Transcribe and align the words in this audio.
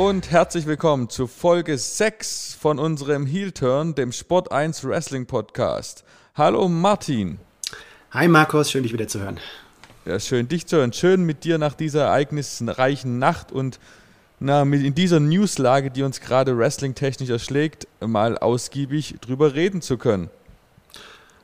und 0.00 0.30
herzlich 0.30 0.64
willkommen 0.64 1.10
zu 1.10 1.26
Folge 1.26 1.76
6 1.76 2.56
von 2.58 2.78
unserem 2.78 3.26
Heel 3.26 3.52
Turn, 3.52 3.94
dem 3.94 4.12
Sport 4.12 4.50
1 4.50 4.82
Wrestling 4.84 5.26
Podcast. 5.26 6.04
Hallo 6.34 6.70
Martin. 6.70 7.38
Hi 8.10 8.26
Markus, 8.26 8.70
schön 8.70 8.82
dich 8.82 8.94
wieder 8.94 9.08
zu 9.08 9.20
hören. 9.20 9.38
Ja, 10.06 10.18
schön 10.18 10.48
dich 10.48 10.66
zu 10.66 10.78
hören. 10.78 10.94
Schön 10.94 11.24
mit 11.24 11.44
dir 11.44 11.58
nach 11.58 11.74
dieser 11.74 12.04
ereignisreichen 12.04 13.18
Nacht 13.18 13.52
und 13.52 13.78
na, 14.38 14.62
in 14.62 14.94
dieser 14.94 15.20
Newslage, 15.20 15.90
die 15.90 16.02
uns 16.02 16.22
gerade 16.22 16.56
wrestling-technisch 16.56 17.28
erschlägt, 17.28 17.86
mal 18.00 18.38
ausgiebig 18.38 19.16
drüber 19.20 19.52
reden 19.52 19.82
zu 19.82 19.98
können. 19.98 20.30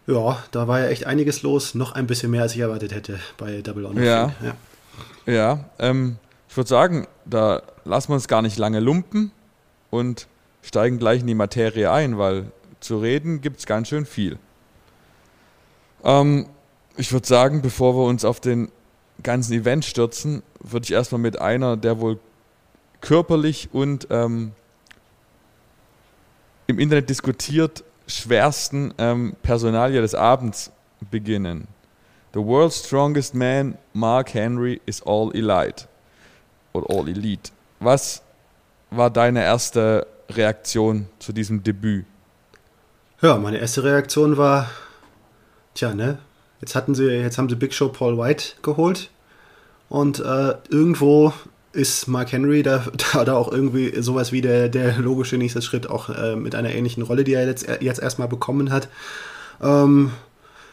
Ja, 0.07 0.43
da 0.51 0.67
war 0.67 0.81
ja 0.81 0.87
echt 0.87 1.05
einiges 1.05 1.43
los. 1.43 1.75
Noch 1.75 1.93
ein 1.93 2.07
bisschen 2.07 2.31
mehr, 2.31 2.41
als 2.41 2.55
ich 2.55 2.61
erwartet 2.61 2.95
hätte 2.95 3.21
bei 3.37 3.61
Double 3.61 3.85
or 3.85 3.93
Nothing. 3.93 4.07
Ja, 4.07 4.35
ja. 5.27 5.33
ja 5.35 5.65
ähm, 5.79 6.17
ich 6.49 6.57
würde 6.57 6.71
sagen, 6.71 7.07
da 7.27 7.61
lassen 7.87 8.11
wir 8.11 8.15
uns 8.15 8.29
gar 8.29 8.43
nicht 8.43 8.59
lange 8.59 8.81
lumpen 8.81 9.31
und 9.91 10.27
steigen 10.63 10.99
gleich 10.99 11.21
in 11.21 11.27
die 11.27 11.35
Materie 11.35 11.91
ein, 11.91 12.19
weil 12.19 12.51
zu 12.81 12.99
reden 12.99 13.41
gibt 13.41 13.61
es 13.61 13.67
ganz 13.67 13.89
schön 13.89 14.05
viel. 14.05 14.39
Ähm, 16.05 16.47
ich 16.97 17.13
würde 17.13 17.27
sagen, 17.27 17.63
bevor 17.63 17.97
wir 17.97 18.05
uns 18.05 18.25
auf 18.25 18.41
den 18.41 18.71
ganzen 19.23 19.53
Event 19.55 19.85
stürzen, 19.85 20.43
würde 20.61 20.85
ich 20.85 20.93
erstmal 20.93 21.21
mit 21.21 21.41
einer 21.41 21.77
der 21.77 22.01
wohl 22.01 22.19
körperlich 23.01 23.69
und 23.73 24.09
ähm, 24.11 24.53
im 26.67 26.79
Internet 26.79 27.09
diskutiert 27.09 27.85
schwersten 28.07 28.93
ähm, 28.99 29.37
Personalie 29.43 30.01
des 30.01 30.15
Abends 30.15 30.71
beginnen. 31.11 31.69
The 32.35 32.41
world's 32.41 32.85
strongest 32.85 33.35
man, 33.35 33.79
Mark 33.93 34.35
Henry, 34.35 34.81
is 34.87 35.03
all 35.03 35.31
elite. 35.35 35.87
Oder 36.73 36.87
all 36.91 37.09
elite. 37.09 37.51
Was 37.81 38.23
war 38.91 39.11
deine 39.11 39.43
erste 39.43 40.07
Reaktion 40.31 41.07
zu 41.19 41.33
diesem 41.33 41.63
Debüt? 41.63 42.05
Ja, 43.23 43.39
meine 43.39 43.59
erste 43.59 43.85
Reaktion 43.85 44.37
war, 44.37 44.71
tja, 45.75 45.95
ne, 45.95 46.19
jetzt 46.61 46.75
hatten 46.75 46.95
sie, 46.95 47.07
jetzt 47.07 47.39
haben 47.39 47.49
sie 47.49 47.57
Big 47.57 47.73
Show 47.73 47.89
Paul 47.89 48.19
White 48.19 48.55
geholt 48.63 49.11
und 49.89 50.21
äh, 50.21 50.55
irgendwo 50.69 51.33
ist 51.73 52.09
Mark 52.09 52.33
Henry 52.33 52.63
da, 52.63 52.85
da, 53.13 53.25
da 53.25 53.35
auch 53.35 53.51
irgendwie 53.51 54.01
sowas 54.01 54.33
wie 54.33 54.41
der, 54.41 54.69
der 54.69 54.99
logische 54.99 55.37
nächste 55.37 55.63
Schritt, 55.63 55.89
auch 55.89 56.09
äh, 56.09 56.37
mit 56.37 56.55
einer 56.55 56.71
ähnlichen 56.71 57.03
Rolle, 57.03 57.25
die 57.25 57.35
er 57.35 57.47
jetzt, 57.47 57.67
jetzt 57.81 58.03
erstmal 58.03 58.29
bekommen 58.29 58.71
hat. 58.71 58.89
Ähm, 59.63 60.13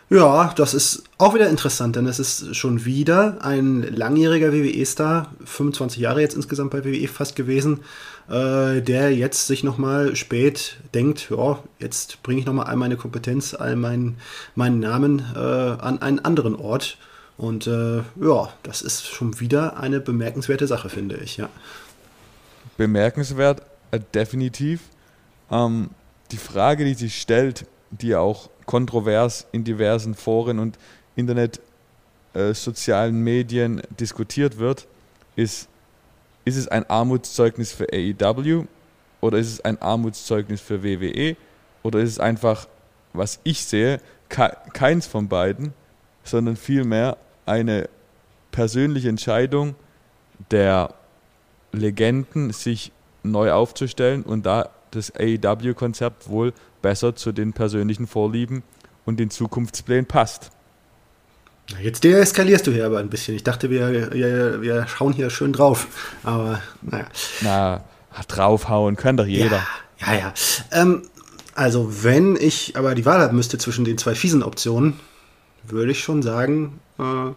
ja, 0.10 0.54
das 0.56 0.74
ist 0.74 1.04
auch 1.18 1.34
wieder 1.34 1.50
interessant, 1.50 1.96
denn 1.96 2.06
es 2.06 2.20
ist 2.20 2.56
schon 2.56 2.86
wieder 2.86 3.38
ein 3.42 3.82
langjähriger 3.82 4.52
WWE-Star, 4.54 5.32
25 5.46 6.00
Jahre 6.00 6.22
jetzt 6.22 6.36
insgesamt 6.36 6.72
bei 6.72 6.86
WWE 6.86 7.08
fast 7.08 7.36
gewesen, 7.36 7.80
äh, 8.30 8.82
der 8.82 9.14
jetzt 9.16 9.48
sich 9.48 9.64
nochmal 9.64 10.16
spät 10.16 10.78
denkt, 10.94 11.30
ja, 11.30 11.60
jetzt 11.80 12.22
bringe 12.22 12.42
ich 12.42 12.46
nochmal 12.46 12.68
all 12.68 12.76
meine 12.76 12.98
Kompetenz, 12.98 13.54
all 13.54 13.76
meinen, 13.76 14.18
meinen 14.56 14.80
Namen 14.80 15.24
äh, 15.36 15.40
an 15.40 16.02
einen 16.02 16.20
anderen 16.20 16.56
Ort 16.56 16.98
und 17.38 17.68
äh, 17.68 17.98
ja, 17.98 18.50
das 18.64 18.82
ist 18.82 19.08
schon 19.08 19.40
wieder 19.40 19.78
eine 19.78 20.00
bemerkenswerte 20.00 20.68
Sache, 20.68 20.90
finde 20.90 21.18
ich, 21.18 21.38
ja. 21.38 21.50
Bemerkenswert, 22.78 23.62
äh, 23.92 24.00
definitiv. 24.14 24.82
Ähm, 25.50 25.90
die 26.32 26.38
Frage, 26.38 26.86
die 26.86 26.94
sich 26.94 27.20
stellt, 27.20 27.66
die 27.92 28.16
auch 28.16 28.50
kontrovers 28.66 29.48
in 29.52 29.64
diversen 29.64 30.16
Foren 30.16 30.60
und 30.60 30.78
Internet, 31.16 31.60
äh, 32.34 32.54
sozialen 32.54 33.24
Medien 33.24 33.82
diskutiert 34.00 34.58
wird, 34.58 34.88
ist, 35.36 35.68
ist 36.46 36.58
es 36.58 36.68
ein 36.68 36.90
Armutszeugnis 36.90 37.72
für 37.72 37.88
AEW 37.92 38.66
oder 39.22 39.38
ist 39.38 39.52
es 39.52 39.62
ein 39.62 39.82
Armutszeugnis 39.82 40.62
für 40.62 40.84
WWE 40.84 41.36
oder 41.84 42.00
ist 42.00 42.10
es 42.12 42.20
einfach, 42.20 42.68
was 43.14 43.40
ich 43.44 43.64
sehe, 43.64 44.00
keins 44.30 45.06
von 45.06 45.28
beiden, 45.28 45.74
sondern 46.24 46.56
vielmehr 46.56 47.18
eine 47.46 47.88
persönliche 48.52 49.10
Entscheidung 49.10 49.76
der 50.50 50.94
Legenden, 51.72 52.52
sich 52.52 52.92
neu 53.24 53.52
aufzustellen 53.52 54.24
und 54.24 54.46
da 54.46 54.70
das 54.96 55.12
AEW-Konzept 55.16 56.30
wohl 56.30 56.54
besser 56.82 57.16
zu 57.16 57.32
den 57.32 57.54
persönlichen 57.54 58.08
Vorlieben 58.08 58.64
und 59.06 59.20
den 59.20 59.30
Zukunftsplänen 59.30 60.06
passt. 60.06 60.52
Jetzt 61.82 62.04
deeskalierst 62.04 62.68
du 62.68 62.72
hier 62.72 62.86
aber 62.86 63.00
ein 63.00 63.10
bisschen. 63.10 63.36
Ich 63.36 63.44
dachte, 63.44 63.70
wir, 63.70 64.12
wir, 64.12 64.62
wir 64.62 64.88
schauen 64.88 65.14
hier 65.14 65.30
schön 65.30 65.54
drauf. 65.54 65.88
Aber 66.24 66.62
naja. 66.82 67.06
Na, 67.42 67.84
draufhauen 68.28 68.96
kann 68.96 69.18
doch 69.18 69.26
jeder. 69.26 69.66
Ja, 70.00 70.14
ja. 70.14 70.20
ja. 70.20 70.34
Ähm, 70.72 71.04
also, 71.56 72.04
wenn 72.04 72.36
ich 72.36 72.76
aber 72.76 72.96
die 72.96 73.06
Wahl 73.06 73.22
haben 73.22 73.36
müsste 73.36 73.58
zwischen 73.58 73.86
den 73.86 73.98
zwei 73.98 74.16
fiesen 74.16 74.44
Optionen, 74.44 75.00
würde 75.64 75.92
ich 75.92 76.04
schon 76.04 76.22
sagen, 76.22 76.80
äh, 77.00 77.32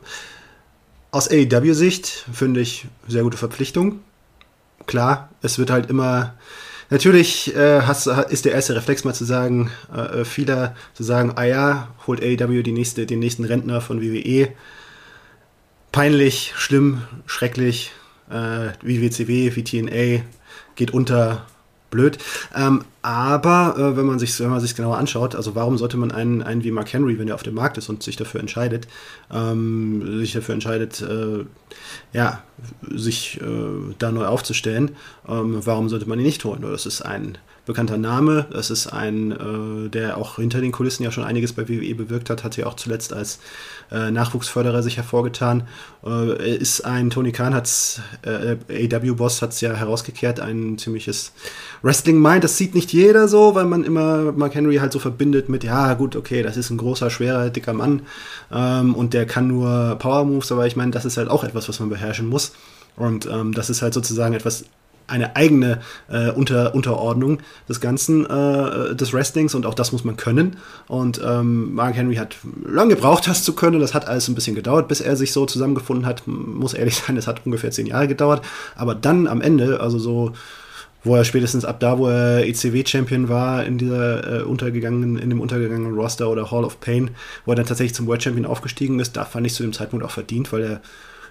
aus 1.11 1.31
AEW-Sicht 1.31 2.27
finde 2.33 2.61
ich 2.61 2.87
sehr 3.09 3.23
gute 3.23 3.37
Verpflichtung. 3.37 4.01
Klar, 4.87 5.31
es 5.43 5.59
wird 5.59 5.71
halt 5.71 5.89
immer. 5.89 6.35
Natürlich 6.91 7.55
äh, 7.57 7.83
hast, 7.83 8.07
ist 8.07 8.45
der 8.45 8.53
erste 8.53 8.77
Reflex 8.77 9.05
mal 9.05 9.15
zu 9.15 9.25
sagen, 9.25 9.71
äh, 9.95 10.25
vieler 10.25 10.75
zu 10.95 11.03
sagen, 11.03 11.33
ah 11.37 11.45
ja, 11.45 11.89
holt 12.07 12.23
AEW 12.23 12.63
die 12.63 12.73
nächste, 12.73 13.07
den 13.07 13.19
nächsten 13.19 13.45
Rentner 13.45 13.81
von 13.81 14.01
WWE. 14.01 14.49
Peinlich, 15.91 16.53
schlimm, 16.57 17.03
schrecklich, 17.27 17.93
äh, 18.31 18.69
wie 18.83 19.03
WCW, 19.03 19.57
wie 19.57 19.65
TNA, 19.65 20.23
geht 20.77 20.93
unter, 20.93 21.47
blöd. 21.91 22.19
Ähm, 22.55 22.85
aber 23.07 23.77
äh, 23.79 23.97
wenn 23.97 24.05
man 24.05 24.19
sich 24.19 24.41
wenn 24.41 24.51
man 24.51 24.59
sich 24.59 24.75
genauer 24.75 24.99
anschaut, 24.99 25.37
also 25.37 25.55
warum 25.55 25.79
sollte 25.79 25.97
man 25.97 26.11
einen, 26.11 26.43
einen 26.43 26.65
wie 26.65 26.73
Mark 26.73 26.93
Henry, 26.93 27.21
wenn 27.21 27.29
er 27.29 27.37
auf 27.37 27.45
dem 27.45 27.55
Markt 27.55 27.79
ist 27.79 27.89
und 27.89 28.03
sich 28.03 28.17
dafür 28.17 28.41
entscheidet, 28.41 28.89
ähm, 29.33 30.19
sich 30.19 30.33
dafür 30.33 30.55
entscheidet, 30.55 31.03
äh, 31.03 31.45
ja, 32.13 32.43
sich 32.91 33.41
äh, 33.41 33.95
da 34.01 34.11
neu 34.11 34.27
aufzustellen, 34.27 34.97
ähm, 35.29 35.61
warum 35.65 35.89
sollte 35.89 36.09
man 36.09 36.19
ihn 36.19 36.25
nicht 36.25 36.45
holen? 36.45 36.63
Das 36.63 36.85
ist 36.85 37.03
ein 37.03 37.39
bekannter 37.67 37.99
Name. 37.99 38.47
Das 38.51 38.71
ist 38.71 38.87
ein, 38.87 39.33
äh, 39.33 39.91
der 39.91 40.17
auch 40.17 40.37
hinter 40.37 40.61
den 40.61 40.73
Kulissen 40.73 41.03
ja 41.03 41.11
schon 41.11 41.25
einiges 41.25 41.53
bei 41.53 41.69
WWE 41.69 41.95
bewirkt 41.95 42.31
hat, 42.31 42.45
hat 42.45 42.57
ja 42.57 42.67
auch 42.67 42.75
zuletzt 42.75 43.13
als 43.13 43.41
äh, 43.91 44.11
Nachwuchsförderer 44.11 44.83
sich 44.83 44.97
hervorgetan. 44.97 45.65
Äh, 46.05 46.57
ist 46.57 46.83
ein, 46.83 47.11
Tony 47.11 47.33
Khan 47.33 47.55
hat's, 47.55 48.01
äh, 48.23 48.57
AW-Boss 48.71 49.43
hat 49.43 49.51
es 49.51 49.61
ja 49.61 49.75
herausgekehrt, 49.75 50.41
ein 50.41 50.79
ziemliches 50.79 51.33
Wrestling-Mind. 51.83 52.45
Das 52.45 52.57
sieht 52.57 52.75
nicht 52.75 52.91
jeder 52.97 53.29
so, 53.29 53.55
weil 53.55 53.67
man 53.67 53.85
immer 53.85 54.33
Mark 54.33 54.55
Henry 54.55 54.77
halt 54.77 54.93
so 54.93 54.99
verbindet 54.99 55.49
mit, 55.49 55.63
ja 55.63 55.95
gut, 55.95 56.17
okay, 56.17 56.43
das 56.43 56.57
ist 56.57 56.71
ein 56.71 56.79
großer, 56.79 57.11
schwerer, 57.11 57.51
dicker 57.51 57.73
Mann 57.73 58.03
ähm, 58.53 58.95
und 58.95 59.15
der 59.15 59.27
kann 59.27 59.47
nur 59.47 59.97
Power-Moves, 60.01 60.51
aber 60.51 60.67
ich 60.67 60.75
meine, 60.75 60.91
das 60.91 61.05
ist 61.05 61.17
halt 61.17 61.29
auch 61.29 61.45
etwas, 61.45 61.69
was 61.69 61.79
man 61.79 61.89
beherrschen 61.89 62.29
muss. 62.29 62.53
Und 62.97 63.27
ähm, 63.27 63.53
das 63.53 63.71
ist 63.71 63.83
halt 63.83 63.95
sozusagen 63.95 64.35
etwas 64.35 64.65
eine 65.07 65.37
eigene 65.37 65.81
äh, 66.09 66.31
Unter 66.31 66.75
Unterordnung 66.75 67.39
des 67.69 67.81
Ganzen, 67.81 68.27
äh, 68.27 68.95
des 68.95 69.13
Wrestlings 69.13 69.55
und 69.55 69.67
auch 69.67 69.75
das 69.75 69.93
muss 69.93 70.05
man 70.05 70.17
können. 70.17 70.57
Und 70.89 71.21
ähm, 71.25 71.75
Mark 71.75 71.95
Henry 71.95 72.17
hat 72.17 72.37
lange 72.65 72.95
gebraucht, 72.95 73.29
das 73.29 73.45
zu 73.45 73.55
können. 73.55 73.81
Das 73.81 73.95
hat 73.95 74.09
alles 74.09 74.29
ein 74.29 74.35
bisschen 74.35 74.57
gedauert, 74.57 74.89
bis 74.89 75.01
er 75.01 75.17
sich 75.17 75.33
so 75.33 75.47
zusammengefunden 75.47 76.07
hat. 76.07 76.27
Muss 76.27 76.75
ehrlich 76.75 76.97
sein, 77.07 77.17
es 77.17 77.27
hat 77.27 77.43
ungefähr 77.45 77.71
zehn 77.71 77.87
Jahre 77.87 78.09
gedauert. 78.09 78.45
Aber 78.75 78.95
dann 78.95 79.27
am 79.27 79.41
Ende, 79.41 79.81
also 79.81 79.99
so 79.99 80.33
wo 81.07 81.17
er 81.17 81.25
spätestens 81.25 81.65
ab 81.65 81.81
da, 81.81 81.99
wo 81.99 82.09
er 82.09 82.47
ECW-Champion 82.47 83.29
war, 83.29 83.65
in 83.65 83.79
dieser 83.79 84.41
äh, 84.41 84.43
untergegangenen, 84.43 85.17
in 85.17 85.31
dem 85.31 85.41
untergegangenen 85.41 85.95
Roster 85.95 86.29
oder 86.29 86.51
Hall 86.51 86.65
of 86.65 86.81
Pain, 86.81 87.11
wo 87.45 87.53
er 87.53 87.57
dann 87.57 87.67
tatsächlich 87.67 87.95
zum 87.95 88.07
World 88.07 88.23
Champion 88.23 88.47
aufgestiegen 88.47 89.01
ist, 89.01 89.17
da 89.17 89.25
fand 89.25 89.47
ich 89.47 89.55
zu 89.55 89.63
dem 89.63 89.73
Zeitpunkt 89.73 90.05
auch 90.05 90.11
verdient, 90.11 90.53
weil 90.53 90.63
er 90.63 90.81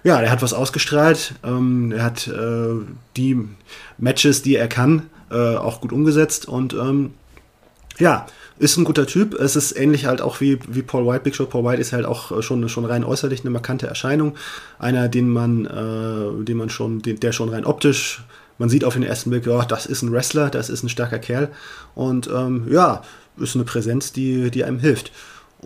ja, 0.04 0.20
er 0.20 0.30
hat 0.30 0.40
was 0.40 0.52
ausgestrahlt. 0.52 1.34
Ähm, 1.42 1.90
er 1.90 2.04
hat 2.04 2.28
äh, 2.28 2.74
die 3.16 3.40
Matches, 3.98 4.42
die 4.42 4.54
er 4.54 4.68
kann, 4.68 5.10
äh, 5.32 5.56
auch 5.56 5.80
gut 5.80 5.92
umgesetzt 5.92 6.46
und 6.46 6.74
ähm, 6.74 7.14
ja, 7.98 8.26
ist 8.58 8.76
ein 8.76 8.84
guter 8.84 9.06
Typ. 9.06 9.34
Es 9.34 9.56
ist 9.56 9.76
ähnlich 9.76 10.06
halt 10.06 10.20
auch 10.20 10.40
wie, 10.40 10.58
wie 10.68 10.82
Paul 10.82 11.06
White. 11.06 11.24
Big 11.24 11.34
Show 11.34 11.46
Paul 11.46 11.64
White 11.64 11.80
ist 11.80 11.92
halt 11.92 12.06
auch 12.06 12.42
schon, 12.42 12.68
schon 12.68 12.84
rein 12.84 13.04
äußerlich 13.04 13.40
eine 13.40 13.50
markante 13.50 13.86
Erscheinung. 13.86 14.36
Einer, 14.78 15.08
den 15.08 15.28
man, 15.28 15.66
äh, 15.66 16.44
den 16.44 16.56
man 16.56 16.70
schon, 16.70 17.02
den, 17.02 17.18
der 17.20 17.32
schon 17.32 17.48
rein 17.48 17.66
optisch, 17.66 18.22
man 18.58 18.68
sieht 18.68 18.84
auf 18.84 18.94
den 18.94 19.02
ersten 19.02 19.30
Blick, 19.30 19.46
ja, 19.46 19.64
das 19.64 19.86
ist 19.86 20.02
ein 20.02 20.12
Wrestler, 20.12 20.50
das 20.50 20.68
ist 20.70 20.82
ein 20.82 20.88
starker 20.88 21.18
Kerl. 21.18 21.50
Und 21.94 22.28
ähm, 22.28 22.66
ja, 22.70 23.02
ist 23.38 23.54
eine 23.54 23.64
Präsenz, 23.64 24.12
die, 24.12 24.50
die 24.50 24.64
einem 24.64 24.78
hilft. 24.78 25.12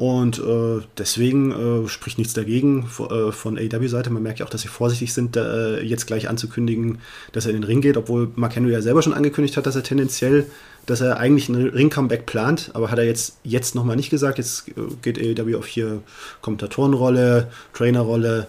Und 0.01 0.39
äh, 0.39 0.81
deswegen 0.97 1.53
äh, 1.85 1.87
spricht 1.87 2.17
nichts 2.17 2.33
dagegen 2.33 2.89
äh, 3.11 3.33
von 3.33 3.59
AEW-Seite. 3.59 4.09
Man 4.09 4.23
merkt 4.23 4.39
ja 4.39 4.47
auch, 4.47 4.51
dass 4.51 4.63
sie 4.63 4.69
vorsichtig 4.69 5.13
sind, 5.13 5.37
äh, 5.37 5.83
jetzt 5.83 6.07
gleich 6.07 6.31
anzukündigen, 6.31 7.01
dass 7.33 7.45
er 7.45 7.51
in 7.51 7.59
den 7.59 7.65
Ring 7.65 7.83
geht, 7.83 7.99
obwohl 7.99 8.31
Mark 8.35 8.57
Henry 8.57 8.73
ja 8.73 8.81
selber 8.81 9.03
schon 9.03 9.13
angekündigt 9.13 9.59
hat, 9.59 9.67
dass 9.67 9.77
er 9.77 9.83
tendenziell, 9.83 10.47
dass 10.87 11.03
er 11.03 11.19
eigentlich 11.19 11.51
einen 11.51 11.69
Ring-Comeback 11.69 12.25
plant, 12.25 12.71
aber 12.73 12.91
hat 12.91 12.99
er 12.99 13.05
jetzt, 13.05 13.41
jetzt 13.45 13.75
nochmal 13.75 13.97
nicht 13.97 14.09
gesagt. 14.09 14.39
Jetzt 14.39 14.69
äh, 14.69 14.73
geht 15.03 15.19
AEW 15.19 15.59
auf 15.59 15.67
hier 15.67 16.01
Kommentatorenrolle, 16.41 17.51
Trainerrolle. 17.75 18.47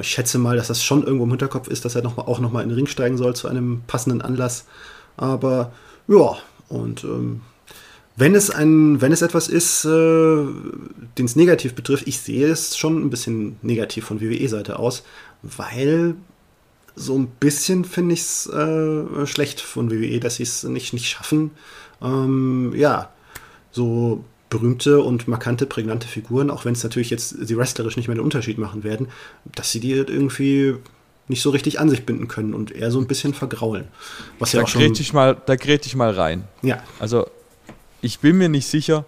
Ich 0.00 0.08
schätze 0.08 0.38
mal, 0.38 0.56
dass 0.56 0.68
das 0.68 0.82
schon 0.82 1.04
irgendwo 1.04 1.24
im 1.24 1.30
Hinterkopf 1.30 1.68
ist, 1.68 1.84
dass 1.84 1.94
er 1.94 2.04
noch 2.04 2.16
mal, 2.16 2.22
auch 2.22 2.40
nochmal 2.40 2.62
in 2.62 2.70
den 2.70 2.76
Ring 2.76 2.86
steigen 2.86 3.18
soll 3.18 3.36
zu 3.36 3.48
einem 3.48 3.82
passenden 3.86 4.22
Anlass. 4.22 4.64
Aber 5.18 5.72
ja, 6.08 6.38
und 6.70 7.04
ähm, 7.04 7.42
wenn 8.16 8.34
es 8.34 8.50
ein, 8.50 9.00
wenn 9.02 9.12
es 9.12 9.22
etwas 9.22 9.48
ist, 9.48 9.84
äh, 9.84 9.88
den 9.88 11.24
es 11.24 11.36
negativ 11.36 11.74
betrifft, 11.74 12.06
ich 12.08 12.18
sehe 12.18 12.48
es 12.48 12.76
schon 12.76 13.02
ein 13.02 13.10
bisschen 13.10 13.56
negativ 13.62 14.06
von 14.06 14.20
WWE-Seite 14.20 14.78
aus, 14.78 15.04
weil 15.42 16.14
so 16.94 17.16
ein 17.18 17.26
bisschen 17.26 17.84
finde 17.84 18.14
ich 18.14 18.20
es 18.20 18.46
äh, 18.46 19.26
schlecht 19.26 19.60
von 19.60 19.90
WWE, 19.90 20.18
dass 20.18 20.36
sie 20.36 20.44
es 20.44 20.64
nicht, 20.64 20.94
nicht 20.94 21.08
schaffen, 21.08 21.50
ähm, 22.02 22.72
ja, 22.74 23.10
so 23.70 24.24
berühmte 24.48 25.02
und 25.02 25.28
markante, 25.28 25.66
prägnante 25.66 26.08
Figuren, 26.08 26.50
auch 26.50 26.64
wenn 26.64 26.72
es 26.72 26.82
natürlich 26.82 27.10
jetzt 27.10 27.30
sie 27.46 27.56
wrestlerisch 27.58 27.98
nicht 27.98 28.08
mehr 28.08 28.14
den 28.14 28.24
Unterschied 28.24 28.56
machen 28.56 28.82
werden, 28.82 29.08
dass 29.54 29.72
sie 29.72 29.80
die 29.80 29.92
irgendwie 29.92 30.76
nicht 31.28 31.42
so 31.42 31.50
richtig 31.50 31.80
an 31.80 31.90
sich 31.90 32.06
binden 32.06 32.28
können 32.28 32.54
und 32.54 32.70
eher 32.70 32.90
so 32.90 33.00
ein 33.00 33.08
bisschen 33.08 33.34
vergraulen. 33.34 33.88
Was 34.38 34.52
da 34.52 34.58
ja 34.58 34.64
auch 34.64 34.68
schon. 34.68 34.80
Ich 34.80 35.12
mal, 35.12 35.36
da 35.44 35.56
gräte 35.56 35.88
ich 35.88 35.96
mal 35.96 36.12
rein. 36.12 36.44
Ja. 36.62 36.82
Also 37.00 37.26
ich 38.00 38.20
bin 38.20 38.38
mir 38.38 38.48
nicht 38.48 38.66
sicher, 38.66 39.04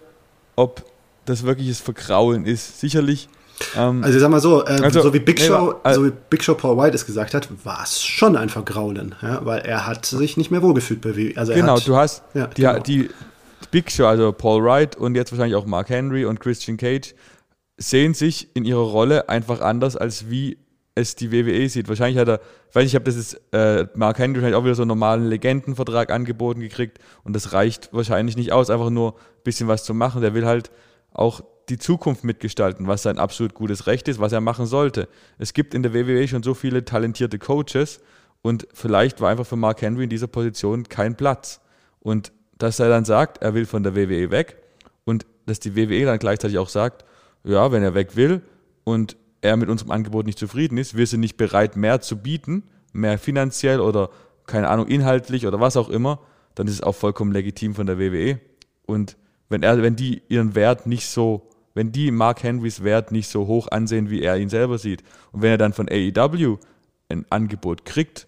ob 0.55 0.83
das 1.25 1.43
wirkliches 1.43 1.79
Verkraulen 1.79 2.45
ist. 2.45 2.79
Sicherlich. 2.79 3.29
Ähm, 3.75 4.03
also 4.03 4.19
sag 4.19 4.29
mal 4.29 4.39
so, 4.39 4.65
äh, 4.65 4.79
also, 4.81 5.01
so, 5.01 5.13
wie 5.13 5.19
Big 5.19 5.39
Show, 5.39 5.75
nee, 5.83 5.91
äh, 5.91 5.93
so 5.93 6.05
wie 6.05 6.11
Big 6.29 6.43
Show 6.43 6.55
Paul 6.55 6.77
White 6.77 6.95
es 6.95 7.05
gesagt 7.05 7.33
hat, 7.33 7.49
war 7.65 7.83
es 7.83 8.01
schon 8.01 8.35
ein 8.37 8.49
Vergraulen, 8.49 9.15
ja, 9.21 9.45
weil 9.45 9.59
er 9.59 9.85
hat 9.85 10.05
sich 10.05 10.37
nicht 10.37 10.49
mehr 10.49 10.61
wohlgefühlt 10.61 11.01
bei. 11.01 11.33
Also 11.35 11.53
genau, 11.53 11.75
hat, 11.75 11.87
du 11.87 11.95
hast 11.95 12.23
ja, 12.33 12.47
die, 12.47 12.61
genau. 12.61 12.79
die 12.79 13.09
Big 13.71 13.91
Show, 13.91 14.05
also 14.05 14.31
Paul 14.31 14.63
Wright 14.63 14.95
und 14.95 15.15
jetzt 15.15 15.31
wahrscheinlich 15.31 15.55
auch 15.55 15.65
Mark 15.65 15.89
Henry 15.89 16.25
und 16.25 16.39
Christian 16.39 16.77
Cage, 16.77 17.13
sehen 17.77 18.13
sich 18.13 18.49
in 18.53 18.65
ihrer 18.65 18.79
Rolle 18.79 19.29
einfach 19.29 19.61
anders 19.61 19.95
als 19.95 20.29
wie 20.29 20.57
es 20.99 21.15
die 21.15 21.31
WWE 21.31 21.67
sieht. 21.69 21.87
Wahrscheinlich 21.87 22.19
hat 22.19 22.27
er, 22.27 22.41
weil 22.73 22.85
ich 22.85 22.95
habe 22.95 23.05
das 23.05 23.15
ist, 23.15 23.41
äh, 23.51 23.87
Mark 23.95 24.19
Henry 24.19 24.35
wahrscheinlich 24.35 24.55
auch 24.55 24.63
wieder 24.63 24.75
so 24.75 24.83
einen 24.83 24.89
normalen 24.89 25.27
Legendenvertrag 25.27 26.11
angeboten 26.11 26.59
gekriegt 26.59 26.99
und 27.23 27.33
das 27.33 27.53
reicht 27.53 27.93
wahrscheinlich 27.93 28.37
nicht 28.37 28.51
aus, 28.51 28.69
einfach 28.69 28.89
nur 28.89 29.13
ein 29.13 29.43
bisschen 29.43 29.67
was 29.67 29.83
zu 29.83 29.93
machen. 29.93 30.21
Der 30.21 30.33
will 30.33 30.45
halt 30.45 30.71
auch 31.11 31.41
die 31.69 31.77
Zukunft 31.77 32.23
mitgestalten, 32.23 32.87
was 32.87 33.03
sein 33.03 33.19
absolut 33.19 33.53
gutes 33.53 33.87
Recht 33.87 34.07
ist, 34.07 34.19
was 34.19 34.31
er 34.31 34.41
machen 34.41 34.65
sollte. 34.65 35.07
Es 35.37 35.53
gibt 35.53 35.73
in 35.73 35.83
der 35.83 35.93
WWE 35.93 36.27
schon 36.27 36.43
so 36.43 36.53
viele 36.53 36.83
talentierte 36.83 37.39
Coaches 37.39 38.01
und 38.41 38.67
vielleicht 38.73 39.21
war 39.21 39.29
einfach 39.29 39.45
für 39.45 39.55
Mark 39.55 39.81
Henry 39.81 40.05
in 40.05 40.09
dieser 40.09 40.27
Position 40.27 40.83
kein 40.83 41.15
Platz. 41.15 41.61
Und 41.99 42.31
dass 42.57 42.79
er 42.79 42.89
dann 42.89 43.05
sagt, 43.05 43.41
er 43.41 43.53
will 43.53 43.65
von 43.65 43.83
der 43.83 43.95
WWE 43.95 44.31
weg 44.31 44.57
und 45.05 45.25
dass 45.45 45.59
die 45.59 45.75
WWE 45.75 46.05
dann 46.05 46.19
gleichzeitig 46.19 46.57
auch 46.57 46.69
sagt, 46.69 47.05
ja, 47.43 47.71
wenn 47.71 47.83
er 47.83 47.93
weg 47.93 48.15
will 48.15 48.41
und 48.83 49.17
er 49.41 49.57
mit 49.57 49.69
unserem 49.69 49.91
Angebot 49.91 50.25
nicht 50.25 50.39
zufrieden 50.39 50.77
ist, 50.77 50.97
wir 50.97 51.07
sind 51.07 51.21
nicht 51.21 51.37
bereit, 51.37 51.75
mehr 51.75 52.01
zu 52.01 52.17
bieten, 52.17 52.63
mehr 52.93 53.17
finanziell 53.17 53.79
oder 53.79 54.09
keine 54.45 54.67
Ahnung, 54.67 54.87
inhaltlich 54.87 55.45
oder 55.47 55.59
was 55.59 55.77
auch 55.77 55.89
immer, 55.89 56.19
dann 56.55 56.67
ist 56.67 56.73
es 56.73 56.83
auch 56.83 56.95
vollkommen 56.95 57.31
legitim 57.31 57.75
von 57.75 57.85
der 57.85 57.99
WWE. 57.99 58.39
Und 58.85 59.15
wenn 59.47 59.63
er, 59.63 59.81
wenn 59.81 59.95
die 59.95 60.23
ihren 60.27 60.55
Wert 60.55 60.87
nicht 60.87 61.07
so, 61.07 61.49
wenn 61.73 61.91
die 61.91 62.11
Mark 62.11 62.43
Henrys 62.43 62.83
Wert 62.83 63.11
nicht 63.11 63.29
so 63.29 63.47
hoch 63.47 63.67
ansehen, 63.69 64.09
wie 64.09 64.21
er 64.21 64.37
ihn 64.37 64.49
selber 64.49 64.77
sieht, 64.77 65.03
und 65.31 65.41
wenn 65.41 65.51
er 65.51 65.57
dann 65.57 65.73
von 65.73 65.87
AEW 65.87 66.57
ein 67.09 67.25
Angebot 67.29 67.85
kriegt, 67.85 68.27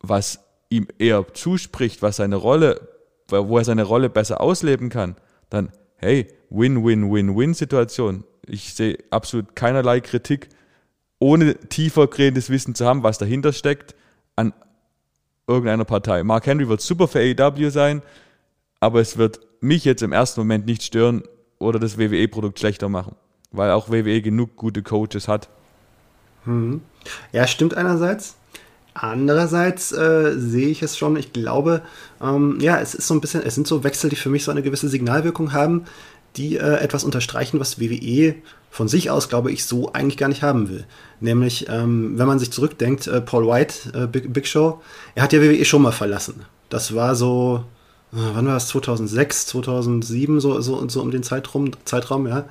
was 0.00 0.40
ihm 0.70 0.88
eher 0.98 1.26
zuspricht, 1.34 2.02
was 2.02 2.16
seine 2.16 2.36
Rolle, 2.36 2.88
wo 3.28 3.58
er 3.58 3.64
seine 3.64 3.84
Rolle 3.84 4.08
besser 4.10 4.40
ausleben 4.40 4.88
kann, 4.88 5.16
dann 5.50 5.70
hey, 5.96 6.28
Win-Win-Win-Win-Situation 6.50 8.24
ich 8.48 8.74
sehe 8.74 8.98
absolut 9.10 9.56
keinerlei 9.56 10.00
Kritik, 10.00 10.48
ohne 11.18 11.54
tiefergehendes 11.54 12.50
Wissen 12.50 12.74
zu 12.74 12.86
haben, 12.86 13.02
was 13.02 13.18
dahinter 13.18 13.52
steckt, 13.52 13.94
an 14.36 14.52
irgendeiner 15.46 15.84
Partei. 15.84 16.22
Mark 16.22 16.46
Henry 16.46 16.68
wird 16.68 16.80
super 16.80 17.08
für 17.08 17.20
AEW 17.20 17.70
sein, 17.70 18.02
aber 18.80 19.00
es 19.00 19.16
wird 19.16 19.40
mich 19.60 19.84
jetzt 19.84 20.02
im 20.02 20.12
ersten 20.12 20.40
Moment 20.40 20.66
nicht 20.66 20.82
stören 20.82 21.22
oder 21.58 21.78
das 21.78 21.98
WWE-Produkt 21.98 22.58
schlechter 22.58 22.88
machen, 22.88 23.16
weil 23.50 23.70
auch 23.72 23.90
WWE 23.90 24.22
genug 24.22 24.56
gute 24.56 24.82
Coaches 24.82 25.26
hat. 25.26 25.48
Mhm. 26.44 26.82
Ja, 27.32 27.46
stimmt 27.46 27.74
einerseits. 27.74 28.36
Andererseits 28.94 29.92
äh, 29.92 30.34
sehe 30.36 30.68
ich 30.68 30.82
es 30.82 30.98
schon, 30.98 31.16
ich 31.16 31.32
glaube, 31.32 31.82
ähm, 32.20 32.58
ja, 32.60 32.80
es 32.80 32.94
ist 32.94 33.06
so 33.06 33.14
ein 33.14 33.20
bisschen, 33.20 33.42
es 33.42 33.54
sind 33.54 33.66
so 33.66 33.84
Wechsel, 33.84 34.10
die 34.10 34.16
für 34.16 34.28
mich 34.28 34.44
so 34.44 34.50
eine 34.50 34.62
gewisse 34.62 34.88
Signalwirkung 34.88 35.52
haben, 35.52 35.84
die 36.38 36.56
äh, 36.56 36.76
etwas 36.76 37.04
unterstreichen, 37.04 37.60
was 37.60 37.80
WWE 37.80 38.34
von 38.70 38.88
sich 38.88 39.10
aus, 39.10 39.28
glaube 39.28 39.50
ich, 39.52 39.64
so 39.64 39.92
eigentlich 39.92 40.16
gar 40.16 40.28
nicht 40.28 40.42
haben 40.42 40.68
will. 40.68 40.86
Nämlich, 41.20 41.68
ähm, 41.68 42.18
wenn 42.18 42.26
man 42.26 42.38
sich 42.38 42.52
zurückdenkt, 42.52 43.06
äh, 43.06 43.20
Paul 43.20 43.46
White, 43.46 43.92
äh, 43.92 44.06
Big, 44.06 44.32
Big, 44.32 44.46
Show, 44.46 44.80
er 45.14 45.24
hat 45.24 45.32
ja 45.32 45.42
WWE 45.42 45.64
schon 45.64 45.82
mal 45.82 45.92
verlassen. 45.92 46.44
Das 46.68 46.94
war 46.94 47.14
so, 47.14 47.64
äh, 48.12 48.16
wann 48.16 48.46
war 48.46 48.54
das? 48.54 48.68
2006, 48.68 49.46
2007, 49.48 50.40
so, 50.40 50.60
so, 50.60 50.88
so 50.88 51.02
um 51.02 51.10
den 51.10 51.22
Zeitraum, 51.22 51.72
Zeitraum 51.84 52.26
ja. 52.26 52.44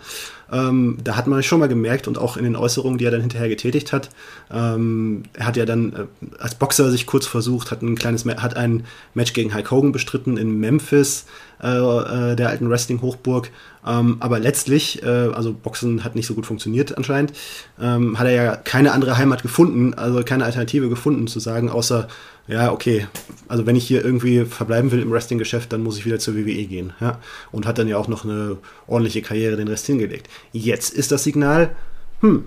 Ähm, 0.52 0.98
da 1.04 1.16
hat 1.16 1.28
man 1.28 1.44
schon 1.44 1.60
mal 1.60 1.68
gemerkt 1.68 2.08
und 2.08 2.18
auch 2.18 2.38
in 2.38 2.44
den 2.44 2.56
Äußerungen, 2.56 2.98
die 2.98 3.06
er 3.06 3.12
dann 3.12 3.22
hinterher 3.22 3.50
getätigt 3.50 3.92
hat, 3.92 4.10
ähm, 4.52 5.24
er 5.34 5.48
hat 5.48 5.58
ja 5.58 5.66
dann 5.66 5.94
äh, 5.94 6.06
als 6.40 6.56
Boxer 6.56 6.90
sich 6.90 7.06
kurz 7.06 7.26
versucht, 7.26 7.72
hat 7.72 7.82
ein 7.82 7.96
kleines, 7.96 8.26
hat 8.26 8.56
ein 8.56 8.86
Match 9.14 9.34
gegen 9.34 9.54
Hulk 9.54 9.72
Hogan 9.72 9.92
bestritten 9.92 10.38
in 10.38 10.60
Memphis, 10.60 11.26
äh, 11.62 11.68
äh, 11.68 12.36
der 12.36 12.50
alten 12.50 12.70
Wrestling-Hochburg. 12.70 13.52
Ähm, 13.86 14.18
aber 14.20 14.40
letztlich, 14.40 15.04
äh, 15.04 15.08
also 15.08 15.54
Boxen 15.54 16.04
hat 16.04 16.16
nicht 16.16 16.28
so 16.28 16.34
gut 16.34 16.46
funktioniert 16.46 16.98
anscheinend, 16.98 17.34
ähm, 17.82 18.20
hat 18.20 18.28
er 18.28 18.34
ja 18.34 18.56
keine 18.56 18.92
andere 18.92 19.18
Heimat 19.18 19.42
gefunden, 19.42 19.94
also 19.94 20.24
keine 20.24 20.46
Alternative 20.46 20.90
gefunden 20.90 21.28
zu 21.28 21.40
sagen, 21.40 21.70
außer 21.70 22.08
ja, 22.48 22.72
okay, 22.72 23.08
also 23.50 23.66
wenn 23.66 23.76
ich 23.76 23.86
hier 23.86 24.04
irgendwie 24.04 24.46
verbleiben 24.46 24.92
will 24.92 25.02
im 25.02 25.12
Wrestling-Geschäft, 25.12 25.74
dann 25.74 25.84
muss 25.84 25.98
ich 25.98 26.06
wieder 26.06 26.18
zur 26.18 26.36
WWE 26.36 26.64
gehen. 26.64 26.94
Ja? 27.02 27.20
Und 27.52 27.66
hat 27.66 27.78
dann 27.78 27.90
ja 27.90 27.98
auch 27.98 28.08
noch 28.08 28.24
eine 28.24 28.58
ordentliche 28.88 29.22
Karriere 29.22 29.58
den 29.58 29.68
Rest 29.68 29.86
hingelegt. 29.86 30.30
Jetzt 30.52 30.94
ist 30.94 31.12
das 31.12 31.24
Signal, 31.24 31.76
hm, 32.22 32.46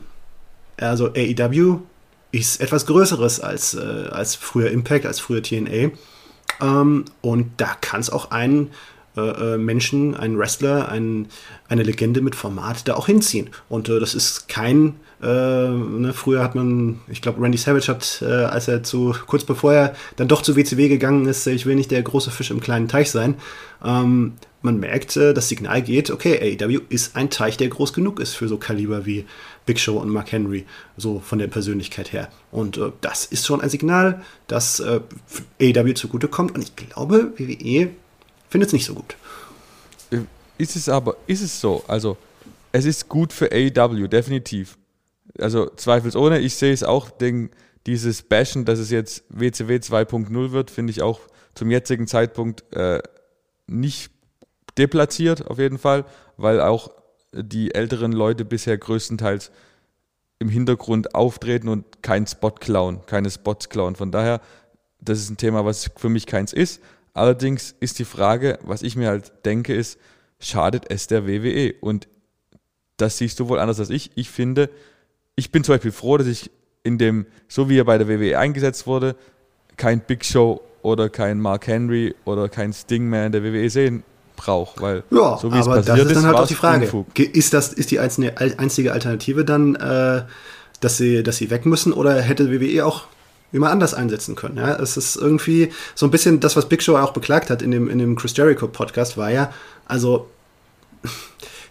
also 0.76 1.08
AEW 1.08 1.80
ist 2.32 2.60
etwas 2.60 2.86
Größeres 2.86 3.40
als, 3.40 3.74
äh, 3.74 4.08
als 4.10 4.34
früher 4.34 4.70
Impact, 4.70 5.06
als 5.06 5.20
früher 5.20 5.42
TNA. 5.42 5.90
Ähm, 6.60 7.04
und 7.20 7.52
da 7.56 7.76
kann 7.80 8.00
es 8.00 8.10
auch 8.10 8.30
einen 8.30 8.70
äh, 9.16 9.54
äh, 9.54 9.58
Menschen, 9.58 10.14
einen 10.14 10.38
Wrestler, 10.38 10.88
ein, 10.88 11.28
eine 11.68 11.82
Legende 11.82 12.20
mit 12.20 12.36
Format 12.36 12.86
da 12.86 12.94
auch 12.94 13.06
hinziehen. 13.06 13.50
Und 13.68 13.88
äh, 13.88 13.98
das 13.98 14.14
ist 14.14 14.48
kein 14.48 14.96
äh, 15.22 15.26
ne, 15.68 16.12
früher 16.14 16.42
hat 16.42 16.54
man, 16.54 17.00
ich 17.08 17.20
glaube, 17.20 17.42
Randy 17.42 17.58
Savage 17.58 17.88
hat, 17.88 18.22
äh, 18.22 18.44
als 18.44 18.68
er 18.68 18.82
zu, 18.82 19.14
kurz 19.26 19.44
bevor 19.44 19.74
er 19.74 19.94
dann 20.16 20.28
doch 20.28 20.40
zu 20.40 20.56
WCW 20.56 20.88
gegangen 20.88 21.26
ist, 21.26 21.46
ich 21.46 21.66
will 21.66 21.74
nicht 21.74 21.90
der 21.90 22.02
große 22.02 22.30
Fisch 22.30 22.50
im 22.50 22.60
kleinen 22.60 22.88
Teich 22.88 23.10
sein, 23.10 23.34
ähm, 23.84 24.34
man 24.62 24.78
merkt, 24.78 25.16
äh, 25.16 25.34
das 25.34 25.48
Signal 25.48 25.82
geht, 25.82 26.10
okay, 26.10 26.56
AEW 26.60 26.80
ist 26.88 27.16
ein 27.16 27.30
Teich, 27.30 27.56
der 27.56 27.68
groß 27.68 27.92
genug 27.92 28.20
ist 28.20 28.34
für 28.34 28.48
so 28.48 28.56
Kaliber 28.56 29.06
wie 29.06 29.24
Big 29.66 29.78
Show 29.78 29.98
und 29.98 30.10
Mark 30.10 30.32
Henry, 30.32 30.66
so 30.96 31.20
von 31.20 31.38
der 31.38 31.46
Persönlichkeit 31.46 32.12
her. 32.12 32.28
Und 32.50 32.76
äh, 32.76 32.92
das 33.00 33.24
ist 33.26 33.46
schon 33.46 33.60
ein 33.60 33.70
Signal, 33.70 34.22
das 34.46 34.80
äh, 34.80 35.00
AEW 35.60 35.94
zugutekommt. 35.94 36.54
Und 36.54 36.62
ich 36.62 36.76
glaube, 36.76 37.32
WWE 37.36 37.90
findet 38.48 38.68
es 38.68 38.72
nicht 38.72 38.86
so 38.86 38.94
gut. 38.94 39.16
Ist 40.58 40.76
es 40.76 40.88
aber, 40.88 41.16
ist 41.26 41.42
es 41.42 41.60
so? 41.60 41.82
Also, 41.88 42.16
es 42.72 42.84
ist 42.84 43.08
gut 43.08 43.32
für 43.32 43.50
AEW, 43.50 44.08
definitiv 44.08 44.76
also 45.38 45.70
zweifelsohne, 45.76 46.38
ich 46.38 46.54
sehe 46.54 46.72
es 46.72 46.82
auch, 46.82 47.10
den, 47.10 47.50
dieses 47.86 48.22
Bashen, 48.22 48.64
dass 48.64 48.78
es 48.78 48.90
jetzt 48.90 49.24
WCW 49.28 49.76
2.0 49.76 50.52
wird, 50.52 50.70
finde 50.70 50.90
ich 50.90 51.02
auch 51.02 51.20
zum 51.54 51.70
jetzigen 51.70 52.06
Zeitpunkt 52.06 52.64
äh, 52.74 53.02
nicht 53.66 54.10
deplatziert, 54.80 55.46
auf 55.46 55.58
jeden 55.58 55.78
Fall, 55.78 56.04
weil 56.38 56.60
auch 56.60 56.90
die 57.32 57.74
älteren 57.74 58.12
Leute 58.12 58.44
bisher 58.44 58.76
größtenteils 58.78 59.52
im 60.38 60.48
Hintergrund 60.48 61.14
auftreten 61.14 61.68
und 61.68 62.02
keinen 62.02 62.26
Spot 62.26 62.50
klauen, 62.50 63.00
keine 63.06 63.30
Spots 63.30 63.68
klauen. 63.68 63.94
Von 63.94 64.10
daher, 64.10 64.40
das 65.00 65.18
ist 65.18 65.30
ein 65.30 65.36
Thema, 65.36 65.66
was 65.66 65.90
für 65.96 66.08
mich 66.08 66.26
keins 66.26 66.52
ist. 66.52 66.80
Allerdings 67.12 67.74
ist 67.78 67.98
die 67.98 68.04
Frage, 68.04 68.58
was 68.62 68.82
ich 68.82 68.96
mir 68.96 69.08
halt 69.08 69.32
denke, 69.44 69.74
ist, 69.74 69.98
schadet 70.38 70.84
es 70.88 71.06
der 71.06 71.26
WWE? 71.26 71.74
Und 71.80 72.08
das 72.96 73.18
siehst 73.18 73.38
du 73.38 73.48
wohl 73.48 73.58
anders 73.58 73.80
als 73.80 73.90
ich. 73.90 74.10
Ich 74.14 74.30
finde, 74.30 74.70
ich 75.36 75.52
bin 75.52 75.62
zum 75.62 75.74
Beispiel 75.74 75.92
froh, 75.92 76.16
dass 76.16 76.26
ich 76.26 76.50
in 76.82 76.96
dem, 76.96 77.26
so 77.48 77.68
wie 77.68 77.78
er 77.78 77.84
bei 77.84 77.98
der 77.98 78.08
WWE 78.08 78.38
eingesetzt 78.38 78.86
wurde, 78.86 79.14
kein 79.76 80.00
Big 80.00 80.24
Show 80.24 80.62
oder 80.80 81.10
kein 81.10 81.38
Mark 81.38 81.66
Henry 81.66 82.14
oder 82.24 82.48
kein 82.48 82.72
Sting 82.72 83.04
mehr 83.10 83.26
in 83.26 83.32
der 83.32 83.44
WWE 83.44 83.68
sehen 83.68 84.04
braucht, 84.40 84.80
weil 84.80 85.02
ja, 85.10 85.38
so 85.38 85.52
wie 85.52 85.58
es 85.58 85.66
passiert 85.66 85.88
das 85.88 86.06
ist 86.06 86.16
dann 86.16 86.26
halt 86.26 86.36
auch 86.36 86.46
die 86.46 86.54
Frage. 86.54 86.84
Unfug. 86.84 87.18
Ist 87.18 87.52
das 87.52 87.72
ist 87.72 87.90
die 87.90 88.00
einzige, 88.00 88.38
einzige 88.38 88.92
Alternative 88.92 89.44
dann, 89.44 89.74
äh, 89.74 90.22
dass 90.80 90.96
sie 90.96 91.22
dass 91.22 91.36
sie 91.36 91.50
weg 91.50 91.66
müssen 91.66 91.92
oder 91.92 92.20
hätte 92.20 92.50
WWE 92.50 92.86
auch 92.86 93.04
immer 93.52 93.70
anders 93.70 93.94
einsetzen 93.94 94.36
können? 94.36 94.56
Ja, 94.56 94.76
es 94.76 94.96
ist 94.96 95.16
irgendwie 95.16 95.72
so 95.94 96.06
ein 96.06 96.10
bisschen 96.10 96.40
das, 96.40 96.56
was 96.56 96.68
Big 96.68 96.82
Show 96.82 96.96
auch 96.96 97.12
beklagt 97.12 97.50
hat 97.50 97.60
in 97.60 97.70
dem 97.70 97.90
in 97.90 97.98
dem 97.98 98.16
Chris 98.16 98.36
Jericho 98.36 98.66
Podcast 98.66 99.16
war 99.16 99.30
ja, 99.30 99.52
also 99.86 100.28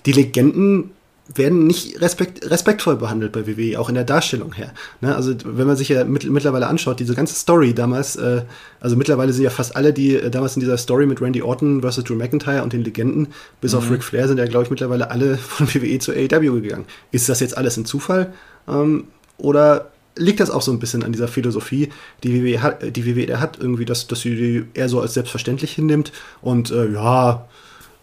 die 0.06 0.12
Legenden 0.12 0.92
werden 1.36 1.68
nicht 1.68 2.02
respekt, 2.02 2.50
respektvoll 2.50 2.96
behandelt 2.96 3.32
bei 3.32 3.46
WWE, 3.46 3.80
auch 3.80 3.90
in 3.90 3.96
der 3.96 4.04
Darstellung 4.04 4.54
her. 4.54 4.74
Ne? 5.00 5.16
Also 5.16 5.34
wenn 5.46 5.68
man 5.68 5.76
sich 5.76 5.90
ja 5.90 6.04
mit, 6.04 6.30
mittlerweile 6.30 6.68
anschaut, 6.68 7.00
diese 7.00 7.14
ganze 7.14 7.36
Story 7.36 7.74
damals, 7.74 8.16
äh, 8.16 8.42
also 8.80 8.96
mittlerweile 8.96 9.32
sind 9.32 9.44
ja 9.44 9.52
fast 9.52 9.76
alle, 9.76 9.94
die 9.94 10.16
äh, 10.16 10.32
damals 10.32 10.56
in 10.56 10.62
dieser 10.62 10.78
Story 10.78 11.06
mit 11.06 11.22
Randy 11.22 11.42
Orton 11.42 11.82
versus 11.82 12.04
Drew 12.04 12.16
McIntyre 12.16 12.64
und 12.64 12.74
den 12.74 12.84
Legenden, 12.84 13.28
bis 13.62 13.74
mhm. 13.74 13.78
auf 13.78 13.92
Ric 13.92 14.04
Flair, 14.04 14.28
sind 14.28 14.40
ja, 14.40 14.46
glaube 14.46 14.64
ich, 14.64 14.70
mittlerweile 14.72 15.12
alle 15.12 15.38
von 15.38 15.68
WWE 15.74 16.00
zu 16.00 16.12
AEW 16.14 16.62
gegangen. 16.62 16.86
Ist 17.12 17.30
das 17.30 17.40
jetzt 17.40 17.56
alles 17.56 17.78
ein 17.78 17.86
Zufall? 17.86 18.34
Ähm, 18.68 19.06
oder 19.38 19.92
liegt 20.16 20.40
das 20.40 20.50
auch 20.50 20.64
so 20.64 20.72
ein 20.72 20.80
bisschen 20.80 21.04
an 21.04 21.12
dieser 21.12 21.28
Philosophie, 21.28 21.90
die 22.24 22.44
WWE 22.44 22.62
hat, 22.62 22.96
die 22.96 23.06
WWE 23.06 23.40
hat 23.40 23.58
irgendwie, 23.60 23.86
dass, 23.86 24.08
dass 24.08 24.22
sie 24.22 24.36
die 24.36 24.66
eher 24.74 24.90
so 24.90 25.00
als 25.00 25.14
selbstverständlich 25.14 25.72
hinnimmt 25.74 26.12
und 26.42 26.72
äh, 26.72 26.92
ja, 26.92 27.48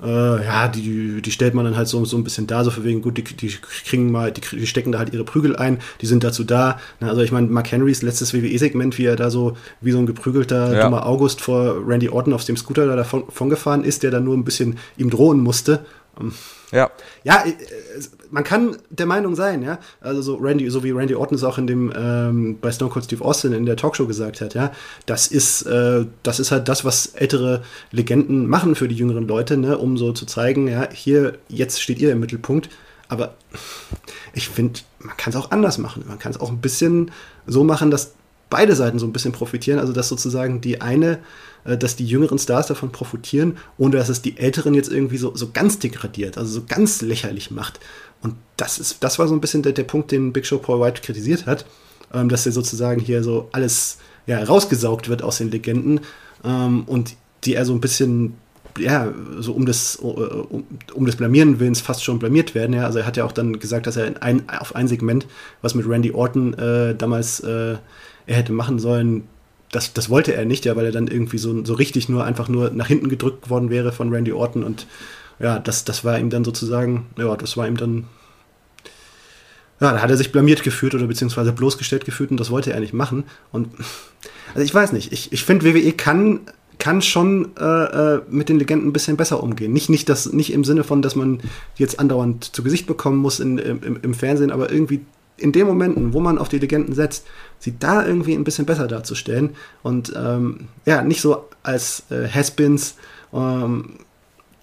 äh, 0.02 0.44
ja, 0.44 0.68
die, 0.68 1.22
die 1.22 1.30
stellt 1.30 1.54
man 1.54 1.64
dann 1.64 1.76
halt 1.76 1.88
so, 1.88 2.04
so 2.04 2.16
ein 2.18 2.24
bisschen 2.24 2.46
da, 2.46 2.64
so 2.64 2.70
für 2.70 2.84
wegen, 2.84 3.00
gut, 3.00 3.16
die, 3.16 3.24
die 3.24 3.48
kriegen 3.48 4.10
mal, 4.10 4.30
die, 4.30 4.42
die 4.42 4.66
stecken 4.66 4.92
da 4.92 4.98
halt 4.98 5.12
ihre 5.12 5.24
Prügel 5.24 5.56
ein, 5.56 5.78
die 6.02 6.06
sind 6.06 6.22
dazu 6.22 6.44
da. 6.44 6.78
Na, 7.00 7.08
also 7.08 7.22
ich 7.22 7.32
meine, 7.32 7.46
Mark 7.46 7.72
Henrys 7.72 8.02
letztes 8.02 8.34
WWE-Segment, 8.34 8.98
wie 8.98 9.06
er 9.06 9.16
da 9.16 9.30
so 9.30 9.56
wie 9.80 9.92
so 9.92 9.98
ein 9.98 10.06
geprügelter 10.06 10.74
ja. 10.74 10.82
dummer 10.82 11.06
August 11.06 11.40
vor 11.40 11.86
Randy 11.86 12.10
Orton 12.10 12.34
auf 12.34 12.44
dem 12.44 12.56
Scooter 12.56 12.86
da 12.86 12.96
davon, 12.96 13.24
davon 13.26 13.48
gefahren 13.48 13.84
ist, 13.84 14.02
der 14.02 14.10
dann 14.10 14.24
nur 14.24 14.36
ein 14.36 14.44
bisschen 14.44 14.78
ihm 14.98 15.08
drohen 15.08 15.40
musste. 15.40 15.86
Ähm, 16.20 16.32
ja. 16.72 16.90
Ja, 17.24 17.44
äh, 17.46 17.54
man 18.30 18.44
kann 18.44 18.76
der 18.90 19.06
Meinung 19.06 19.34
sein, 19.34 19.62
ja. 19.62 19.78
Also 20.00 20.22
so 20.22 20.36
Randy, 20.36 20.68
so 20.70 20.82
wie 20.84 20.90
Randy 20.90 21.14
Orton 21.14 21.36
es 21.36 21.44
auch 21.44 21.58
in 21.58 21.66
dem 21.66 21.92
ähm, 21.96 22.58
bei 22.60 22.72
Stone 22.72 22.90
Cold 22.90 23.04
Steve 23.04 23.24
Austin 23.24 23.52
in 23.52 23.66
der 23.66 23.76
Talkshow 23.76 24.06
gesagt 24.06 24.40
hat, 24.40 24.54
ja. 24.54 24.72
Das 25.06 25.26
ist, 25.26 25.62
äh, 25.62 26.06
das 26.22 26.40
ist 26.40 26.50
halt 26.50 26.68
das, 26.68 26.84
was 26.84 27.06
ältere 27.14 27.62
Legenden 27.90 28.48
machen 28.48 28.74
für 28.74 28.88
die 28.88 28.94
jüngeren 28.94 29.26
Leute, 29.26 29.56
ne, 29.56 29.78
um 29.78 29.96
so 29.96 30.12
zu 30.12 30.26
zeigen, 30.26 30.68
ja, 30.68 30.88
hier, 30.92 31.38
jetzt 31.48 31.80
steht 31.80 31.98
ihr 31.98 32.12
im 32.12 32.20
Mittelpunkt. 32.20 32.68
Aber 33.08 33.34
ich 34.32 34.48
finde, 34.48 34.80
man 34.98 35.16
kann 35.16 35.32
es 35.32 35.36
auch 35.36 35.50
anders 35.50 35.78
machen. 35.78 36.04
Man 36.08 36.18
kann 36.18 36.32
es 36.32 36.40
auch 36.40 36.50
ein 36.50 36.60
bisschen 36.60 37.12
so 37.46 37.62
machen, 37.62 37.90
dass 37.90 38.14
beide 38.50 38.74
Seiten 38.74 38.98
so 38.98 39.06
ein 39.06 39.12
bisschen 39.12 39.32
profitieren. 39.32 39.78
Also 39.78 39.92
dass 39.92 40.08
sozusagen 40.08 40.60
die 40.60 40.80
eine 40.80 41.18
dass 41.74 41.96
die 41.96 42.06
jüngeren 42.06 42.38
Stars 42.38 42.66
davon 42.66 42.92
profitieren, 42.92 43.56
ohne 43.78 43.96
dass 43.96 44.08
es 44.08 44.22
die 44.22 44.38
älteren 44.38 44.74
jetzt 44.74 44.90
irgendwie 44.90 45.18
so, 45.18 45.34
so 45.34 45.50
ganz 45.52 45.78
degradiert, 45.78 46.38
also 46.38 46.60
so 46.60 46.66
ganz 46.66 47.02
lächerlich 47.02 47.50
macht. 47.50 47.80
Und 48.22 48.34
das 48.56 48.78
ist, 48.78 49.02
das 49.02 49.18
war 49.18 49.28
so 49.28 49.34
ein 49.34 49.40
bisschen 49.40 49.62
der, 49.62 49.72
der 49.72 49.84
Punkt, 49.84 50.12
den 50.12 50.32
Big 50.32 50.46
Show 50.46 50.58
Paul 50.58 50.80
White 50.80 51.02
kritisiert 51.02 51.46
hat, 51.46 51.66
ähm, 52.12 52.28
dass 52.28 52.46
er 52.46 52.52
sozusagen 52.52 53.00
hier 53.00 53.22
so 53.22 53.48
alles 53.52 53.98
ja, 54.26 54.42
rausgesaugt 54.42 55.08
wird 55.08 55.22
aus 55.22 55.38
den 55.38 55.50
Legenden 55.50 56.00
ähm, 56.44 56.84
und 56.84 57.16
die 57.44 57.54
er 57.54 57.64
so 57.64 57.72
ein 57.72 57.80
bisschen 57.80 58.34
ja, 58.78 59.12
so 59.38 59.52
um 59.52 59.64
des, 59.64 59.96
um, 59.96 60.64
um 60.92 61.06
des 61.06 61.16
Blamieren 61.16 61.60
Willens 61.60 61.80
fast 61.80 62.04
schon 62.04 62.18
blamiert 62.18 62.54
werden. 62.54 62.74
Ja. 62.74 62.84
Also 62.84 62.98
er 62.98 63.06
hat 63.06 63.16
ja 63.16 63.24
auch 63.24 63.32
dann 63.32 63.58
gesagt, 63.58 63.86
dass 63.86 63.96
er 63.96 64.22
ein, 64.22 64.48
auf 64.48 64.74
ein 64.74 64.88
Segment, 64.88 65.26
was 65.62 65.74
mit 65.74 65.88
Randy 65.88 66.12
Orton 66.12 66.54
äh, 66.54 66.94
damals 66.94 67.40
äh, 67.40 67.76
er 68.26 68.36
hätte 68.36 68.52
machen 68.52 68.78
sollen, 68.78 69.24
das, 69.76 69.92
das 69.92 70.08
wollte 70.08 70.34
er 70.34 70.46
nicht, 70.46 70.64
ja, 70.64 70.74
weil 70.74 70.86
er 70.86 70.92
dann 70.92 71.06
irgendwie 71.06 71.36
so, 71.36 71.62
so 71.62 71.74
richtig 71.74 72.08
nur 72.08 72.24
einfach 72.24 72.48
nur 72.48 72.70
nach 72.70 72.86
hinten 72.86 73.10
gedrückt 73.10 73.50
worden 73.50 73.68
wäre 73.68 73.92
von 73.92 74.10
Randy 74.10 74.32
Orton 74.32 74.64
und 74.64 74.86
ja, 75.38 75.58
das, 75.58 75.84
das 75.84 76.02
war 76.02 76.18
ihm 76.18 76.30
dann 76.30 76.44
sozusagen, 76.44 77.06
ja, 77.18 77.36
das 77.36 77.58
war 77.58 77.68
ihm 77.68 77.76
dann, 77.76 78.04
ja, 79.78 79.92
da 79.92 80.00
hat 80.00 80.08
er 80.08 80.16
sich 80.16 80.32
blamiert 80.32 80.62
gefühlt 80.62 80.94
oder 80.94 81.06
beziehungsweise 81.06 81.52
bloßgestellt 81.52 82.06
gefühlt 82.06 82.30
und 82.30 82.40
das 82.40 82.50
wollte 82.50 82.72
er 82.72 82.80
nicht 82.80 82.94
machen. 82.94 83.24
Und 83.52 83.68
also 84.54 84.64
ich 84.64 84.74
weiß 84.74 84.92
nicht, 84.92 85.12
ich, 85.12 85.30
ich 85.30 85.44
finde, 85.44 85.66
WWE 85.66 85.92
kann, 85.92 86.40
kann 86.78 87.02
schon 87.02 87.50
äh, 87.60 88.14
äh, 88.14 88.22
mit 88.30 88.48
den 88.48 88.58
Legenden 88.58 88.88
ein 88.88 88.94
bisschen 88.94 89.18
besser 89.18 89.42
umgehen. 89.42 89.74
Nicht, 89.74 89.90
nicht, 89.90 90.08
das, 90.08 90.32
nicht 90.32 90.54
im 90.54 90.64
Sinne 90.64 90.84
von, 90.84 91.02
dass 91.02 91.16
man 91.16 91.40
jetzt 91.76 92.00
andauernd 92.00 92.56
zu 92.56 92.62
Gesicht 92.62 92.86
bekommen 92.86 93.18
muss 93.18 93.40
in, 93.40 93.58
im, 93.58 93.98
im 94.00 94.14
Fernsehen, 94.14 94.50
aber 94.50 94.72
irgendwie 94.72 95.02
in 95.38 95.52
den 95.52 95.66
Momenten, 95.66 96.12
wo 96.12 96.20
man 96.20 96.38
auf 96.38 96.48
die 96.48 96.58
Legenden 96.58 96.94
setzt, 96.94 97.26
sie 97.58 97.78
da 97.78 98.06
irgendwie 98.06 98.34
ein 98.34 98.44
bisschen 98.44 98.66
besser 98.66 98.86
darzustellen 98.86 99.50
und 99.82 100.12
ähm, 100.16 100.68
ja, 100.84 101.02
nicht 101.02 101.20
so 101.20 101.44
als 101.62 102.04
äh, 102.10 102.28
Has-Beens. 102.28 102.96
Ähm, 103.32 103.98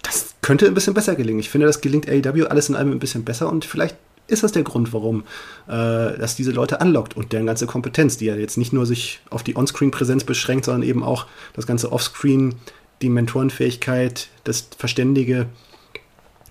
das 0.01 0.35
könnte 0.41 0.65
ein 0.65 0.73
bisschen 0.73 0.93
besser 0.93 1.15
gelingen. 1.15 1.39
Ich 1.39 1.49
finde, 1.49 1.67
das 1.67 1.81
gelingt 1.81 2.09
AEW 2.09 2.47
alles 2.47 2.69
in 2.69 2.75
allem 2.75 2.91
ein 2.91 2.99
bisschen 2.99 3.23
besser 3.23 3.49
und 3.49 3.65
vielleicht 3.65 3.95
ist 4.27 4.43
das 4.43 4.51
der 4.51 4.63
Grund, 4.63 4.93
warum 4.93 5.23
äh, 5.67 6.17
das 6.17 6.35
diese 6.35 6.51
Leute 6.51 6.81
anlockt 6.81 7.15
und 7.15 7.33
deren 7.33 7.45
ganze 7.45 7.67
Kompetenz, 7.67 8.17
die 8.17 8.25
ja 8.25 8.35
jetzt 8.35 8.57
nicht 8.57 8.73
nur 8.73 8.85
sich 8.85 9.21
auf 9.29 9.43
die 9.43 9.55
On-Screen-Präsenz 9.55 10.23
beschränkt, 10.23 10.65
sondern 10.65 10.87
eben 10.87 11.03
auch 11.03 11.27
das 11.53 11.67
ganze 11.67 11.91
Off-Screen, 11.91 12.55
die 13.01 13.09
Mentorenfähigkeit, 13.09 14.29
das 14.43 14.69
Verständige, 14.77 15.47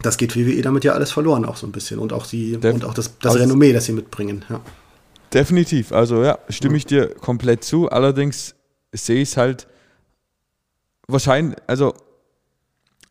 das 0.01 0.17
geht 0.17 0.37
WWE 0.37 0.63
damit 0.63 0.85
ja 0.85 0.93
alles 0.93 1.13
verloren 1.13 1.45
auch 1.45 1.57
so 1.57 1.67
ein 1.67 1.73
bisschen 1.73 1.99
und 1.99 2.13
auch 2.13 2.25
sie 2.25 2.57
Def 2.57 2.75
und 2.75 2.85
auch 2.85 2.95
das, 2.95 3.19
das 3.19 3.37
Renommee, 3.37 3.73
das 3.73 3.85
sie 3.85 3.93
mitbringen. 3.93 4.45
Ja. 4.49 4.61
Definitiv, 5.33 5.93
also 5.93 6.23
ja, 6.23 6.39
stimme 6.49 6.77
ich 6.77 6.87
dir 6.87 7.09
komplett 7.09 7.65
zu. 7.65 7.89
Allerdings 7.89 8.55
sehe 8.93 9.23
ich 9.23 9.31
es 9.31 9.37
halt 9.37 9.67
wahrscheinlich, 11.07 11.57
also 11.67 11.95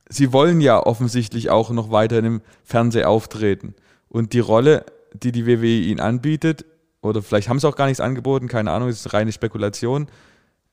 sie 0.09 0.33
wollen 0.33 0.61
ja 0.61 0.85
offensichtlich 0.85 1.49
auch 1.49 1.71
noch 1.71 1.91
weiter 1.91 2.19
im 2.19 2.41
Fernsehen 2.63 3.05
auftreten. 3.05 3.73
Und 4.07 4.33
die 4.33 4.39
Rolle, 4.39 4.85
die 5.13 5.31
die 5.31 5.47
WWE 5.47 5.67
ihnen 5.67 5.99
anbietet, 5.99 6.65
oder 7.01 7.23
vielleicht 7.23 7.49
haben 7.49 7.59
sie 7.59 7.67
auch 7.67 7.75
gar 7.75 7.87
nichts 7.87 8.01
angeboten, 8.01 8.47
keine 8.47 8.71
Ahnung, 8.71 8.89
das 8.89 9.05
ist 9.05 9.13
reine 9.13 9.31
Spekulation, 9.31 10.07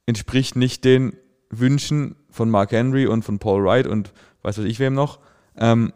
entspricht 0.07 0.57
nicht 0.57 0.85
den 0.85 1.17
Wünschen 1.51 2.17
von 2.31 2.51
Mark 2.51 2.73
Henry 2.73 3.07
und 3.07 3.25
von 3.25 3.39
Paul 3.39 3.65
Wright 3.65 3.87
und 3.87 4.13
weiß 4.43 4.59
was 4.59 4.65
ich 4.65 4.79
wem 4.81 4.95
noch. 4.95 5.19
Ähm, 5.59 5.93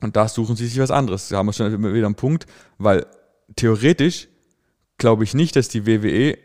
und 0.00 0.16
da 0.16 0.28
suchen 0.28 0.56
sie 0.56 0.66
sich 0.66 0.80
was 0.80 0.90
anderes. 0.90 1.28
Da 1.28 1.38
haben 1.38 1.46
wir 1.46 1.52
schon 1.52 1.94
wieder 1.94 2.06
einen 2.06 2.14
Punkt, 2.14 2.46
weil 2.78 3.06
theoretisch 3.56 4.28
glaube 4.98 5.24
ich 5.24 5.34
nicht, 5.34 5.56
dass 5.56 5.68
die 5.68 5.86
WWE 5.86 6.38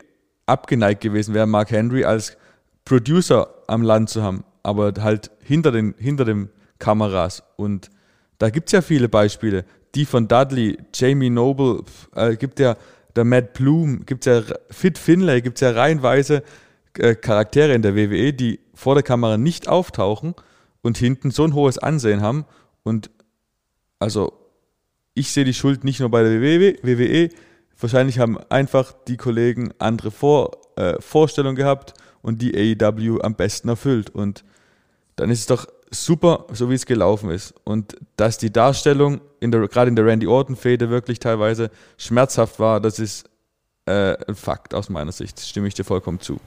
abgeneigt 0.46 1.00
gewesen 1.00 1.34
wäre, 1.34 1.46
Mark 1.46 1.70
Henry 1.70 2.04
als 2.04 2.36
Producer 2.84 3.48
am 3.66 3.82
Land 3.82 4.10
zu 4.10 4.22
haben, 4.22 4.44
aber 4.62 4.94
halt 5.00 5.30
hinter 5.42 5.72
den, 5.72 5.94
hinter 5.98 6.24
den 6.24 6.50
Kameras. 6.78 7.42
Und 7.56 7.90
da 8.38 8.50
gibt 8.50 8.68
es 8.68 8.72
ja 8.72 8.80
viele 8.80 9.08
Beispiele. 9.08 9.64
Die 9.94 10.04
von 10.04 10.28
Dudley, 10.28 10.78
Jamie 10.94 11.30
Noble, 11.30 11.82
äh, 12.14 12.36
gibt 12.36 12.60
ja 12.60 12.76
der 13.16 13.24
Matt 13.24 13.54
Bloom, 13.54 14.06
gibt 14.06 14.26
ja 14.26 14.42
Fit 14.70 14.98
Finlay, 14.98 15.40
gibt 15.40 15.58
es 15.58 15.60
ja 15.62 15.72
reihenweise 15.72 16.42
äh, 16.96 17.14
Charaktere 17.14 17.74
in 17.74 17.82
der 17.82 17.96
WWE, 17.96 18.32
die 18.32 18.60
vor 18.74 18.94
der 18.94 19.02
Kamera 19.02 19.36
nicht 19.36 19.68
auftauchen 19.68 20.34
und 20.82 20.98
hinten 20.98 21.30
so 21.30 21.44
ein 21.44 21.54
hohes 21.54 21.78
Ansehen 21.78 22.20
haben. 22.20 22.44
Und 22.82 23.10
also 23.98 24.32
ich 25.14 25.32
sehe 25.32 25.44
die 25.44 25.54
Schuld 25.54 25.84
nicht 25.84 26.00
nur 26.00 26.10
bei 26.10 26.22
der 26.22 26.40
WWE, 26.40 27.28
wahrscheinlich 27.78 28.18
haben 28.18 28.38
einfach 28.48 28.92
die 29.06 29.16
Kollegen 29.16 29.72
andere 29.78 30.10
Vor, 30.10 30.58
äh, 30.76 31.00
Vorstellungen 31.00 31.56
gehabt 31.56 31.94
und 32.22 32.42
die 32.42 32.54
AEW 32.80 33.20
am 33.22 33.34
besten 33.34 33.68
erfüllt. 33.68 34.10
Und 34.10 34.44
dann 35.16 35.30
ist 35.30 35.40
es 35.40 35.46
doch 35.46 35.66
super, 35.90 36.46
so 36.52 36.70
wie 36.70 36.74
es 36.74 36.86
gelaufen 36.86 37.30
ist. 37.30 37.54
Und 37.64 37.96
dass 38.16 38.38
die 38.38 38.52
Darstellung 38.52 39.20
in 39.40 39.50
der, 39.50 39.66
gerade 39.68 39.88
in 39.88 39.96
der 39.96 40.06
Randy 40.06 40.26
Orton-Fäde 40.26 40.90
wirklich 40.90 41.18
teilweise 41.18 41.70
schmerzhaft 41.96 42.58
war, 42.58 42.80
das 42.80 42.98
ist 42.98 43.28
äh, 43.86 44.16
ein 44.26 44.34
Fakt 44.34 44.74
aus 44.74 44.88
meiner 44.88 45.12
Sicht. 45.12 45.40
Stimme 45.40 45.68
ich 45.68 45.74
dir 45.74 45.84
vollkommen 45.84 46.20
zu. 46.20 46.38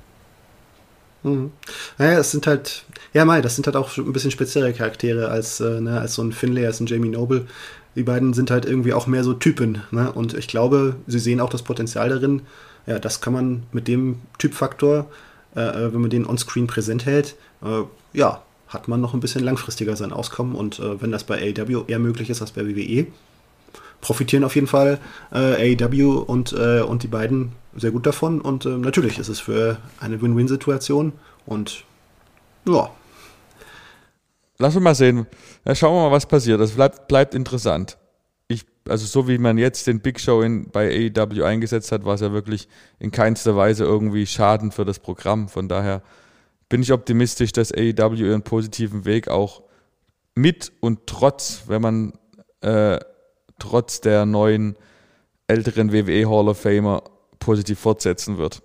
Mhm. 1.24 1.52
Naja, 1.98 2.20
es 2.20 2.32
sind 2.32 2.48
halt, 2.48 2.86
ja, 3.14 3.26
Mai, 3.26 3.42
das 3.42 3.56
sind 3.56 3.68
halt 3.68 3.76
auch 3.76 3.98
ein 3.98 4.14
bisschen 4.14 4.32
spezielle 4.32 4.74
Charaktere 4.74 5.30
als, 5.30 5.60
äh, 5.60 5.82
ne, 5.82 6.00
als 6.00 6.16
so 6.16 6.22
ein 6.22 6.32
Finlay, 6.32 6.66
als 6.66 6.80
ein 6.80 6.88
Jamie 6.88 7.10
Noble. 7.10 7.48
Die 7.96 8.04
beiden 8.04 8.34
sind 8.34 8.52
halt 8.52 8.66
irgendwie 8.66 8.94
auch 8.94 9.06
mehr 9.06 9.24
so 9.24 9.34
Typen. 9.34 9.82
Ne? 9.92 10.12
Und 10.12 10.34
ich 10.34 10.48
glaube, 10.48 10.96
sie 11.08 11.20
sehen 11.20 11.42
auch 11.42 11.50
das 11.50 11.64
Potenzial 11.64 12.08
darin. 12.08 12.44
Ja, 12.88 13.00
das 13.00 13.20
kann 13.20 13.34
man 13.34 13.64
mit 13.74 13.88
dem 13.90 14.20
Typfaktor, 14.38 15.08
äh, 15.56 15.60
äh 15.60 15.94
wenn 15.94 16.00
man 16.02 16.10
den 16.10 16.26
onscreen 16.26 16.68
präsent 16.68 17.06
hält, 17.06 17.36
äh, 17.64 17.84
ja, 18.14 18.42
hat 18.70 18.88
man 18.88 19.02
noch 19.02 19.14
ein 19.14 19.20
bisschen 19.20 19.44
langfristiger 19.44 19.98
sein 19.98 20.14
Auskommen. 20.14 20.56
Und 20.56 20.80
äh, 20.80 21.02
wenn 21.02 21.12
das 21.12 21.26
bei 21.26 21.38
AEW 21.38 21.84
eher 21.88 22.00
möglich 22.00 22.30
ist 22.30 22.42
als 22.42 22.52
bei 22.52 22.66
WWE, 22.66 23.08
profitieren 24.00 24.46
auf 24.46 24.56
jeden 24.56 24.68
Fall 24.68 25.00
äh, 25.34 25.76
AEW 25.76 26.20
und, 26.20 26.54
äh, 26.54 26.82
und 26.82 27.04
die 27.04 27.08
beiden 27.08 27.52
sehr 27.76 27.92
gut 27.92 28.06
davon. 28.06 28.40
Und 28.40 28.66
äh, 28.66 28.70
natürlich 28.70 29.20
ist 29.20 29.28
es 29.28 29.42
für 29.42 29.78
eine 30.00 30.22
Win-Win-Situation. 30.22 31.12
Und 31.46 31.84
ja. 32.66 32.90
Lass 34.62 34.76
uns 34.76 34.84
mal 34.84 34.94
sehen. 34.94 35.26
Ja, 35.66 35.74
schauen 35.74 35.96
wir 35.96 36.08
mal, 36.08 36.12
was 36.12 36.28
passiert. 36.28 36.62
Das 36.62 36.74
bleibt, 36.74 37.08
bleibt 37.08 37.34
interessant. 37.34 37.98
Ich, 38.48 38.64
also 38.88 39.08
so 39.08 39.28
wie 39.28 39.40
man 39.40 39.58
jetzt 39.58 39.88
den 39.88 40.02
Big 40.02 40.20
Show 40.20 40.44
in, 40.44 40.70
bei 40.70 41.12
AEW 41.16 41.44
eingesetzt 41.44 41.92
hat, 41.92 42.06
war 42.06 42.14
es 42.14 42.22
ja 42.22 42.32
wirklich 42.32 42.68
in 43.00 43.10
keinster 43.10 43.56
Weise 43.56 43.86
irgendwie 43.86 44.28
Schaden 44.28 44.72
für 44.72 44.86
das 44.86 45.00
Programm. 45.00 45.50
Von 45.50 45.68
daher 45.68 46.04
bin 46.70 46.84
ich 46.84 46.94
optimistisch, 46.94 47.54
dass 47.54 47.74
AEW 47.74 48.24
ihren 48.24 48.44
positiven 48.44 49.04
Weg 49.04 49.30
auch 49.30 49.64
mit 50.36 50.72
und 50.80 51.08
trotz, 51.08 51.64
wenn 51.66 51.82
man 51.82 52.14
äh, 52.62 53.00
trotz 53.58 54.00
der 54.02 54.28
neuen 54.28 54.76
älteren 55.48 55.92
WWE 55.92 56.30
Hall 56.30 56.48
of 56.48 56.60
Famer 56.60 57.02
positiv 57.40 57.80
fortsetzen 57.80 58.38
wird. 58.38 58.62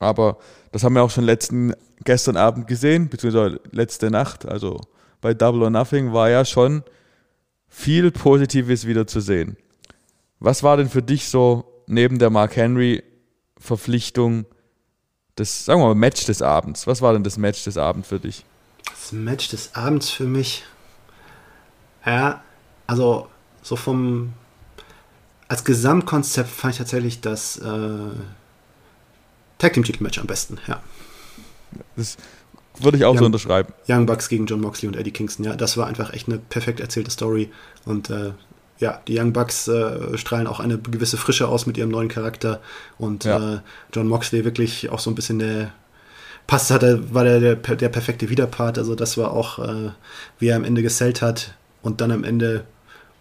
Aber 0.00 0.38
das 0.72 0.82
haben 0.82 0.94
wir 0.94 1.02
auch 1.04 1.10
schon 1.10 1.24
letzten, 1.24 1.74
gestern 2.04 2.36
Abend 2.36 2.66
gesehen, 2.66 3.08
beziehungsweise 3.08 3.60
letzte 3.70 4.10
Nacht, 4.10 4.48
also 4.48 4.80
bei 5.20 5.34
Double 5.34 5.62
or 5.62 5.70
Nothing 5.70 6.12
war 6.12 6.30
ja 6.30 6.44
schon 6.44 6.82
viel 7.68 8.10
Positives 8.10 8.86
wieder 8.86 9.06
zu 9.06 9.20
sehen. 9.20 9.56
Was 10.40 10.62
war 10.62 10.78
denn 10.78 10.88
für 10.88 11.02
dich 11.02 11.28
so 11.28 11.64
neben 11.86 12.18
der 12.18 12.30
Mark 12.30 12.56
Henry 12.56 13.02
Verpflichtung 13.58 14.46
das, 15.36 15.66
sagen 15.66 15.80
wir 15.80 15.88
mal, 15.88 15.94
Match 15.94 16.24
des 16.24 16.42
Abends? 16.42 16.86
Was 16.86 17.02
war 17.02 17.12
denn 17.12 17.22
das 17.22 17.36
Match 17.36 17.62
des 17.64 17.76
Abends 17.76 18.08
für 18.08 18.18
dich? 18.18 18.44
Das 18.90 19.12
Match 19.12 19.50
des 19.50 19.74
Abends 19.74 20.10
für 20.10 20.24
mich, 20.24 20.64
ja, 22.04 22.42
also 22.86 23.28
so 23.62 23.76
vom 23.76 24.32
als 25.48 25.64
Gesamtkonzept 25.64 26.48
fand 26.48 26.74
ich 26.74 26.78
tatsächlich 26.78 27.20
das 27.20 27.56
äh, 27.58 28.10
Tag 29.60 29.74
Team 29.74 29.84
Titel 29.84 30.02
Match 30.02 30.18
am 30.18 30.26
besten, 30.26 30.58
ja. 30.66 30.82
Das 31.96 32.16
würde 32.80 32.96
ich 32.96 33.04
auch 33.04 33.12
Young, 33.12 33.18
so 33.18 33.24
unterschreiben. 33.26 33.72
Young 33.88 34.06
Bucks 34.06 34.28
gegen 34.28 34.46
John 34.46 34.60
Moxley 34.60 34.88
und 34.88 34.96
Eddie 34.96 35.12
Kingston, 35.12 35.44
ja, 35.44 35.54
das 35.54 35.76
war 35.76 35.86
einfach 35.86 36.12
echt 36.12 36.26
eine 36.26 36.38
perfekt 36.38 36.80
erzählte 36.80 37.12
Story 37.12 37.50
und 37.84 38.10
äh, 38.10 38.32
ja, 38.78 39.00
die 39.06 39.20
Young 39.20 39.32
Bucks 39.32 39.68
äh, 39.68 40.16
strahlen 40.18 40.46
auch 40.46 40.58
eine 40.58 40.78
gewisse 40.78 41.18
Frische 41.18 41.46
aus 41.46 41.66
mit 41.66 41.76
ihrem 41.76 41.90
neuen 41.90 42.08
Charakter 42.08 42.60
und 42.98 43.24
ja. 43.24 43.54
äh, 43.54 43.58
John 43.94 44.08
Moxley 44.08 44.44
wirklich 44.44 44.88
auch 44.88 44.98
so 44.98 45.10
ein 45.10 45.14
bisschen 45.14 45.38
der 45.38 45.72
passt 46.46 46.72
hatte, 46.72 47.14
war 47.14 47.22
der, 47.22 47.38
der, 47.38 47.76
der 47.76 47.88
perfekte 47.90 48.28
Widerpart, 48.28 48.76
also 48.76 48.96
das 48.96 49.16
war 49.16 49.30
auch, 49.30 49.60
äh, 49.60 49.90
wie 50.40 50.48
er 50.48 50.56
am 50.56 50.64
Ende 50.64 50.82
gesellt 50.82 51.22
hat 51.22 51.54
und 51.80 52.00
dann 52.00 52.10
am 52.10 52.24
Ende 52.24 52.64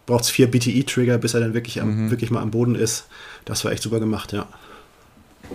braucht 0.08 0.24
es 0.24 0.30
vier 0.32 0.50
BTE-Trigger, 0.50 1.20
bis 1.20 1.36
er 1.36 1.42
dann 1.42 1.54
wirklich, 1.54 1.80
am, 1.80 2.06
mhm. 2.06 2.10
wirklich 2.10 2.32
mal 2.32 2.42
am 2.42 2.50
Boden 2.50 2.74
ist. 2.74 3.06
Das 3.46 3.64
war 3.64 3.72
echt 3.72 3.84
super 3.84 4.00
gemacht, 4.00 4.34
ja. 4.34 4.48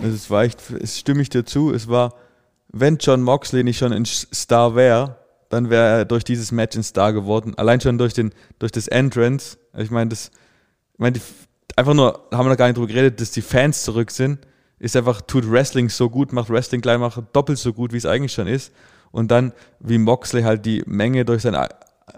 Es 0.03 0.29
war 0.29 0.43
echt, 0.43 0.59
es 0.71 0.99
stimme 0.99 1.21
ich 1.21 1.29
dir 1.29 1.45
zu, 1.45 1.71
es 1.71 1.87
war, 1.87 2.13
wenn 2.69 2.97
John 2.97 3.21
Moxley 3.21 3.63
nicht 3.63 3.77
schon 3.77 3.93
ein 3.93 4.05
Star 4.05 4.75
wäre, 4.75 5.17
dann 5.49 5.69
wäre 5.69 5.99
er 5.99 6.05
durch 6.05 6.23
dieses 6.23 6.51
Match 6.51 6.75
ein 6.75 6.83
Star 6.83 7.13
geworden. 7.13 7.53
Allein 7.57 7.79
schon 7.79 7.97
durch, 7.97 8.13
den, 8.13 8.33
durch 8.59 8.71
das 8.71 8.87
Entrance. 8.87 9.57
Ich 9.77 9.91
meine, 9.91 10.09
das, 10.09 10.31
ich 10.93 10.99
meine, 10.99 11.19
einfach 11.75 11.93
nur, 11.93 12.27
haben 12.31 12.45
wir 12.45 12.49
noch 12.49 12.57
gar 12.57 12.67
nicht 12.67 12.77
drüber 12.77 12.87
geredet, 12.87 13.21
dass 13.21 13.31
die 13.31 13.41
Fans 13.41 13.83
zurück 13.83 14.11
sind, 14.11 14.39
ist 14.79 14.97
einfach, 14.97 15.21
tut 15.21 15.49
Wrestling 15.49 15.89
so 15.89 16.09
gut, 16.09 16.33
macht 16.33 16.49
Wrestling 16.49 16.81
gleich 16.81 16.97
mal 16.97 17.11
doppelt 17.31 17.57
so 17.57 17.71
gut, 17.71 17.93
wie 17.93 17.97
es 17.97 18.05
eigentlich 18.05 18.33
schon 18.33 18.47
ist. 18.47 18.73
Und 19.11 19.31
dann, 19.31 19.53
wie 19.79 19.97
Moxley 19.97 20.43
halt 20.43 20.65
die 20.65 20.83
Menge 20.85 21.23
durch 21.23 21.43
seinen 21.43 21.67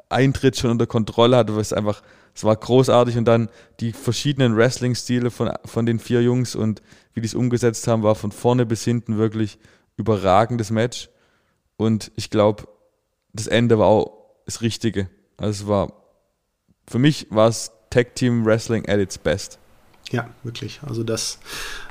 Eintritt 0.10 0.58
schon 0.58 0.72
unter 0.72 0.88
Kontrolle 0.88 1.38
hatte, 1.38 1.56
was 1.56 1.74
einfach 1.74 2.02
es 2.38 2.44
war 2.44 2.56
großartig 2.56 3.18
und 3.18 3.26
dann 3.26 3.50
die 3.80 3.94
verschiedenen 3.94 4.56
Wrestling-Stile 4.56 5.32
von, 5.32 5.52
von 5.66 5.88
den 5.88 5.98
vier 5.98 6.22
Jungs 6.22 6.56
und 6.56 6.84
wie 7.18 7.22
die 7.22 7.26
es 7.26 7.34
umgesetzt 7.34 7.88
haben, 7.88 8.04
war 8.04 8.14
von 8.14 8.32
vorne 8.32 8.68
bis 8.68 8.84
hinten 8.84 9.18
wirklich 9.18 9.58
überragendes 9.96 10.70
Match. 10.70 11.10
Und 11.76 12.12
ich 12.16 12.30
glaube, 12.30 12.68
das 13.34 13.48
Ende 13.48 13.80
war 13.80 13.88
auch 13.88 14.14
das 14.46 14.62
Richtige. 14.62 15.10
Also 15.36 15.64
es 15.64 15.68
war, 15.68 15.94
für 16.88 17.00
mich 17.00 17.26
war 17.32 17.48
es 17.48 17.72
Tag 17.90 18.14
Team 18.14 18.46
Wrestling 18.46 18.88
at 18.88 19.00
its 19.00 19.18
best. 19.18 19.58
Ja, 20.12 20.30
wirklich. 20.44 20.80
Also 20.84 21.04
das 21.04 21.40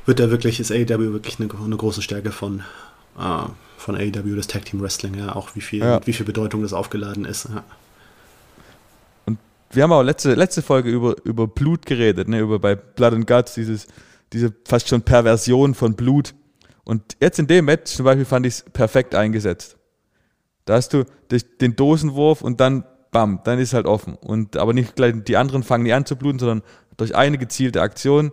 wird 0.04 0.21
da 0.21 0.30
wirklich, 0.30 0.61
ist 0.61 0.71
AEW 0.71 1.12
wirklich 1.12 1.40
eine, 1.40 1.52
eine 1.52 1.76
große 1.76 2.02
Stärke 2.02 2.30
von, 2.30 2.61
äh, 3.18 3.49
von 3.78 3.97
AEW, 3.97 4.37
das 4.37 4.47
Tag 4.47 4.64
Team 4.66 4.80
Wrestling, 4.80 5.14
ja, 5.14 5.35
auch 5.35 5.56
wie 5.56 5.61
viel, 5.61 5.80
ja. 5.80 6.00
wie 6.06 6.12
viel 6.12 6.25
Bedeutung 6.25 6.62
das 6.62 6.73
aufgeladen 6.73 7.25
ist. 7.25 7.49
Ja 7.49 7.64
wir 9.71 9.83
haben 9.83 9.92
auch 9.92 10.02
letzte, 10.02 10.35
letzte 10.35 10.62
Folge 10.62 10.90
über, 10.90 11.16
über 11.25 11.49
Blut 11.49 11.85
geredet, 11.87 12.28
ne? 12.28 12.38
über 12.38 12.59
bei 12.59 12.76
Blood 12.76 13.12
and 13.12 13.26
Guts, 13.26 13.54
dieses, 13.54 13.88
diese 14.33 14.54
fast 14.64 14.88
schon 14.88 15.02
Perversion 15.02 15.75
von 15.75 15.95
Blut. 15.95 16.35
Und 16.85 17.16
jetzt 17.21 17.38
in 17.38 17.47
dem 17.47 17.64
Match 17.64 17.92
zum 17.92 18.04
Beispiel 18.04 18.25
fand 18.25 18.47
ich 18.47 18.54
es 18.54 18.64
perfekt 18.73 19.14
eingesetzt. 19.14 19.76
Da 20.64 20.75
hast 20.75 20.92
du 20.92 21.04
den 21.61 21.76
Dosenwurf 21.76 22.42
und 22.42 22.61
dann 22.61 22.85
bam, 23.11 23.40
dann 23.45 23.59
ist 23.59 23.73
halt 23.73 23.87
offen. 23.87 24.14
Und 24.14 24.56
aber 24.56 24.73
nicht 24.73 24.97
gleich 24.97 25.14
die 25.26 25.37
anderen 25.37 25.62
fangen 25.62 25.85
nicht 25.85 25.95
an 25.95 26.06
zu 26.06 26.16
bluten, 26.16 26.38
sondern 26.38 26.62
durch 26.97 27.14
eine 27.14 27.38
gezielte 27.38 27.80
Aktion 27.80 28.32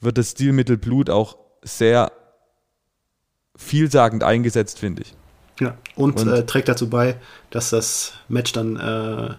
wird 0.00 0.18
das 0.18 0.30
Stilmittel 0.30 0.76
Blut 0.76 1.10
auch 1.10 1.36
sehr 1.62 2.12
vielsagend 3.56 4.24
eingesetzt, 4.24 4.78
finde 4.78 5.02
ich. 5.02 5.14
Ja, 5.60 5.76
und, 5.94 6.20
und 6.20 6.28
äh, 6.28 6.46
trägt 6.46 6.68
dazu 6.68 6.88
bei, 6.88 7.16
dass 7.50 7.70
das 7.70 8.14
Match 8.28 8.52
dann 8.52 8.76
äh, 8.76 9.34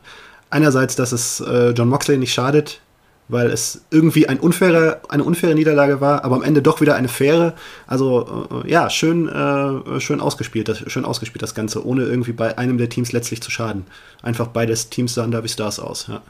einerseits, 0.51 0.95
dass 0.95 1.11
es 1.11 1.39
äh, 1.39 1.71
John 1.71 1.89
Moxley 1.89 2.17
nicht 2.17 2.33
schadet, 2.33 2.81
weil 3.27 3.47
es 3.47 3.81
irgendwie 3.91 4.27
ein 4.27 4.39
unfaire, 4.39 5.01
eine 5.09 5.23
unfaire 5.23 5.55
Niederlage 5.55 6.01
war, 6.01 6.25
aber 6.25 6.35
am 6.35 6.43
Ende 6.43 6.61
doch 6.61 6.81
wieder 6.81 6.95
eine 6.95 7.07
faire. 7.07 7.53
Also 7.87 8.47
äh, 8.65 8.69
ja, 8.69 8.89
schön, 8.89 9.29
äh, 9.29 9.99
schön 9.99 10.19
ausgespielt, 10.19 10.67
das, 10.67 10.79
schön 10.91 11.05
ausgespielt 11.05 11.41
das 11.41 11.55
Ganze, 11.55 11.85
ohne 11.85 12.03
irgendwie 12.03 12.33
bei 12.33 12.57
einem 12.57 12.77
der 12.77 12.89
Teams 12.89 13.11
letztlich 13.11 13.41
zu 13.41 13.49
schaden. 13.49 13.85
Einfach 14.21 14.47
beides 14.47 14.89
Teams 14.89 15.13
sahen 15.13 15.31
da 15.31 15.43
wie 15.43 15.49
Stars 15.49 15.79
aus. 15.79 16.07
Ja, 16.07 16.21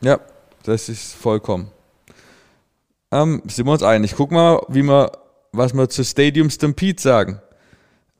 ja 0.00 0.20
das 0.62 0.88
ist 0.88 1.14
vollkommen. 1.14 1.70
Ähm, 3.10 3.42
sind 3.46 3.66
wir 3.66 3.72
uns 3.72 3.82
einig? 3.82 4.14
Guck 4.16 4.30
mal, 4.30 4.60
wie 4.68 4.82
wir, 4.82 5.12
was 5.52 5.74
wir 5.74 5.88
zu 5.88 6.04
Stadium 6.04 6.50
Stampede 6.50 7.00
sagen. 7.00 7.40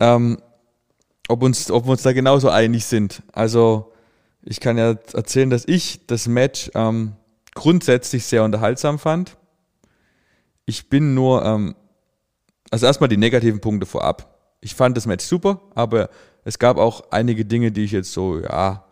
Ähm, 0.01 0.38
ob, 1.29 1.42
uns, 1.42 1.71
ob 1.71 1.85
wir 1.87 1.92
uns 1.92 2.03
da 2.03 2.12
genauso 2.12 2.49
einig 2.49 2.87
sind. 2.87 3.23
Also 3.33 3.92
ich 4.42 4.61
kann 4.61 4.79
ja 4.79 4.97
erzählen, 5.12 5.51
dass 5.51 5.64
ich 5.66 6.07
das 6.07 6.27
Match 6.27 6.71
ähm, 6.75 7.12
grundsätzlich 7.59 8.25
sehr 8.25 8.44
unterhaltsam 8.44 9.01
fand. 9.01 9.37
Ich 10.64 10.88
bin 10.88 11.14
nur, 11.14 11.44
ähm, 11.44 11.75
also 12.71 12.87
erstmal 12.87 13.09
die 13.09 13.16
negativen 13.16 13.61
Punkte 13.61 13.85
vorab. 13.85 14.38
Ich 14.61 14.77
fand 14.77 14.97
das 14.97 15.07
Match 15.07 15.25
super, 15.25 15.61
aber 15.75 16.09
es 16.44 16.61
gab 16.61 16.77
auch 16.77 17.11
einige 17.11 17.44
Dinge, 17.44 17.73
die 17.73 17.83
ich 17.83 17.90
jetzt 17.90 18.12
so, 18.12 18.38
ja, 18.38 18.85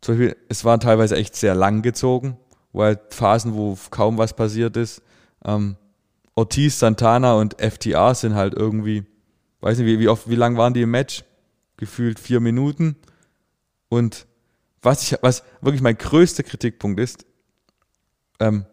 zum 0.00 0.14
Beispiel, 0.14 0.36
es 0.48 0.64
war 0.64 0.80
teilweise 0.80 1.16
echt 1.16 1.36
sehr 1.36 1.54
lang 1.54 1.82
gezogen, 1.82 2.38
weil 2.72 2.98
Phasen, 3.10 3.54
wo 3.54 3.76
kaum 3.90 4.16
was 4.16 4.34
passiert 4.34 4.78
ist. 4.78 5.02
Ähm, 5.44 5.76
Ortiz, 6.34 6.78
Santana 6.78 7.34
und 7.34 7.60
FTR 7.60 8.14
sind 8.14 8.34
halt 8.34 8.54
irgendwie, 8.54 9.04
weiß 9.60 9.78
nicht, 9.78 9.86
wie, 9.86 9.98
wie 9.98 10.08
oft, 10.08 10.30
wie 10.30 10.34
lang 10.34 10.56
waren 10.56 10.72
die 10.72 10.82
im 10.82 10.90
Match? 10.90 11.24
Gefühlt 11.76 12.18
vier 12.18 12.40
Minuten. 12.40 12.96
Und 13.90 14.26
was, 14.80 15.02
ich, 15.02 15.18
was 15.20 15.44
wirklich 15.60 15.82
mein 15.82 15.98
größter 15.98 16.42
Kritikpunkt 16.42 16.98
ist, 17.00 17.26
ähm, 18.40 18.66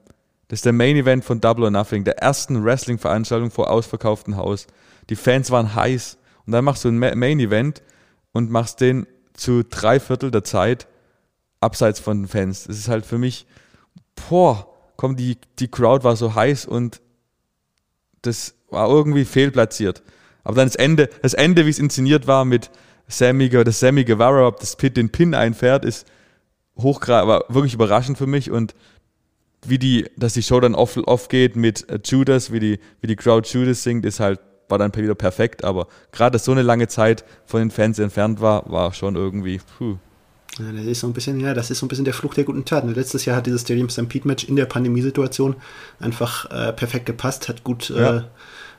das 0.47 0.57
ist 0.57 0.65
der 0.65 0.73
Main 0.73 0.97
Event 0.97 1.23
von 1.23 1.39
Double 1.39 1.63
or 1.63 1.71
Nothing, 1.71 2.03
der 2.03 2.17
ersten 2.17 2.63
Wrestling-Veranstaltung 2.63 3.51
vor 3.51 3.69
ausverkauftem 3.69 4.35
Haus. 4.35 4.67
Die 5.09 5.15
Fans 5.15 5.49
waren 5.49 5.75
heiß 5.75 6.17
und 6.45 6.51
dann 6.51 6.65
machst 6.65 6.83
du 6.83 6.89
ein 6.89 6.97
Main 6.97 7.39
Event 7.39 7.81
und 8.33 8.51
machst 8.51 8.81
den 8.81 9.07
zu 9.33 9.63
drei 9.63 9.99
Viertel 9.99 10.29
der 10.29 10.43
Zeit 10.43 10.87
abseits 11.61 11.99
von 11.99 12.23
den 12.23 12.27
Fans. 12.27 12.65
Das 12.65 12.77
ist 12.77 12.89
halt 12.89 13.05
für 13.05 13.17
mich, 13.17 13.45
boah, 14.29 14.67
komm, 14.97 15.15
die, 15.15 15.37
die 15.59 15.69
Crowd 15.69 16.03
war 16.03 16.15
so 16.15 16.35
heiß 16.35 16.65
und 16.65 17.01
das 18.21 18.55
war 18.69 18.89
irgendwie 18.89 19.25
fehlplatziert. 19.25 20.03
Aber 20.43 20.55
dann 20.55 20.67
das 20.67 20.75
Ende, 20.75 21.09
das 21.21 21.33
Ende, 21.33 21.65
wie 21.65 21.69
es 21.69 21.79
inszeniert 21.79 22.27
war 22.27 22.45
mit 22.45 22.71
Sammy, 23.07 23.49
das 23.49 23.79
Sammy 23.79 24.03
Guevara, 24.03 24.47
ob 24.47 24.59
das 24.59 24.75
Pit 24.75 24.97
den 24.97 25.11
Pin 25.11 25.33
einfährt, 25.33 25.85
ist 25.85 26.07
hochgrad, 26.77 27.27
war 27.27 27.45
wirklich 27.49 27.73
überraschend 27.73 28.17
für 28.17 28.27
mich 28.27 28.51
und 28.51 28.73
wie 29.65 29.77
die, 29.77 30.09
dass 30.17 30.33
die 30.33 30.43
Show 30.43 30.59
dann 30.59 30.75
off, 30.75 30.97
off 30.97 31.27
geht 31.27 31.55
mit 31.55 31.89
äh, 31.89 31.99
Judas, 32.03 32.51
wie 32.51 32.59
die, 32.59 32.79
wie 33.01 33.07
die 33.07 33.15
Crowd 33.15 33.47
Judas 33.47 33.83
singt, 33.83 34.05
ist 34.05 34.19
halt, 34.19 34.39
war 34.69 34.77
dann 34.77 34.95
wieder 34.95 35.15
perfekt, 35.15 35.63
aber 35.63 35.87
gerade, 36.11 36.33
dass 36.33 36.45
so 36.45 36.51
eine 36.51 36.61
lange 36.61 36.87
Zeit 36.87 37.25
von 37.45 37.59
den 37.59 37.71
Fans 37.71 37.99
entfernt 37.99 38.41
war, 38.41 38.69
war 38.71 38.93
schon 38.93 39.15
irgendwie, 39.15 39.59
puh. 39.77 39.97
Ja, 40.59 40.71
das 40.73 40.85
ist 40.85 40.99
so 40.99 41.07
ein 41.07 41.13
bisschen, 41.13 41.39
ja, 41.39 41.53
das 41.53 41.71
ist 41.71 41.79
so 41.79 41.85
ein 41.85 41.89
bisschen 41.89 42.05
der 42.05 42.13
Fluch 42.13 42.33
der 42.33 42.43
guten 42.43 42.65
Taten. 42.65 42.93
Letztes 42.93 43.23
Jahr 43.23 43.37
hat 43.37 43.45
dieses 43.45 43.61
Stadium 43.61 43.87
Stampede 43.87 44.27
Match 44.27 44.43
in 44.43 44.57
der 44.57 44.65
Pandemiesituation 44.65 45.55
einfach 45.99 46.49
äh, 46.51 46.73
perfekt 46.73 47.05
gepasst, 47.05 47.47
hat 47.47 47.63
gut, 47.63 47.89
ja. 47.89 48.17
äh, 48.17 48.21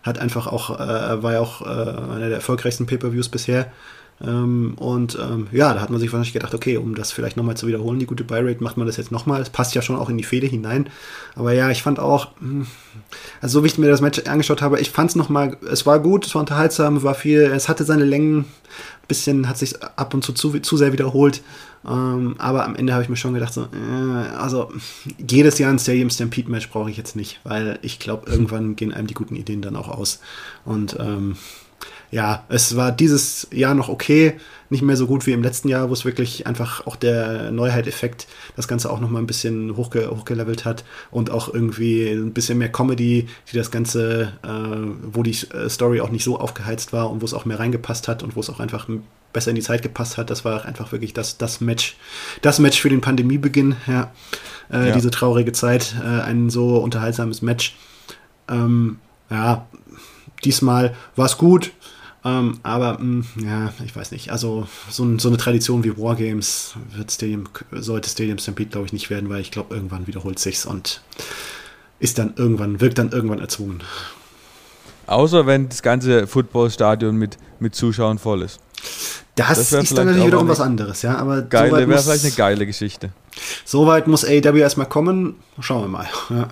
hat 0.02 0.18
einfach 0.18 0.46
auch, 0.46 0.78
äh, 0.78 1.22
war 1.22 1.32
ja 1.32 1.40
auch 1.40 1.62
äh, 1.62 1.64
einer 1.64 2.28
der 2.28 2.36
erfolgreichsten 2.36 2.86
Pay-Per-Views 2.86 3.30
bisher. 3.30 3.72
Ähm, 4.20 4.74
und 4.76 5.18
ähm, 5.20 5.48
ja, 5.52 5.74
da 5.74 5.80
hat 5.80 5.90
man 5.90 6.00
sich 6.00 6.12
wahrscheinlich 6.12 6.32
gedacht, 6.32 6.54
okay, 6.54 6.76
um 6.76 6.94
das 6.94 7.12
vielleicht 7.12 7.36
nochmal 7.36 7.56
zu 7.56 7.66
wiederholen, 7.66 7.98
die 7.98 8.06
gute 8.06 8.24
Buy-Rate, 8.24 8.62
macht 8.62 8.76
man 8.76 8.86
das 8.86 8.96
jetzt 8.96 9.10
nochmal. 9.10 9.40
Es 9.40 9.50
passt 9.50 9.74
ja 9.74 9.82
schon 9.82 9.96
auch 9.96 10.08
in 10.08 10.18
die 10.18 10.24
Fehde 10.24 10.46
hinein. 10.46 10.88
Aber 11.34 11.52
ja, 11.52 11.70
ich 11.70 11.82
fand 11.82 11.98
auch, 11.98 12.28
hm, 12.38 12.66
also 13.40 13.58
so 13.58 13.64
wie 13.64 13.68
ich 13.68 13.78
mir 13.78 13.88
das 13.88 14.00
Match 14.00 14.20
angeschaut 14.20 14.62
habe, 14.62 14.80
ich 14.80 14.90
fand 14.90 15.10
es 15.10 15.16
nochmal, 15.16 15.56
es 15.70 15.86
war 15.86 15.98
gut, 15.98 16.26
es 16.26 16.34
war 16.34 16.40
unterhaltsam, 16.40 17.02
war 17.02 17.14
viel, 17.14 17.42
es 17.42 17.68
hatte 17.68 17.84
seine 17.84 18.04
Längen, 18.04 18.44
bisschen 19.08 19.48
hat 19.48 19.58
sich 19.58 19.82
ab 19.82 20.14
und 20.14 20.22
zu 20.24 20.32
zu, 20.32 20.58
zu 20.60 20.76
sehr 20.76 20.92
wiederholt. 20.92 21.42
Ähm, 21.84 22.36
aber 22.38 22.64
am 22.64 22.76
Ende 22.76 22.92
habe 22.92 23.02
ich 23.02 23.08
mir 23.08 23.16
schon 23.16 23.34
gedacht, 23.34 23.52
so, 23.52 23.62
äh, 23.62 24.36
also 24.36 24.72
jedes 25.18 25.58
Jahr 25.58 25.70
ein 25.70 25.78
Stadium 25.78 26.10
Stampede 26.10 26.50
Match 26.50 26.70
brauche 26.70 26.90
ich 26.90 26.96
jetzt 26.96 27.16
nicht, 27.16 27.40
weil 27.44 27.78
ich 27.82 27.98
glaube, 27.98 28.30
irgendwann 28.30 28.76
gehen 28.76 28.94
einem 28.94 29.08
die 29.08 29.14
guten 29.14 29.34
Ideen 29.34 29.62
dann 29.62 29.76
auch 29.76 29.88
aus. 29.88 30.20
Und 30.64 30.96
ähm, 31.00 31.36
ja, 32.12 32.44
es 32.50 32.76
war 32.76 32.92
dieses 32.92 33.48
Jahr 33.52 33.74
noch 33.74 33.88
okay, 33.88 34.34
nicht 34.68 34.82
mehr 34.82 34.96
so 34.96 35.06
gut 35.06 35.26
wie 35.26 35.32
im 35.32 35.42
letzten 35.42 35.68
Jahr, 35.68 35.88
wo 35.88 35.94
es 35.94 36.04
wirklich 36.04 36.46
einfach 36.46 36.86
auch 36.86 36.94
der 36.94 37.50
Neuheit-Effekt 37.50 38.26
das 38.54 38.68
Ganze 38.68 38.90
auch 38.90 39.00
noch 39.00 39.08
mal 39.08 39.18
ein 39.18 39.26
bisschen 39.26 39.76
hochge 39.78 40.10
hochgelevelt 40.10 40.66
hat 40.66 40.84
und 41.10 41.30
auch 41.30 41.52
irgendwie 41.52 42.10
ein 42.10 42.34
bisschen 42.34 42.58
mehr 42.58 42.70
Comedy, 42.70 43.28
die 43.50 43.56
das 43.56 43.70
Ganze, 43.70 44.34
äh, 44.42 44.48
wo 45.10 45.22
die 45.22 45.36
äh, 45.54 45.70
Story 45.70 46.02
auch 46.02 46.10
nicht 46.10 46.22
so 46.22 46.38
aufgeheizt 46.38 46.92
war 46.92 47.10
und 47.10 47.22
wo 47.22 47.24
es 47.24 47.32
auch 47.32 47.46
mehr 47.46 47.58
reingepasst 47.58 48.08
hat 48.08 48.22
und 48.22 48.36
wo 48.36 48.40
es 48.40 48.50
auch 48.50 48.60
einfach 48.60 48.88
besser 49.32 49.50
in 49.50 49.56
die 49.56 49.62
Zeit 49.62 49.80
gepasst 49.80 50.18
hat. 50.18 50.28
Das 50.28 50.44
war 50.44 50.66
einfach 50.66 50.92
wirklich 50.92 51.14
das, 51.14 51.38
das 51.38 51.62
Match, 51.62 51.96
das 52.42 52.58
Match 52.58 52.78
für 52.78 52.90
den 52.90 53.00
Pandemiebeginn, 53.00 53.76
ja. 53.86 54.12
Äh, 54.70 54.88
ja. 54.88 54.94
Diese 54.94 55.10
traurige 55.10 55.52
Zeit, 55.52 55.94
äh, 56.02 56.06
ein 56.06 56.50
so 56.50 56.76
unterhaltsames 56.76 57.40
Match. 57.40 57.74
Ähm, 58.48 58.98
ja, 59.30 59.66
diesmal 60.44 60.94
war 61.16 61.26
es 61.26 61.38
gut, 61.38 61.72
ähm, 62.24 62.60
aber 62.62 62.98
mh, 62.98 63.24
hm, 63.34 63.44
ja, 63.44 63.72
ich 63.84 63.96
weiß 63.96 64.12
nicht. 64.12 64.30
Also 64.30 64.66
so, 64.88 65.18
so, 65.18 65.28
eine 65.28 65.36
Tradition 65.36 65.82
wie 65.82 65.96
Wargames 65.98 66.74
wird 66.94 67.10
Stadium, 67.10 67.48
sollte 67.72 68.08
Stadium 68.08 68.38
Stampede, 68.38 68.70
glaube 68.70 68.86
ich, 68.86 68.92
nicht 68.92 69.10
werden, 69.10 69.28
weil 69.28 69.40
ich 69.40 69.50
glaube, 69.50 69.74
irgendwann 69.74 70.06
wiederholt 70.06 70.38
sich's 70.38 70.64
und 70.64 71.02
ist 71.98 72.18
dann 72.18 72.34
irgendwann, 72.36 72.80
wirkt 72.80 72.98
dann 72.98 73.10
irgendwann 73.10 73.40
erzwungen. 73.40 73.82
Außer 75.06 75.46
wenn 75.46 75.68
das 75.68 75.82
ganze 75.82 76.26
Footballstadion 76.26 77.16
mit, 77.16 77.38
mit 77.58 77.74
Zuschauern 77.74 78.18
voll 78.18 78.42
ist. 78.42 78.60
Das, 79.34 79.48
das 79.48 79.72
ist 79.72 79.96
dann 79.96 80.06
natürlich 80.06 80.26
wiederum 80.26 80.48
was 80.48 80.60
anderes, 80.60 81.02
ja. 81.02 81.16
Aber 81.16 81.42
geile, 81.42 81.88
wäre 81.88 82.02
vielleicht 82.02 82.24
eine 82.24 82.34
geile 82.34 82.66
Geschichte. 82.66 83.10
Soweit 83.64 84.06
muss 84.06 84.24
AEW 84.24 84.58
erstmal 84.58 84.88
kommen. 84.88 85.36
Schauen 85.60 85.82
wir 85.82 85.88
mal. 85.88 86.08
Ja. 86.30 86.48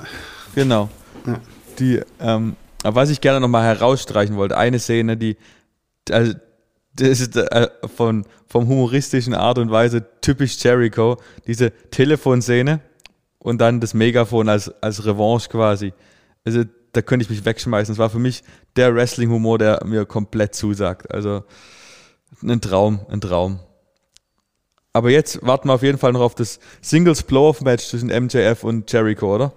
Genau. 0.55 0.89
Ja. 1.27 1.41
Die, 1.79 2.01
ähm, 2.21 2.57
was 2.83 3.11
ich 3.11 3.21
gerne 3.21 3.41
nochmal 3.41 3.65
herausstreichen 3.65 4.37
wollte, 4.37 4.57
eine 4.57 4.79
Szene, 4.79 5.17
die, 5.17 5.37
also, 6.11 6.35
das 6.95 7.21
ist 7.21 7.37
äh, 7.37 7.69
von, 7.95 8.25
vom 8.47 8.69
humoristischen 8.69 9.35
Art 9.35 9.59
und 9.59 9.71
Weise 9.71 10.07
typisch 10.21 10.63
Jericho, 10.63 11.19
diese 11.47 11.71
Telefonszene 11.91 12.81
und 13.39 13.61
dann 13.61 13.81
das 13.81 13.95
Megafon 13.95 14.49
als, 14.49 14.71
als 14.83 15.05
Revanche 15.05 15.49
quasi. 15.49 15.93
Also 16.45 16.65
da 16.93 17.03
könnte 17.03 17.25
ich 17.25 17.31
mich 17.31 17.45
wegschmeißen. 17.45 17.95
Das 17.95 17.99
war 17.99 18.11
für 18.11 18.19
mich 18.19 18.43
der 18.77 18.95
Wrestling-Humor, 18.95 19.59
der 19.59 19.85
mir 19.85 20.05
komplett 20.05 20.55
zusagt. 20.55 21.11
Also 21.13 21.45
ein 22.43 22.61
Traum, 22.61 23.01
ein 23.09 23.21
Traum. 23.21 23.61
Aber 24.93 25.11
jetzt 25.11 25.45
warten 25.47 25.69
wir 25.69 25.75
auf 25.75 25.83
jeden 25.83 25.99
Fall 25.99 26.13
noch 26.13 26.21
auf 26.21 26.35
das 26.35 26.59
Singles 26.81 27.23
Blow-Off-Match 27.23 27.87
zwischen 27.87 28.09
MJF 28.09 28.65
und 28.65 28.91
Jericho, 28.91 29.35
oder? 29.35 29.53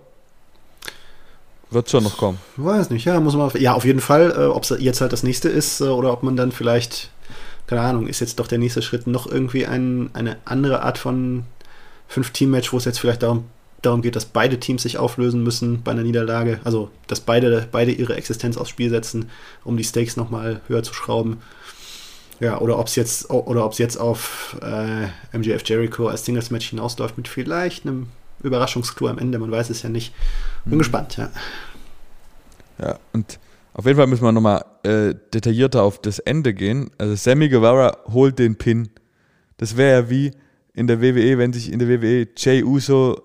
Wird 1.73 1.89
schon 1.89 2.03
noch 2.03 2.17
kommen. 2.17 2.39
Weiß 2.55 2.91
nicht, 2.91 3.05
ja, 3.05 3.19
muss 3.19 3.35
man 3.35 3.49
ja, 3.55 3.73
auf 3.73 3.83
jeden 3.85 3.99
Fall, 3.99 4.31
äh, 4.37 4.45
ob 4.45 4.63
es 4.63 4.75
jetzt 4.79 5.01
halt 5.01 5.11
das 5.11 5.23
nächste 5.23 5.49
ist 5.49 5.81
äh, 5.81 5.85
oder 5.85 6.13
ob 6.13 6.21
man 6.21 6.35
dann 6.35 6.51
vielleicht, 6.51 7.09
keine 7.65 7.81
Ahnung, 7.81 8.07
ist 8.07 8.19
jetzt 8.19 8.39
doch 8.39 8.47
der 8.47 8.59
nächste 8.59 8.83
Schritt 8.83 9.07
noch 9.07 9.25
irgendwie 9.25 9.65
ein, 9.65 10.11
eine 10.13 10.37
andere 10.45 10.83
Art 10.83 10.99
von 10.99 11.45
Fünf-Team-Match, 12.09 12.73
wo 12.73 12.77
es 12.77 12.85
jetzt 12.85 12.99
vielleicht 12.99 13.23
darum, 13.23 13.45
darum 13.81 14.03
geht, 14.03 14.15
dass 14.15 14.25
beide 14.25 14.59
Teams 14.59 14.83
sich 14.83 14.99
auflösen 14.99 15.41
müssen 15.41 15.81
bei 15.81 15.91
einer 15.91 16.03
Niederlage, 16.03 16.59
also 16.63 16.91
dass 17.07 17.21
beide, 17.21 17.67
beide 17.71 17.91
ihre 17.91 18.15
Existenz 18.15 18.55
aufs 18.55 18.69
Spiel 18.69 18.91
setzen, 18.91 19.31
um 19.63 19.75
die 19.75 19.83
Stakes 19.83 20.15
nochmal 20.15 20.61
höher 20.67 20.83
zu 20.83 20.93
schrauben. 20.93 21.41
Ja, 22.39 22.59
oder 22.59 22.77
ob 22.77 22.87
es 22.87 22.95
jetzt, 22.95 23.29
jetzt 23.77 23.97
auf 23.97 24.57
äh, 24.61 25.37
MJF 25.37 25.63
Jericho 25.65 26.07
als 26.07 26.25
Singles-Match 26.25 26.69
hinausläuft 26.69 27.17
mit 27.17 27.27
vielleicht 27.27 27.85
einem 27.85 28.07
Überraschungsklo 28.43 29.07
am 29.07 29.17
Ende, 29.17 29.39
man 29.39 29.51
weiß 29.51 29.69
es 29.69 29.81
ja 29.81 29.89
nicht. 29.89 30.13
Bin 30.65 30.75
mhm. 30.75 30.79
gespannt, 30.79 31.17
ja. 31.17 31.31
Ja, 32.79 32.99
und 33.13 33.39
auf 33.73 33.85
jeden 33.85 33.97
Fall 33.97 34.07
müssen 34.07 34.23
wir 34.23 34.31
nochmal 34.31 34.63
äh, 34.83 35.15
detaillierter 35.33 35.83
auf 35.83 35.99
das 36.01 36.19
Ende 36.19 36.53
gehen. 36.53 36.91
Also 36.97 37.15
Sammy 37.15 37.49
Guevara 37.49 37.97
holt 38.11 38.37
den 38.37 38.55
Pin. 38.55 38.89
Das 39.57 39.77
wäre 39.77 40.01
ja 40.01 40.09
wie 40.09 40.31
in 40.73 40.87
der 40.87 41.01
WWE, 41.01 41.37
wenn 41.37 41.53
sich 41.53 41.71
in 41.71 41.79
der 41.79 41.87
WWE 41.87 42.27
Jay 42.35 42.63
Uso 42.63 43.21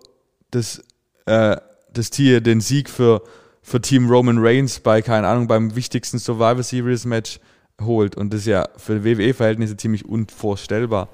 das, 0.50 0.82
äh, 1.26 1.56
das 1.92 2.10
Tier, 2.10 2.40
den 2.40 2.60
Sieg 2.60 2.88
für, 2.88 3.22
für 3.62 3.80
Team 3.80 4.08
Roman 4.08 4.38
Reigns 4.38 4.80
bei, 4.80 5.02
keine 5.02 5.26
Ahnung, 5.26 5.48
beim 5.48 5.74
wichtigsten 5.74 6.18
Survivor 6.18 6.62
Series 6.62 7.04
Match 7.04 7.40
holt. 7.80 8.16
Und 8.16 8.32
das 8.32 8.40
ist 8.40 8.46
ja 8.46 8.68
für 8.76 9.04
WWE-Verhältnisse 9.04 9.76
ziemlich 9.76 10.04
unvorstellbar. 10.04 11.08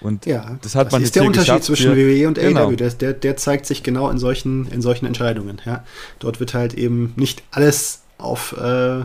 Und 0.00 0.26
ja, 0.26 0.58
das 0.62 0.74
hat 0.74 0.86
das 0.86 0.92
man 0.92 1.02
ist 1.02 1.16
der 1.16 1.24
Unterschied 1.24 1.64
zwischen 1.64 1.94
für, 1.94 1.96
WWE 1.96 2.28
und 2.28 2.38
genau. 2.38 2.68
AEW. 2.68 2.76
Der, 2.76 3.12
der, 3.12 3.36
zeigt 3.36 3.66
sich 3.66 3.82
genau 3.82 4.10
in 4.10 4.18
solchen, 4.18 4.66
in 4.68 4.82
solchen 4.82 5.06
Entscheidungen. 5.06 5.60
Ja. 5.64 5.84
Dort 6.18 6.40
wird 6.40 6.54
halt 6.54 6.74
eben 6.74 7.12
nicht 7.16 7.42
alles 7.50 8.02
auf, 8.18 8.54
äh, 8.58 9.04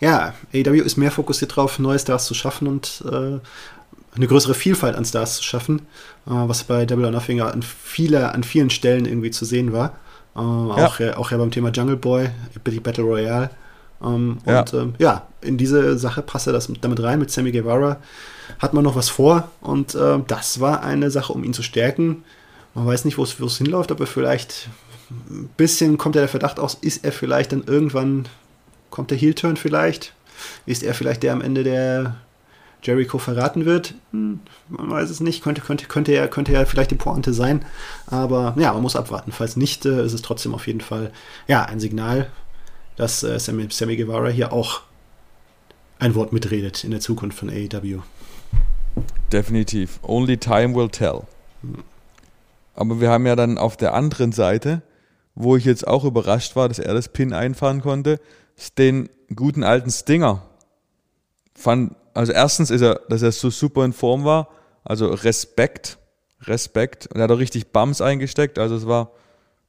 ja, 0.00 0.34
AEW 0.52 0.82
ist 0.82 0.96
mehr 0.96 1.10
fokussiert 1.10 1.52
darauf, 1.52 1.78
neue 1.78 1.98
Stars 1.98 2.26
zu 2.26 2.34
schaffen 2.34 2.66
und 2.68 3.04
äh, 3.10 3.38
eine 4.16 4.26
größere 4.26 4.54
Vielfalt 4.54 4.96
an 4.96 5.04
Stars 5.04 5.36
zu 5.36 5.44
schaffen, 5.44 5.80
äh, 6.26 6.30
was 6.30 6.64
bei 6.64 6.86
Double 6.86 7.04
or 7.04 7.10
Nothing 7.10 7.40
an, 7.40 7.62
viele, 7.62 8.32
an 8.32 8.42
vielen 8.42 8.70
Stellen 8.70 9.06
irgendwie 9.06 9.30
zu 9.30 9.44
sehen 9.44 9.72
war. 9.72 9.98
Äh, 10.36 10.40
ja. 10.40 10.86
Auch, 10.86 10.98
ja, 11.00 11.16
auch 11.16 11.30
ja 11.30 11.36
beim 11.36 11.50
Thema 11.50 11.70
Jungle 11.70 11.96
Boy, 11.96 12.30
die 12.66 12.80
Battle 12.80 13.04
Royale. 13.04 13.50
Ähm, 14.02 14.38
ja. 14.46 14.60
Und 14.60 14.74
ähm, 14.74 14.94
ja, 14.98 15.26
in 15.40 15.56
diese 15.56 15.98
Sache 15.98 16.22
passt 16.22 16.46
er 16.46 16.52
das 16.52 16.70
damit 16.80 17.02
rein. 17.02 17.18
Mit 17.18 17.30
Sammy 17.30 17.52
Guevara 17.52 17.98
hat 18.58 18.74
man 18.74 18.84
noch 18.84 18.96
was 18.96 19.08
vor 19.08 19.50
und 19.60 19.94
äh, 19.94 20.18
das 20.26 20.60
war 20.60 20.82
eine 20.82 21.10
Sache, 21.10 21.32
um 21.32 21.44
ihn 21.44 21.54
zu 21.54 21.62
stärken. 21.62 22.24
Man 22.74 22.86
weiß 22.86 23.04
nicht, 23.04 23.18
wo 23.18 23.22
es 23.24 23.58
hinläuft, 23.58 23.90
aber 23.90 24.06
vielleicht 24.06 24.68
ein 25.10 25.50
bisschen 25.56 25.98
kommt 25.98 26.14
ja 26.14 26.22
der 26.22 26.28
Verdacht 26.28 26.60
aus, 26.60 26.74
ist 26.74 27.04
er 27.04 27.12
vielleicht 27.12 27.52
dann 27.52 27.64
irgendwann, 27.64 28.26
kommt 28.90 29.10
der 29.10 29.18
Heel-Turn 29.18 29.56
vielleicht? 29.56 30.12
Ist 30.66 30.82
er 30.82 30.94
vielleicht 30.94 31.22
der 31.22 31.32
am 31.32 31.40
Ende, 31.40 31.64
der 31.64 32.16
Jericho 32.82 33.18
verraten 33.18 33.64
wird? 33.64 33.94
Hm, 34.12 34.40
man 34.68 34.90
weiß 34.90 35.10
es 35.10 35.20
nicht, 35.20 35.42
könnte, 35.42 35.60
könnte, 35.60 35.86
könnte, 35.86 36.12
er, 36.12 36.28
könnte 36.28 36.52
ja 36.52 36.64
vielleicht 36.64 36.90
die 36.90 36.96
Pointe 36.96 37.32
sein, 37.32 37.64
aber 38.06 38.54
ja, 38.58 38.72
man 38.72 38.82
muss 38.82 38.96
abwarten. 38.96 39.32
Falls 39.32 39.56
nicht, 39.56 39.84
äh, 39.86 40.04
ist 40.04 40.12
es 40.12 40.22
trotzdem 40.22 40.54
auf 40.54 40.66
jeden 40.66 40.80
Fall 40.80 41.10
ja, 41.46 41.64
ein 41.64 41.80
Signal, 41.80 42.28
dass 42.98 43.22
äh, 43.22 43.38
Sammy, 43.38 43.68
Sammy 43.70 43.96
Guevara 43.96 44.28
hier 44.28 44.52
auch 44.52 44.82
ein 45.98 46.14
Wort 46.14 46.32
mitredet 46.32 46.84
in 46.84 46.90
der 46.90 47.00
Zukunft 47.00 47.38
von 47.38 47.48
AEW. 47.48 48.00
Definitiv. 49.32 50.00
Only 50.02 50.36
time 50.36 50.74
will 50.74 50.88
tell. 50.88 51.22
Aber 52.74 53.00
wir 53.00 53.10
haben 53.10 53.26
ja 53.26 53.36
dann 53.36 53.56
auf 53.56 53.76
der 53.76 53.94
anderen 53.94 54.32
Seite, 54.32 54.82
wo 55.34 55.56
ich 55.56 55.64
jetzt 55.64 55.86
auch 55.86 56.04
überrascht 56.04 56.56
war, 56.56 56.68
dass 56.68 56.78
er 56.80 56.92
das 56.92 57.08
Pin 57.08 57.32
einfahren 57.32 57.80
konnte, 57.80 58.20
den 58.76 59.08
guten 59.34 59.62
alten 59.62 59.90
Stinger. 59.90 60.42
Fand, 61.54 61.94
also 62.14 62.32
erstens 62.32 62.70
ist 62.70 62.80
er, 62.80 63.00
dass 63.08 63.22
er 63.22 63.30
so 63.30 63.50
super 63.50 63.84
in 63.84 63.92
Form 63.92 64.24
war, 64.24 64.48
also 64.82 65.08
Respekt, 65.08 65.98
Respekt. 66.42 67.06
Und 67.06 67.20
er 67.20 67.24
hat 67.24 67.30
auch 67.30 67.38
richtig 67.38 67.68
Bums 67.72 68.00
eingesteckt, 68.00 68.58
also 68.58 68.74
es 68.74 68.86
war 68.86 69.12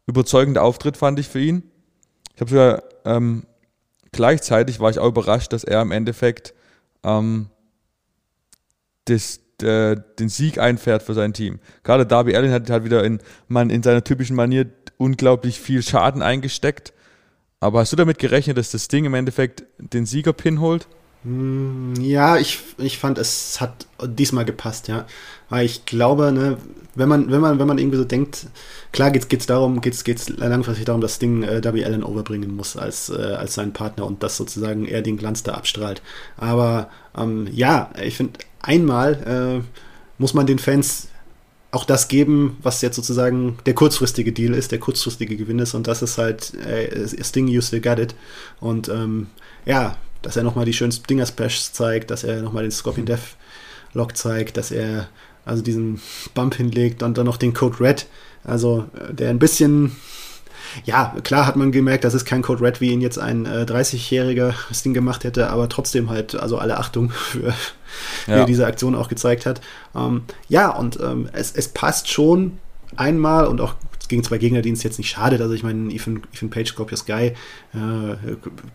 überzeugender 0.08 0.64
Auftritt, 0.64 0.98
fand 0.98 1.20
ich 1.20 1.28
für 1.28 1.40
ihn. 1.40 1.64
Ich 2.40 2.42
habe 2.42 2.52
sogar 2.52 2.84
ähm, 3.04 3.44
gleichzeitig 4.14 4.80
war 4.80 4.90
ich 4.90 4.98
auch 4.98 5.10
überrascht, 5.10 5.52
dass 5.52 5.66
er 5.66 5.82
im 5.82 5.92
Endeffekt 5.92 6.54
ähm, 7.04 7.50
das, 9.04 9.42
äh, 9.62 9.98
den 10.20 10.30
Sieg 10.30 10.58
einfährt 10.58 11.04
für 11.04 11.14
sein 11.14 11.34
Team. 11.34 11.60
Gerade 11.84 12.06
Darby 12.06 12.38
Allin 12.38 12.54
hat 12.54 12.70
halt 12.70 12.86
wieder 12.86 13.04
in, 13.04 13.20
man, 13.50 13.70
in 13.70 13.84
seiner 13.84 14.06
typischen 14.06 14.38
Manier 14.38 14.68
unglaublich 14.96 15.60
viel 15.60 15.84
Schaden 15.84 16.22
eingesteckt. 16.22 16.94
Aber 17.60 17.80
hast 17.80 17.92
du 17.92 17.98
damit 17.98 18.20
gerechnet, 18.20 18.58
dass 18.58 18.72
das 18.72 18.88
Ding 18.88 19.04
im 19.04 19.16
Endeffekt 19.16 19.66
den 19.78 20.06
Siegerpin 20.06 20.62
holt? 20.62 20.88
Hm, 21.24 21.96
ja, 22.00 22.38
ich, 22.38 22.60
ich 22.78 22.98
fand, 22.98 23.18
es 23.18 23.60
hat 23.60 23.88
diesmal 24.04 24.46
gepasst, 24.46 24.88
ja. 24.88 25.06
Weil 25.50 25.66
ich 25.66 25.86
glaube, 25.86 26.32
ne, 26.32 26.58
wenn 26.96 27.10
man, 27.10 27.30
wenn 27.32 27.42
man, 27.42 27.60
wenn 27.60 27.68
man 27.68 27.78
irgendwie 27.78 27.98
so 27.98 28.06
denkt, 28.06 28.48
klar 28.94 29.12
geht's, 29.12 29.28
geht's 29.28 29.46
darum, 29.46 29.82
geht's, 29.82 30.04
geht's 30.04 30.30
langfristig 30.30 30.86
darum, 30.86 31.02
dass 31.02 31.20
Ding 31.20 31.44
äh, 31.44 31.60
Darby 31.62 31.84
Allen 31.84 32.04
overbringen 32.04 32.56
muss 32.56 32.78
als, 32.78 33.10
äh, 33.10 33.34
als 33.34 33.56
seinen 33.56 33.74
Partner 33.74 34.06
und 34.06 34.24
dass 34.24 34.38
sozusagen 34.38 34.86
er 34.86 35.02
den 35.02 35.18
Glanz 35.18 35.44
da 35.44 35.54
abstrahlt. 35.54 36.02
Aber 36.38 36.90
ähm, 37.18 37.48
ja, 37.52 37.92
ich 38.02 38.16
finde, 38.16 38.40
einmal 38.62 39.64
äh, 39.64 40.22
muss 40.22 40.34
man 40.34 40.48
den 40.48 40.60
Fans 40.60 41.10
auch 41.72 41.86
das 41.86 42.08
geben, 42.08 42.58
was 42.64 42.82
jetzt 42.82 42.96
sozusagen 42.96 43.58
der 43.66 43.76
kurzfristige 43.76 44.32
Deal 44.32 44.54
ist, 44.54 44.72
der 44.72 44.80
kurzfristige 44.80 45.38
Gewinn 45.38 45.60
ist 45.60 45.76
und 45.76 45.86
das 45.88 46.02
ist 46.02 46.18
halt 46.18 46.54
äh, 46.56 47.08
Sting, 47.24 47.48
you 47.48 47.62
still 47.62 47.82
got 47.82 48.00
it. 48.00 48.16
Und 48.60 48.90
ähm, 48.90 49.28
ja, 49.66 49.96
dass 50.22 50.38
er 50.38 50.44
nochmal 50.44 50.66
die 50.66 50.74
schönen 50.74 50.92
Stinger 50.92 51.26
Splash 51.26 51.72
zeigt, 51.72 52.12
dass 52.12 52.24
er 52.24 52.42
nochmal 52.42 52.64
den 52.64 52.72
Scorpion 52.72 53.06
Death 53.06 53.38
Lock 53.94 54.16
zeigt, 54.16 54.58
dass 54.58 54.72
er 54.72 55.08
also 55.46 55.64
diesen 55.64 56.02
Bump 56.34 56.56
hinlegt 56.56 57.02
und 57.02 57.18
dann 57.18 57.26
noch 57.26 57.38
den 57.38 57.54
Code 57.54 57.80
Red, 57.80 58.08
also 58.44 58.86
äh, 58.96 59.14
der 59.14 59.30
ein 59.30 59.40
bisschen 59.40 59.96
ja, 60.86 61.16
klar 61.24 61.48
hat 61.48 61.56
man 61.56 61.72
gemerkt, 61.72 62.04
das 62.04 62.14
ist 62.14 62.26
kein 62.26 62.42
Code 62.42 62.64
Red, 62.64 62.82
wie 62.82 62.92
ihn 62.92 63.02
jetzt 63.02 63.18
ein 63.18 63.46
äh, 63.46 63.66
30-jähriger 63.68 64.54
das 64.70 64.84
Ding 64.84 64.94
gemacht 64.94 65.24
hätte, 65.24 65.50
aber 65.50 65.70
trotzdem 65.70 66.10
halt, 66.10 66.36
also 66.36 66.58
alle 66.58 66.78
Achtung 66.78 67.10
für, 67.12 67.48
ja. 67.48 67.54
wie 68.28 68.32
er 68.32 68.46
diese 68.46 68.66
Aktion 68.66 68.96
auch 68.96 69.08
gezeigt 69.08 69.46
hat. 69.46 69.62
Ähm, 69.96 70.24
ja, 70.48 70.70
und 70.70 71.00
ähm, 71.00 71.30
es, 71.34 71.52
es 71.52 71.70
passt 71.70 72.10
schon 72.10 72.60
einmal 72.96 73.48
und 73.48 73.62
auch 73.62 73.76
gegen 74.10 74.24
zwei 74.24 74.38
Gegner, 74.38 74.62
denen 74.62 74.76
es 74.76 74.84
jetzt 74.84 74.98
nicht 74.98 75.10
schadet. 75.10 75.40
Also 75.42 75.54
ich 75.54 75.64
meine, 75.64 75.94
Ethan, 75.94 76.22
Ethan 76.34 76.50
Page, 76.50 76.70
Scorpius 76.70 77.06
Guy, 77.06 77.28
äh, 77.28 77.36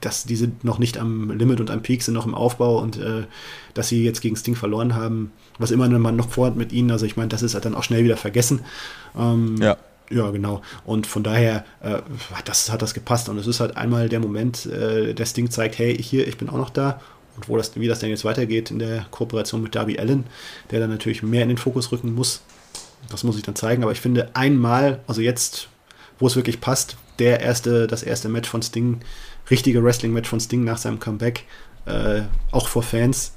dass 0.00 0.24
die 0.24 0.36
sind 0.36 0.64
noch 0.64 0.78
nicht 0.78 0.96
am 0.96 1.30
Limit 1.30 1.60
und 1.60 1.70
am 1.70 1.82
Peak, 1.82 2.02
sind 2.02 2.14
noch 2.14 2.26
im 2.26 2.34
Aufbau 2.34 2.80
und 2.80 2.96
äh, 2.96 3.24
dass 3.74 3.88
sie 3.88 4.02
jetzt 4.02 4.22
gegen 4.22 4.36
Sting 4.36 4.54
verloren 4.54 4.94
haben, 4.94 5.32
was 5.58 5.70
immer 5.70 5.88
man 5.88 6.16
noch 6.16 6.30
vorhat 6.30 6.56
mit 6.56 6.72
ihnen, 6.72 6.90
also 6.90 7.04
ich 7.04 7.16
meine, 7.16 7.28
das 7.28 7.42
ist 7.42 7.54
halt 7.54 7.64
dann 7.64 7.74
auch 7.74 7.82
schnell 7.82 8.04
wieder 8.04 8.16
vergessen. 8.16 8.60
Ähm, 9.16 9.56
ja. 9.60 9.76
Ja, 10.10 10.30
genau. 10.30 10.60
Und 10.84 11.06
von 11.06 11.22
daher 11.22 11.64
äh, 11.80 12.02
das, 12.44 12.70
hat 12.70 12.82
das 12.82 12.92
gepasst. 12.92 13.30
Und 13.30 13.38
es 13.38 13.46
ist 13.46 13.60
halt 13.60 13.78
einmal 13.78 14.10
der 14.10 14.20
Moment, 14.20 14.66
äh, 14.66 15.14
der 15.14 15.24
Sting 15.24 15.50
zeigt, 15.50 15.78
hey, 15.78 15.96
hier, 15.96 16.28
ich 16.28 16.36
bin 16.36 16.50
auch 16.50 16.58
noch 16.58 16.68
da. 16.68 17.00
Und 17.36 17.48
wo 17.48 17.56
das, 17.56 17.74
wie 17.74 17.88
das 17.88 18.00
denn 18.00 18.10
jetzt 18.10 18.24
weitergeht 18.24 18.70
in 18.70 18.78
der 18.78 19.06
Kooperation 19.10 19.62
mit 19.62 19.74
Darby 19.74 19.98
Allen, 19.98 20.24
der 20.70 20.80
dann 20.80 20.90
natürlich 20.90 21.22
mehr 21.22 21.42
in 21.42 21.48
den 21.48 21.58
Fokus 21.58 21.90
rücken 21.90 22.14
muss. 22.14 22.42
Das 23.10 23.24
muss 23.24 23.36
ich 23.36 23.42
dann 23.42 23.56
zeigen. 23.56 23.82
Aber 23.82 23.92
ich 23.92 24.00
finde 24.00 24.30
einmal, 24.34 25.00
also 25.06 25.20
jetzt, 25.20 25.68
wo 26.18 26.26
es 26.26 26.36
wirklich 26.36 26.60
passt, 26.60 26.96
der 27.18 27.40
erste, 27.40 27.86
das 27.86 28.02
erste 28.02 28.28
Match 28.28 28.48
von 28.48 28.62
Sting, 28.62 29.00
richtige 29.50 29.82
Wrestling-Match 29.82 30.28
von 30.28 30.40
Sting 30.40 30.64
nach 30.64 30.78
seinem 30.78 30.98
Comeback, 30.98 31.44
äh, 31.86 32.22
auch 32.50 32.68
vor 32.68 32.82
Fans, 32.82 33.32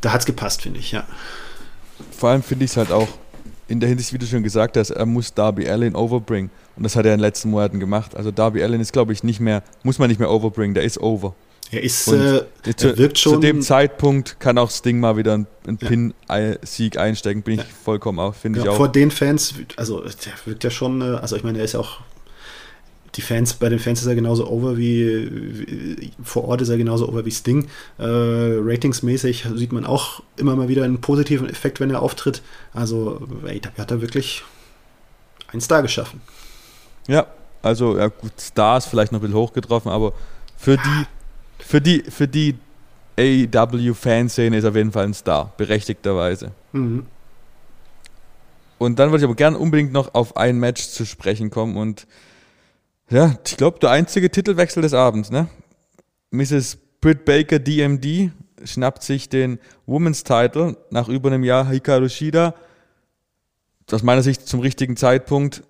da 0.00 0.12
hat 0.12 0.20
es 0.20 0.26
gepasst, 0.26 0.62
finde 0.62 0.80
ich, 0.80 0.92
ja. 0.92 1.04
Vor 2.16 2.30
allem 2.30 2.42
finde 2.42 2.64
ich 2.64 2.72
es 2.72 2.76
halt 2.76 2.92
auch 2.92 3.08
in 3.68 3.80
der 3.80 3.88
Hinsicht, 3.88 4.12
wie 4.12 4.18
du 4.18 4.26
schon 4.26 4.42
gesagt 4.42 4.76
hast, 4.76 4.90
er 4.90 5.06
muss 5.06 5.34
Darby 5.34 5.68
Allen 5.68 5.94
overbringen. 5.94 6.50
Und 6.76 6.84
das 6.84 6.96
hat 6.96 7.04
er 7.04 7.12
in 7.12 7.18
den 7.18 7.24
letzten 7.24 7.50
Monaten 7.50 7.78
gemacht. 7.78 8.16
Also 8.16 8.30
Darby 8.30 8.62
Allen 8.62 8.80
ist, 8.80 8.92
glaube 8.92 9.12
ich, 9.12 9.22
nicht 9.22 9.40
mehr, 9.40 9.62
muss 9.82 9.98
man 9.98 10.08
nicht 10.08 10.18
mehr 10.18 10.30
overbringen, 10.30 10.74
der 10.74 10.84
ist 10.84 10.98
over. 10.98 11.34
Er 11.70 11.82
ist, 11.82 12.08
äh, 12.08 12.44
er 12.64 12.98
wirkt 12.98 13.18
schon. 13.18 13.34
Zu 13.34 13.40
dem 13.40 13.60
Zeitpunkt 13.60 14.40
kann 14.40 14.56
auch 14.56 14.70
Sting 14.70 15.00
mal 15.00 15.16
wieder 15.18 15.34
einen, 15.34 15.78
Pin-Sieg 15.78 16.98
einstecken, 16.98 17.42
bin 17.42 17.54
ich 17.54 17.60
ja. 17.60 17.66
vollkommen 17.84 18.18
auch, 18.18 18.34
finde 18.34 18.60
ja, 18.60 18.64
ich 18.64 18.70
auch. 18.70 18.76
Vor 18.76 18.88
den 18.88 19.10
Fans, 19.10 19.54
also 19.76 20.00
der 20.00 20.32
wirkt 20.46 20.64
ja 20.64 20.70
schon, 20.70 21.02
äh, 21.02 21.16
also 21.16 21.36
ich 21.36 21.44
meine, 21.44 21.58
er 21.58 21.64
ist 21.64 21.74
ja 21.74 21.80
auch, 21.80 22.00
die 23.14 23.20
Fans, 23.20 23.54
bei 23.54 23.68
den 23.68 23.78
Fans 23.78 24.00
ist 24.00 24.06
er 24.06 24.14
genauso 24.14 24.48
over 24.48 24.78
wie, 24.78 25.28
wie 25.30 26.12
vor 26.22 26.44
Ort 26.44 26.62
ist 26.62 26.68
er 26.68 26.78
genauso 26.78 27.08
over 27.08 27.24
wie 27.24 27.30
Sting. 27.30 27.66
Äh, 27.98 28.04
ratingsmäßig 28.04 29.46
sieht 29.54 29.72
man 29.72 29.84
auch 29.84 30.22
immer 30.36 30.56
mal 30.56 30.68
wieder 30.68 30.84
einen 30.84 31.00
positiven 31.00 31.48
Effekt, 31.48 31.80
wenn 31.80 31.90
er 31.90 32.00
auftritt. 32.00 32.42
Also, 32.72 33.26
ey, 33.46 33.60
da 33.60 33.70
hat 33.76 33.90
er 33.90 34.00
wirklich 34.00 34.42
einen 35.48 35.60
Star 35.60 35.82
geschaffen. 35.82 36.20
Ja, 37.08 37.26
also 37.60 37.98
ja, 37.98 38.08
gut, 38.08 38.38
Star 38.40 38.78
ist 38.78 38.86
vielleicht 38.86 39.12
noch 39.12 39.18
ein 39.18 39.22
bisschen 39.22 39.36
hochgetroffen, 39.36 39.90
aber 39.90 40.12
für 40.56 40.76
ja. 40.76 40.82
die 40.82 41.17
für 41.58 41.80
die, 41.80 42.02
für 42.08 42.28
die 42.28 42.56
AEW-Fanszene 43.18 44.56
ist 44.56 44.64
auf 44.64 44.76
jeden 44.76 44.92
Fall 44.92 45.04
ein 45.04 45.14
Star, 45.14 45.52
berechtigterweise. 45.56 46.52
Mhm. 46.72 47.06
Und 48.78 48.98
dann 48.98 49.10
würde 49.10 49.18
ich 49.18 49.24
aber 49.24 49.34
gerne 49.34 49.58
unbedingt 49.58 49.92
noch 49.92 50.14
auf 50.14 50.36
ein 50.36 50.58
Match 50.58 50.88
zu 50.88 51.04
sprechen 51.04 51.50
kommen 51.50 51.76
und 51.76 52.06
ja, 53.10 53.36
ich 53.44 53.56
glaube, 53.56 53.78
der 53.78 53.90
einzige 53.90 54.30
Titelwechsel 54.30 54.82
des 54.82 54.92
Abends, 54.92 55.30
ne? 55.30 55.48
Mrs. 56.30 56.76
Britt 57.00 57.24
Baker 57.24 57.58
DMD 57.58 58.30
schnappt 58.64 59.02
sich 59.02 59.28
den 59.28 59.58
Women's 59.86 60.24
Title 60.24 60.76
nach 60.90 61.08
über 61.08 61.30
einem 61.30 61.42
Jahr 61.42 61.68
Hikaru 61.68 62.08
Shida. 62.08 62.54
Aus 63.90 64.02
meiner 64.02 64.22
Sicht 64.22 64.46
zum 64.46 64.60
richtigen 64.60 64.96
Zeitpunkt 64.96 65.62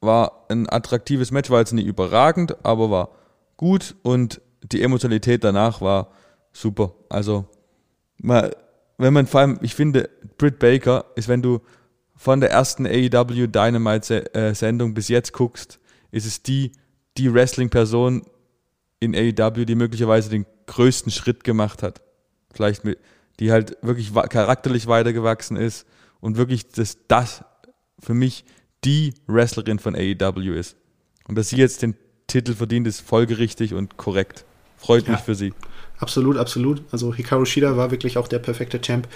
war 0.00 0.46
ein 0.48 0.68
attraktives 0.70 1.32
Match, 1.32 1.50
war 1.50 1.58
jetzt 1.58 1.72
nicht 1.72 1.86
überragend, 1.86 2.64
aber 2.64 2.90
war 2.90 3.10
gut 3.56 3.96
und 4.02 4.40
die 4.72 4.82
Emotionalität 4.82 5.44
danach 5.44 5.80
war 5.80 6.12
super. 6.52 6.94
Also, 7.08 7.46
mal, 8.18 8.54
wenn 8.98 9.12
man 9.12 9.26
vor 9.26 9.40
allem, 9.40 9.58
ich 9.62 9.74
finde, 9.74 10.08
Britt 10.38 10.58
Baker 10.58 11.04
ist, 11.16 11.28
wenn 11.28 11.42
du 11.42 11.60
von 12.14 12.40
der 12.40 12.50
ersten 12.50 12.86
AEW 12.86 13.46
Dynamite-Sendung 13.46 14.94
bis 14.94 15.08
jetzt 15.08 15.32
guckst, 15.32 15.78
ist 16.10 16.26
es 16.26 16.42
die, 16.42 16.72
die 17.18 17.32
Wrestling-Person 17.32 18.22
in 19.00 19.14
AEW, 19.14 19.64
die 19.66 19.74
möglicherweise 19.74 20.30
den 20.30 20.46
größten 20.66 21.12
Schritt 21.12 21.44
gemacht 21.44 21.82
hat. 21.82 22.00
Vielleicht 22.52 22.84
mit, 22.84 22.98
die 23.38 23.52
halt 23.52 23.76
wirklich 23.82 24.12
charakterlich 24.14 24.86
weitergewachsen 24.86 25.56
ist 25.56 25.86
und 26.20 26.38
wirklich 26.38 26.68
das, 26.68 26.96
das 27.06 27.44
für 27.98 28.14
mich 28.14 28.44
die 28.84 29.14
Wrestlerin 29.26 29.78
von 29.78 29.94
AEW 29.94 30.54
ist. 30.54 30.76
Und 31.28 31.36
dass 31.36 31.50
sie 31.50 31.56
jetzt 31.56 31.82
den 31.82 31.96
Titel 32.26 32.54
verdient, 32.54 32.86
ist 32.86 33.00
folgerichtig 33.00 33.74
und 33.74 33.96
korrekt. 33.96 34.44
Freut 34.76 35.06
ja. 35.06 35.12
mich 35.12 35.20
für 35.20 35.34
sie. 35.34 35.52
Absolut, 35.98 36.36
absolut. 36.36 36.82
Also 36.92 37.14
Hikaru 37.14 37.46
Shida 37.46 37.76
war 37.76 37.90
wirklich 37.90 38.18
auch 38.18 38.28
der 38.28 38.38
perfekte 38.38 38.80
Champ, 38.80 39.08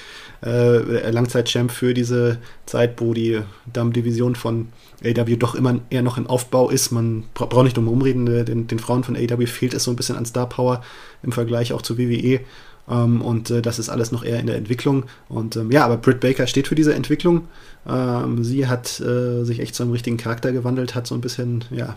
äh, 0.42 1.10
Langzeit-Champ 1.10 1.70
für 1.70 1.92
diese 1.92 2.38
Zeit, 2.64 3.00
wo 3.00 3.12
die 3.12 3.40
Damen-Division 3.70 4.34
von 4.34 4.68
AW 5.04 5.36
doch 5.36 5.54
immer 5.54 5.80
eher 5.90 6.02
noch 6.02 6.16
im 6.16 6.26
Aufbau 6.26 6.70
ist. 6.70 6.90
Man 6.90 7.24
bra 7.34 7.46
braucht 7.46 7.64
nicht 7.64 7.76
drum 7.76 7.88
rumreden, 7.88 8.26
äh, 8.28 8.44
den, 8.44 8.66
den, 8.66 8.78
Frauen 8.78 9.04
von 9.04 9.16
AW 9.16 9.46
fehlt 9.46 9.74
es 9.74 9.84
so 9.84 9.90
ein 9.90 9.96
bisschen 9.96 10.16
an 10.16 10.24
Star 10.24 10.48
Power 10.48 10.82
im 11.22 11.32
Vergleich 11.32 11.74
auch 11.74 11.82
zu 11.82 11.98
WWE. 11.98 12.40
Ähm, 12.88 13.20
und 13.20 13.50
äh, 13.50 13.60
das 13.60 13.78
ist 13.78 13.90
alles 13.90 14.10
noch 14.10 14.24
eher 14.24 14.40
in 14.40 14.46
der 14.46 14.56
Entwicklung. 14.56 15.04
Und 15.28 15.56
ähm, 15.56 15.70
ja, 15.70 15.84
aber 15.84 15.98
Britt 15.98 16.20
Baker 16.20 16.46
steht 16.46 16.66
für 16.66 16.74
diese 16.74 16.94
Entwicklung. 16.94 17.48
Ähm, 17.86 18.42
sie 18.42 18.66
hat 18.68 19.00
äh, 19.00 19.44
sich 19.44 19.60
echt 19.60 19.74
zu 19.74 19.82
einem 19.82 19.92
richtigen 19.92 20.16
Charakter 20.16 20.50
gewandelt, 20.52 20.94
hat 20.94 21.06
so 21.06 21.14
ein 21.14 21.20
bisschen, 21.20 21.64
ja, 21.70 21.96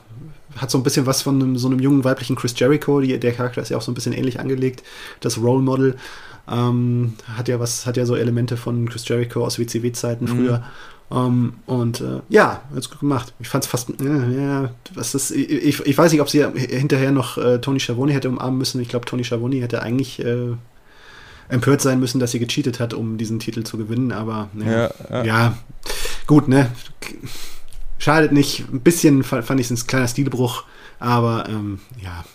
hat 0.58 0.72
so 0.72 0.78
ein 0.78 0.84
bisschen 0.84 1.06
was 1.06 1.22
von 1.22 1.42
einem, 1.42 1.58
so 1.58 1.68
einem 1.68 1.80
jungen 1.80 2.04
weiblichen 2.04 2.36
Chris 2.36 2.54
Jericho. 2.58 3.00
Die, 3.00 3.20
der 3.20 3.34
Charakter 3.34 3.62
ist 3.62 3.70
ja 3.70 3.78
auch 3.78 3.82
so 3.82 3.92
ein 3.92 3.96
bisschen 3.96 4.14
ähnlich 4.14 4.40
angelegt. 4.40 4.84
Das 5.20 5.38
Role 5.40 5.62
Model 5.62 5.96
ähm, 6.50 7.14
hat 7.38 7.48
ja 7.48 7.60
was, 7.60 7.86
hat 7.86 7.98
ja 7.98 8.06
so 8.06 8.16
Elemente 8.16 8.58
von 8.58 8.88
Chris 8.90 9.08
Jericho 9.08 9.46
aus 9.46 9.60
WCW-Zeiten 9.60 10.26
mhm. 10.26 10.30
früher. 10.30 10.64
Um, 11.10 11.56
und 11.68 12.02
äh, 12.02 12.22
ja, 12.30 12.62
hat's 12.74 12.90
gut 12.90 13.02
gemacht. 13.02 13.34
Ich 13.40 13.48
fand 13.48 13.64
es 13.64 13.70
fast, 13.70 13.90
äh, 14.02 14.36
ja, 14.36 14.72
was 14.96 15.14
ist, 15.14 15.30
ich, 15.30 15.86
ich 15.86 15.98
weiß 15.98 16.12
nicht, 16.12 16.22
ob 16.22 16.30
sie 16.30 16.44
hinterher 16.44 17.12
noch 17.12 17.38
äh, 17.38 17.60
Tony 17.60 17.80
Schiavone 17.80 18.14
hätte 18.14 18.30
umarmen 18.30 18.58
müssen. 18.58 18.82
Ich 18.82 18.90
glaube, 18.90 19.06
Tony 19.06 19.24
Schiavone 19.24 19.58
hätte 19.58 19.84
eigentlich 19.84 20.24
äh, 20.26 20.56
empört 21.50 21.82
sein 21.82 22.00
müssen, 22.00 22.20
dass 22.20 22.32
sie 22.32 22.40
gecheatet 22.40 22.80
hat, 22.80 22.96
um 22.96 23.18
diesen 23.18 23.38
Titel 23.38 23.64
zu 23.64 23.78
gewinnen. 23.78 24.12
Aber 24.12 24.50
ja, 24.60 24.90
ja, 25.12 25.24
ja. 25.24 25.58
gut, 26.26 26.48
ne? 26.48 26.72
Schadet 28.04 28.34
nicht. 28.34 28.66
Ein 28.70 28.82
bisschen 28.82 29.24
fand 29.24 29.62
ich 29.62 29.72
es 29.72 29.82
ein 29.82 29.88
kleiner 29.88 30.10
Stilbruch, 30.10 30.66
aber 31.00 31.46
ähm, 31.48 31.80
ja, 32.02 32.26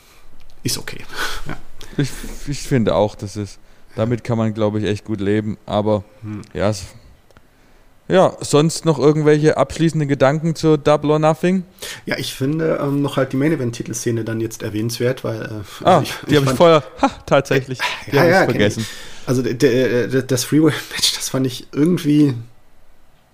ist 0.62 0.78
okay. 0.78 1.04
Ja. 1.46 1.56
Ich, 1.98 2.10
ich 2.46 2.60
finde 2.60 2.94
auch, 2.94 3.14
dass 3.14 3.36
es, 3.36 3.58
damit 3.94 4.24
kann 4.24 4.38
man, 4.38 4.54
glaube 4.54 4.78
ich, 4.78 4.86
echt 4.86 5.04
gut 5.04 5.20
leben. 5.20 5.58
Aber 5.66 6.04
hm. 6.22 6.40
ja, 6.54 6.70
es, 6.70 6.86
ja, 8.08 8.34
sonst 8.40 8.86
noch 8.86 8.98
irgendwelche 8.98 9.58
abschließenden 9.58 10.08
Gedanken 10.08 10.54
zur 10.54 10.78
Double 10.78 11.10
or 11.10 11.18
Nothing? 11.18 11.64
Ja, 12.06 12.16
ich 12.16 12.32
finde 12.32 12.78
ähm, 12.80 13.02
noch 13.02 13.18
halt 13.18 13.34
die 13.34 13.36
Main 13.36 13.52
Event 13.52 13.74
Titelszene 13.74 14.24
dann 14.24 14.40
jetzt 14.40 14.62
erwähnenswert, 14.62 15.22
weil 15.22 15.42
äh, 15.42 15.84
ah, 15.84 16.00
ich, 16.02 16.14
die 16.30 16.36
habe 16.36 16.46
ich 16.46 16.52
vorher 16.52 16.82
ha, 17.02 17.10
tatsächlich 17.26 17.78
äh, 18.10 18.16
ja, 18.16 18.24
ja, 18.24 18.44
vergessen. 18.44 18.86
Also 19.26 19.42
der, 19.42 19.54
der, 19.54 20.22
das 20.22 20.44
Freeway 20.44 20.72
Match, 20.92 21.12
das 21.14 21.28
fand 21.28 21.46
ich 21.46 21.66
irgendwie 21.72 22.34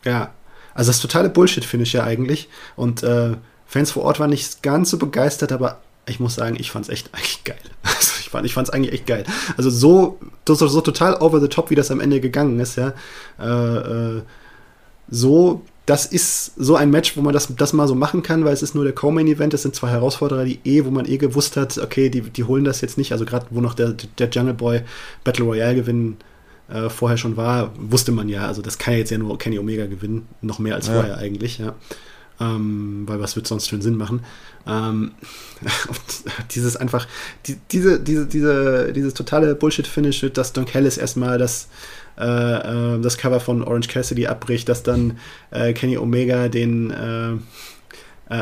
ja, 0.05 0.33
also 0.75 0.91
das 0.91 1.01
totale 1.01 1.29
Bullshit 1.31 1.65
finde 1.65 1.85
ich 1.85 1.93
ja 1.93 2.05
eigentlich 2.05 2.49
und 2.77 3.03
äh, 3.03 3.37
Fans 3.67 3.93
vor 3.93 4.05
Ort 4.05 4.21
waren 4.21 4.31
nicht 4.31 4.63
ganz 4.63 4.91
so 4.91 4.99
begeistert, 4.99 5.53
aber 5.53 5.81
ich 6.07 6.21
muss 6.21 6.35
sagen, 6.35 6.57
ich 6.59 6.71
fand 6.71 6.87
es 6.87 6.91
echt 6.91 7.11
eigentlich 7.15 7.45
geil. 7.45 7.57
Also 7.83 8.13
ich 8.21 8.31
fand 8.31 8.69
ich 8.69 8.75
eigentlich 8.75 8.93
echt 8.93 9.07
geil. 9.07 9.25
Also 9.57 9.71
so, 9.71 10.19
so, 10.47 10.55
so 10.55 10.81
total 10.81 11.15
over 11.21 11.41
the 11.41 11.49
top, 11.49 11.71
wie 11.71 11.75
das 11.75 11.91
am 11.91 12.01
Ende 12.01 12.21
gegangen 12.21 12.59
ist, 12.61 12.77
ja. 12.77 12.93
Äh, 13.39 14.17
äh, 14.17 14.23
so, 15.09 15.63
das 15.87 16.07
ist 16.07 16.53
so 16.57 16.77
ein 16.77 16.91
Match, 16.91 17.17
wo 17.17 17.21
man 17.21 17.35
das, 17.35 17.55
das 17.57 17.73
mal 17.73 17.87
so 17.87 17.95
machen 17.95 18.23
kann, 18.23 18.45
weil 18.45 18.55
es 18.55 18.63
ist 18.63 18.75
nur 18.75 18.85
der 18.85 18.95
Co-Main-Event, 18.95 19.55
es 19.55 19.63
sind 19.63 19.75
zwei 19.75 19.89
Herausforderer, 19.89 20.45
die 20.45 20.59
eh, 20.65 20.85
wo 20.85 20.91
man 20.91 21.07
eh 21.07 21.19
gewusst 21.19 21.57
hat, 21.57 21.79
okay, 21.79 22.09
die, 22.09 22.23
die 22.23 22.45
holen 22.45 22.65
das 22.65 22.81
jetzt 22.81 22.97
nicht, 22.97 23.13
also 23.13 23.25
gerade 23.25 23.47
wo 23.51 23.61
noch 23.61 23.75
der, 23.75 23.95
der 24.19 24.29
Jungle 24.31 24.55
Boy 24.55 24.81
Battle 25.25 25.45
Royale 25.45 25.75
gewinnen 25.75 26.17
äh, 26.69 26.89
vorher 26.89 27.19
schon 27.19 27.37
war, 27.37 27.73
wusste 27.79 28.13
man 28.13 28.29
ja, 28.29 28.47
also 28.47 28.63
das 28.63 28.79
kann 28.79 28.95
ja 28.95 29.01
jetzt 29.01 29.11
ja 29.11 29.19
nur 29.19 29.39
Kenny 29.39 29.59
Omega 29.59 29.87
gewinnen, 29.87 30.27
noch 30.41 30.59
mehr 30.59 30.75
als 30.75 30.87
ja. 30.87 30.95
vorher 30.95 31.19
eigentlich, 31.19 31.59
ja. 31.59 31.75
Ähm, 32.41 33.05
weil 33.07 33.21
was 33.21 33.37
wird 33.37 33.47
sonst 33.47 33.69
für 33.69 33.77
einen 33.77 33.83
Sinn 33.83 33.97
machen? 33.97 34.25
Ähm, 34.67 35.13
dieses 36.51 36.77
einfach, 36.77 37.07
die, 37.47 37.57
diese, 37.71 38.01
diese, 38.01 38.27
diese, 38.27 38.93
dieses 38.93 39.15
totale 39.15 39.55
Bullshit-Finish, 39.55 40.27
dass 40.33 40.53
Don 40.53 40.65
Callis 40.65 40.99
erstmal 40.99 41.39
das 41.39 41.69
äh, 42.19 42.25
äh, 42.97 43.01
das 43.01 43.19
Cover 43.19 43.41
von 43.41 43.63
Orange 43.63 43.89
Cassidy 43.89 44.27
abbricht, 44.27 44.69
dass 44.69 44.83
dann 44.83 45.19
äh, 45.51 45.73
Kenny 45.73 45.99
Omega 45.99 46.49
den 46.49 46.93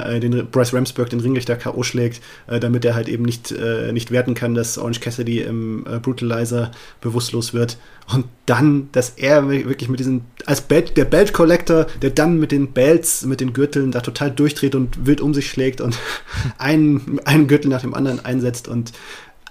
äh, 0.00 0.20
den 0.20 0.46
Bryce 0.50 0.74
Ramsburg 0.74 1.10
den 1.10 1.20
Ringrichter 1.20 1.56
K.O. 1.56 1.82
schlägt, 1.82 2.22
äh, 2.46 2.60
damit 2.60 2.84
er 2.84 2.94
halt 2.94 3.08
eben 3.08 3.24
nicht, 3.24 3.52
äh, 3.52 3.92
nicht 3.92 4.10
werten 4.10 4.34
kann, 4.34 4.54
dass 4.54 4.78
Orange 4.78 5.00
Cassidy 5.00 5.40
im 5.40 5.86
äh, 5.86 5.98
Brutalizer 5.98 6.70
bewusstlos 7.00 7.54
wird. 7.54 7.78
Und 8.12 8.26
dann, 8.46 8.88
dass 8.92 9.10
er 9.10 9.48
wirklich 9.48 9.88
mit 9.88 10.00
diesem, 10.00 10.22
als 10.46 10.60
Belt, 10.60 10.96
der 10.96 11.04
Belt 11.04 11.32
Collector, 11.32 11.86
der 12.00 12.10
dann 12.10 12.38
mit 12.38 12.52
den 12.52 12.72
Belts, 12.72 13.24
mit 13.24 13.40
den 13.40 13.52
Gürteln 13.52 13.92
da 13.92 14.00
total 14.00 14.30
durchdreht 14.30 14.74
und 14.74 15.06
wild 15.06 15.20
um 15.20 15.34
sich 15.34 15.48
schlägt 15.48 15.80
und 15.80 15.96
einen, 16.58 17.20
einen 17.24 17.46
Gürtel 17.46 17.68
nach 17.68 17.82
dem 17.82 17.94
anderen 17.94 18.24
einsetzt 18.24 18.68
und 18.68 18.92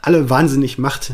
alle 0.01 0.30
wahnsinnig 0.30 0.77
macht. 0.77 1.13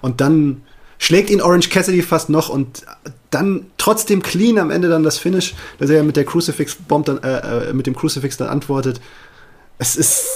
Und 0.00 0.20
dann 0.20 0.62
schlägt 1.00 1.30
ihn 1.30 1.40
Orange 1.40 1.70
Cassidy 1.70 2.02
fast 2.02 2.28
noch 2.28 2.50
und 2.50 2.84
dann 3.30 3.66
trotzdem 3.78 4.22
clean 4.22 4.58
am 4.58 4.70
Ende 4.70 4.88
dann 4.88 5.02
das 5.02 5.18
Finish, 5.18 5.54
dass 5.78 5.88
er 5.90 5.96
ja 5.96 6.02
mit 6.02 6.14
der 6.14 6.24
Crucifix 6.24 6.76
Bomb 6.76 7.06
dann, 7.06 7.18
äh, 7.22 7.70
äh, 7.70 7.72
mit 7.72 7.86
dem 7.86 7.96
Crucifix 7.96 8.36
dann 8.36 8.48
antwortet. 8.48 9.00
Es 9.78 9.96
ist 9.96 10.26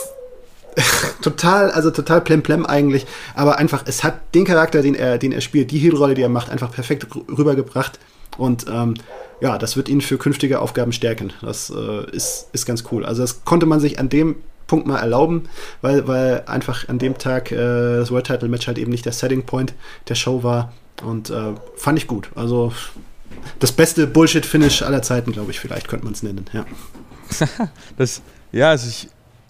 total, 1.22 1.70
also 1.70 1.90
total 1.90 2.22
plemplem 2.22 2.64
eigentlich, 2.64 3.06
aber 3.34 3.58
einfach, 3.58 3.84
es 3.86 4.02
hat 4.02 4.34
den 4.34 4.46
Charakter, 4.46 4.80
den 4.80 4.94
er, 4.94 5.18
den 5.18 5.32
er 5.32 5.42
spielt, 5.42 5.70
die 5.70 5.78
Heel-Rolle, 5.78 6.14
die 6.14 6.22
er 6.22 6.30
macht, 6.30 6.48
einfach 6.48 6.72
perfekt 6.72 7.06
rübergebracht 7.14 7.98
und 8.38 8.64
ähm, 8.68 8.94
ja, 9.42 9.58
das 9.58 9.76
wird 9.76 9.90
ihn 9.90 10.00
für 10.00 10.16
künftige 10.16 10.60
Aufgaben 10.60 10.92
stärken. 10.92 11.32
Das 11.42 11.70
äh, 11.70 12.10
ist, 12.10 12.48
ist 12.52 12.64
ganz 12.64 12.84
cool. 12.90 13.04
Also 13.04 13.20
das 13.20 13.44
konnte 13.44 13.66
man 13.66 13.80
sich 13.80 13.98
an 13.98 14.08
dem 14.08 14.36
Punkt 14.66 14.86
mal 14.86 14.98
erlauben, 14.98 15.48
weil, 15.82 16.06
weil 16.08 16.44
einfach 16.46 16.88
an 16.88 16.98
dem 16.98 17.18
Tag 17.18 17.52
äh, 17.52 17.56
das 17.56 18.10
World 18.10 18.26
Title 18.26 18.48
Match 18.48 18.66
halt 18.66 18.78
eben 18.78 18.90
nicht 18.90 19.04
der 19.04 19.12
Setting 19.12 19.44
Point 19.44 19.74
der 20.08 20.14
Show 20.14 20.42
war 20.42 20.72
und 21.02 21.30
äh, 21.30 21.54
fand 21.76 21.98
ich 21.98 22.06
gut. 22.06 22.30
Also 22.34 22.72
das 23.58 23.72
beste 23.72 24.06
Bullshit-Finish 24.06 24.82
aller 24.82 25.02
Zeiten, 25.02 25.32
glaube 25.32 25.50
ich, 25.50 25.60
vielleicht 25.60 25.88
könnte 25.88 26.04
man 26.04 26.14
es 26.14 26.22
nennen, 26.22 26.46
ja. 26.52 26.64
das, 27.96 28.22
ja, 28.52 28.70
also 28.70 28.88
ich, 28.88 29.08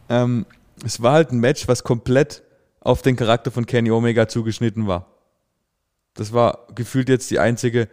ähm, 0.09 0.47
es 0.85 1.03
war 1.03 1.13
halt 1.13 1.33
ein 1.33 1.39
Match, 1.39 1.69
was 1.69 1.85
komplett 1.85 2.43
auf 2.81 3.03
den 3.03 3.17
Charakter 3.17 3.51
von 3.51 3.67
Kenny 3.67 3.91
Omega 3.91 4.29
zugeschnitten 4.29 4.87
war. 4.87 5.07
Das 6.15 6.33
war 6.33 6.67
gefühlt 6.75 7.09
jetzt 7.09 7.31
die 7.31 7.39
einzige, 7.39 7.89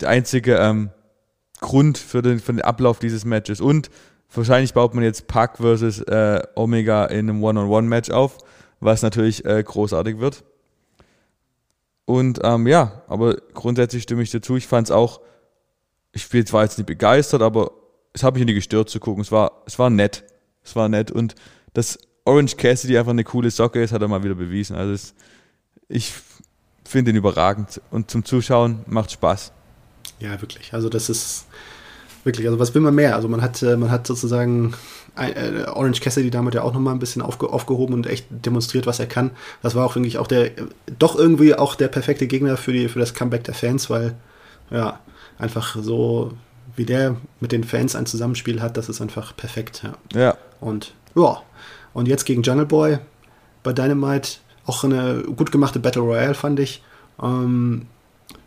der 0.00 0.08
einzige 0.08 0.56
ähm, 0.56 0.90
Grund 1.60 1.98
für 1.98 2.22
den, 2.22 2.40
für 2.40 2.52
den 2.52 2.62
Ablauf 2.62 2.98
dieses 2.98 3.24
Matches. 3.24 3.60
Und 3.60 3.90
wahrscheinlich 4.34 4.74
baut 4.74 4.94
man 4.94 5.04
jetzt 5.04 5.26
Pac 5.26 5.58
versus 5.58 6.00
äh, 6.00 6.42
Omega 6.54 7.06
in 7.06 7.28
einem 7.28 7.42
One-on-One-Match 7.42 8.10
auf, 8.10 8.38
was 8.80 9.02
natürlich 9.02 9.44
äh, 9.44 9.62
großartig 9.62 10.18
wird. 10.18 10.44
Und 12.04 12.40
ähm, 12.42 12.66
ja, 12.66 13.02
aber 13.08 13.36
grundsätzlich 13.54 14.02
stimme 14.02 14.22
ich 14.22 14.30
dir 14.30 14.40
zu. 14.40 14.56
Ich 14.56 14.66
fand 14.66 14.88
es 14.88 14.90
auch, 14.90 15.20
ich 16.12 16.28
bin 16.28 16.44
zwar 16.44 16.64
jetzt 16.64 16.78
nicht 16.78 16.86
begeistert, 16.86 17.42
aber 17.42 17.70
es 18.12 18.22
hat 18.22 18.34
mich 18.34 18.44
nicht 18.44 18.54
gestört 18.54 18.90
zu 18.90 19.00
gucken. 19.00 19.22
Es 19.22 19.32
war, 19.32 19.62
es 19.66 19.78
war 19.78 19.90
nett. 19.90 20.24
Es 20.64 20.76
war 20.76 20.88
nett. 20.88 21.10
Und 21.10 21.34
dass 21.72 21.98
Orange 22.24 22.56
Cassidy 22.56 22.98
einfach 22.98 23.10
eine 23.10 23.24
coole 23.24 23.50
Socke 23.50 23.82
ist, 23.82 23.92
hat 23.92 24.02
er 24.02 24.08
mal 24.08 24.22
wieder 24.22 24.34
bewiesen. 24.34 24.76
Also 24.76 24.92
es, 24.92 25.14
ich 25.88 26.12
finde 26.84 27.10
ihn 27.10 27.16
überragend. 27.16 27.80
Und 27.90 28.10
zum 28.10 28.24
Zuschauen 28.24 28.84
macht 28.86 29.12
Spaß. 29.12 29.52
Ja, 30.20 30.40
wirklich. 30.40 30.74
Also 30.74 30.88
das 30.88 31.08
ist 31.08 31.46
wirklich, 32.24 32.46
also 32.46 32.58
was 32.58 32.74
will 32.74 32.82
man 32.82 32.94
mehr? 32.94 33.16
Also 33.16 33.28
man 33.28 33.42
hat, 33.42 33.62
äh, 33.62 33.76
man 33.76 33.90
hat 33.90 34.06
sozusagen 34.06 34.74
äh, 35.16 35.64
Orange 35.66 36.00
Cassidy 36.00 36.30
damit 36.30 36.54
ja 36.54 36.62
auch 36.62 36.72
nochmal 36.72 36.94
ein 36.94 36.98
bisschen 36.98 37.22
aufge 37.22 37.48
aufgehoben 37.50 37.94
und 37.94 38.06
echt 38.06 38.26
demonstriert, 38.30 38.86
was 38.86 39.00
er 39.00 39.06
kann. 39.06 39.30
Das 39.62 39.74
war 39.74 39.84
auch 39.84 39.94
wirklich 39.94 40.18
auch 40.18 40.26
der, 40.26 40.50
doch 40.98 41.16
irgendwie 41.16 41.54
auch 41.54 41.74
der 41.74 41.88
perfekte 41.88 42.26
Gegner 42.26 42.56
für, 42.56 42.72
die, 42.72 42.88
für 42.88 42.98
das 42.98 43.14
Comeback 43.14 43.44
der 43.44 43.54
Fans, 43.54 43.90
weil, 43.90 44.14
ja, 44.70 45.00
einfach 45.38 45.76
so, 45.80 46.32
wie 46.76 46.84
der 46.84 47.16
mit 47.40 47.52
den 47.52 47.64
Fans 47.64 47.94
ein 47.96 48.06
Zusammenspiel 48.06 48.62
hat, 48.62 48.76
das 48.76 48.88
ist 48.88 49.00
einfach 49.00 49.36
perfekt, 49.36 49.82
ja. 49.84 49.94
Ja. 50.18 50.36
Und, 50.60 50.94
ja, 51.14 51.42
und 51.92 52.08
jetzt 52.08 52.24
gegen 52.24 52.42
Jungle 52.42 52.66
Boy 52.66 52.98
bei 53.62 53.72
Dynamite, 53.72 54.38
auch 54.64 54.84
eine 54.84 55.22
gut 55.36 55.52
gemachte 55.52 55.80
Battle 55.80 56.02
Royale, 56.02 56.34
fand 56.34 56.60
ich. 56.60 56.82
Ähm, 57.20 57.86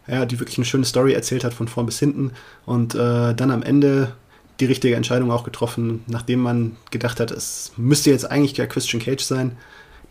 ja, 0.07 0.25
die 0.25 0.39
wirklich 0.39 0.57
eine 0.57 0.65
schöne 0.65 0.85
Story 0.85 1.13
erzählt 1.13 1.43
hat 1.43 1.53
von 1.53 1.67
vorn 1.67 1.85
bis 1.85 1.99
hinten 1.99 2.31
und 2.65 2.95
äh, 2.95 3.33
dann 3.33 3.51
am 3.51 3.63
Ende 3.63 4.13
die 4.59 4.65
richtige 4.65 4.95
Entscheidung 4.95 5.31
auch 5.31 5.43
getroffen, 5.43 6.03
nachdem 6.07 6.39
man 6.39 6.77
gedacht 6.91 7.19
hat, 7.19 7.31
es 7.31 7.73
müsste 7.75 8.11
jetzt 8.11 8.29
eigentlich 8.29 8.53
der 8.53 8.67
Christian 8.67 9.01
Cage 9.01 9.23
sein, 9.23 9.57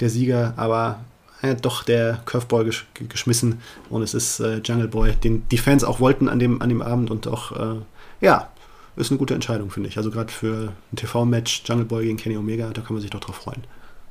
der 0.00 0.10
Sieger, 0.10 0.52
aber 0.56 1.00
ja, 1.42 1.54
doch 1.54 1.82
der 1.82 2.20
Curveball 2.24 2.64
gesch 2.64 2.86
geschmissen 3.08 3.60
und 3.90 4.02
es 4.02 4.14
ist 4.14 4.40
äh, 4.40 4.58
Jungle 4.64 4.88
Boy, 4.88 5.12
den 5.12 5.48
die 5.48 5.58
Fans 5.58 5.84
auch 5.84 6.00
wollten 6.00 6.28
an 6.28 6.38
dem, 6.38 6.60
an 6.60 6.68
dem 6.68 6.82
Abend 6.82 7.10
und 7.10 7.26
auch, 7.26 7.52
äh, 7.52 7.80
ja, 8.20 8.48
ist 8.96 9.10
eine 9.10 9.18
gute 9.18 9.34
Entscheidung, 9.34 9.70
finde 9.70 9.88
ich. 9.88 9.96
Also 9.96 10.10
gerade 10.10 10.32
für 10.32 10.72
ein 10.92 10.96
TV-Match 10.96 11.64
Jungle 11.66 11.84
Boy 11.84 12.04
gegen 12.04 12.16
Kenny 12.16 12.36
Omega, 12.36 12.70
da 12.70 12.80
kann 12.80 12.94
man 12.94 13.00
sich 13.00 13.10
doch 13.10 13.20
drauf 13.20 13.36
freuen. 13.36 13.64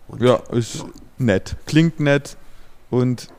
Und, 0.07 0.21
ja, 0.21 0.35
ist 0.51 0.75
ja. 0.75 0.85
nett. 1.17 1.55
Klingt 1.65 1.99
nett 1.99 2.37
und 2.89 3.29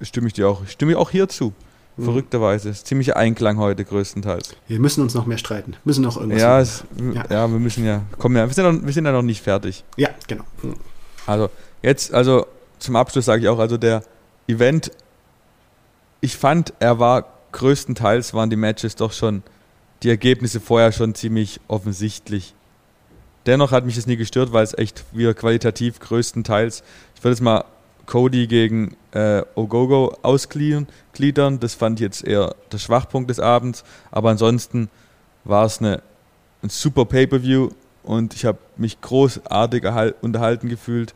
stimme 0.00 0.26
ich 0.26 0.32
dir 0.32 0.48
auch, 0.48 0.66
stimme 0.66 0.92
ich 0.92 0.98
auch 0.98 1.10
hier 1.10 1.28
zu. 1.28 1.52
Mhm. 1.96 2.04
Verrückterweise. 2.04 2.70
Ist 2.70 2.86
ziemlicher 2.86 3.16
Einklang 3.16 3.58
heute 3.58 3.84
größtenteils. 3.84 4.56
Wir 4.66 4.80
müssen 4.80 5.02
uns 5.02 5.14
noch 5.14 5.26
mehr 5.26 5.38
streiten. 5.38 5.76
Müssen 5.84 6.02
noch 6.02 6.16
irgendwas 6.16 6.42
ja, 6.42 6.60
es, 6.60 6.84
ja. 7.14 7.24
ja. 7.30 7.50
wir 7.50 7.58
müssen 7.58 7.84
ja. 7.84 8.02
Komm, 8.18 8.36
ja, 8.36 8.46
wir 8.46 8.54
sind, 8.54 8.64
noch, 8.64 8.86
wir 8.86 8.92
sind 8.92 9.04
ja 9.04 9.12
noch 9.12 9.22
nicht 9.22 9.42
fertig. 9.42 9.84
Ja, 9.96 10.10
genau. 10.26 10.44
Mhm. 10.62 10.74
Also, 11.26 11.50
jetzt, 11.82 12.12
also 12.12 12.46
zum 12.78 12.96
Abschluss 12.96 13.24
sage 13.24 13.42
ich 13.42 13.48
auch, 13.48 13.58
also 13.58 13.76
der 13.76 14.02
Event, 14.46 14.90
ich 16.20 16.36
fand, 16.36 16.74
er 16.80 16.98
war 16.98 17.26
größtenteils 17.52 18.34
waren 18.34 18.50
die 18.50 18.56
Matches 18.56 18.96
doch 18.96 19.12
schon, 19.12 19.42
die 20.02 20.10
Ergebnisse 20.10 20.60
vorher 20.60 20.92
schon 20.92 21.14
ziemlich 21.14 21.60
offensichtlich. 21.68 22.54
Dennoch 23.46 23.72
hat 23.72 23.86
mich 23.86 23.94
das 23.94 24.06
nie 24.06 24.16
gestört, 24.16 24.52
weil 24.52 24.64
es 24.64 24.76
echt 24.76 25.04
wieder 25.12 25.34
qualitativ 25.34 26.00
größtenteils, 26.00 26.82
ich 27.14 27.24
würde 27.24 27.34
es 27.34 27.40
mal 27.40 27.64
Cody 28.06 28.46
gegen 28.46 28.96
äh, 29.12 29.42
Ogogo 29.54 30.16
ausgliedern. 30.22 30.86
Das 31.60 31.74
fand 31.74 32.00
ich 32.00 32.04
jetzt 32.04 32.24
eher 32.24 32.54
der 32.72 32.78
Schwachpunkt 32.78 33.30
des 33.30 33.40
Abends. 33.40 33.84
Aber 34.10 34.30
ansonsten 34.30 34.88
war 35.44 35.64
es 35.64 35.78
eine, 35.78 36.02
ein 36.62 36.68
super 36.68 37.04
Pay-Per-View 37.04 37.70
und 38.02 38.34
ich 38.34 38.44
habe 38.44 38.58
mich 38.76 39.00
großartig 39.00 39.84
unterhalten 40.20 40.68
gefühlt. 40.68 41.14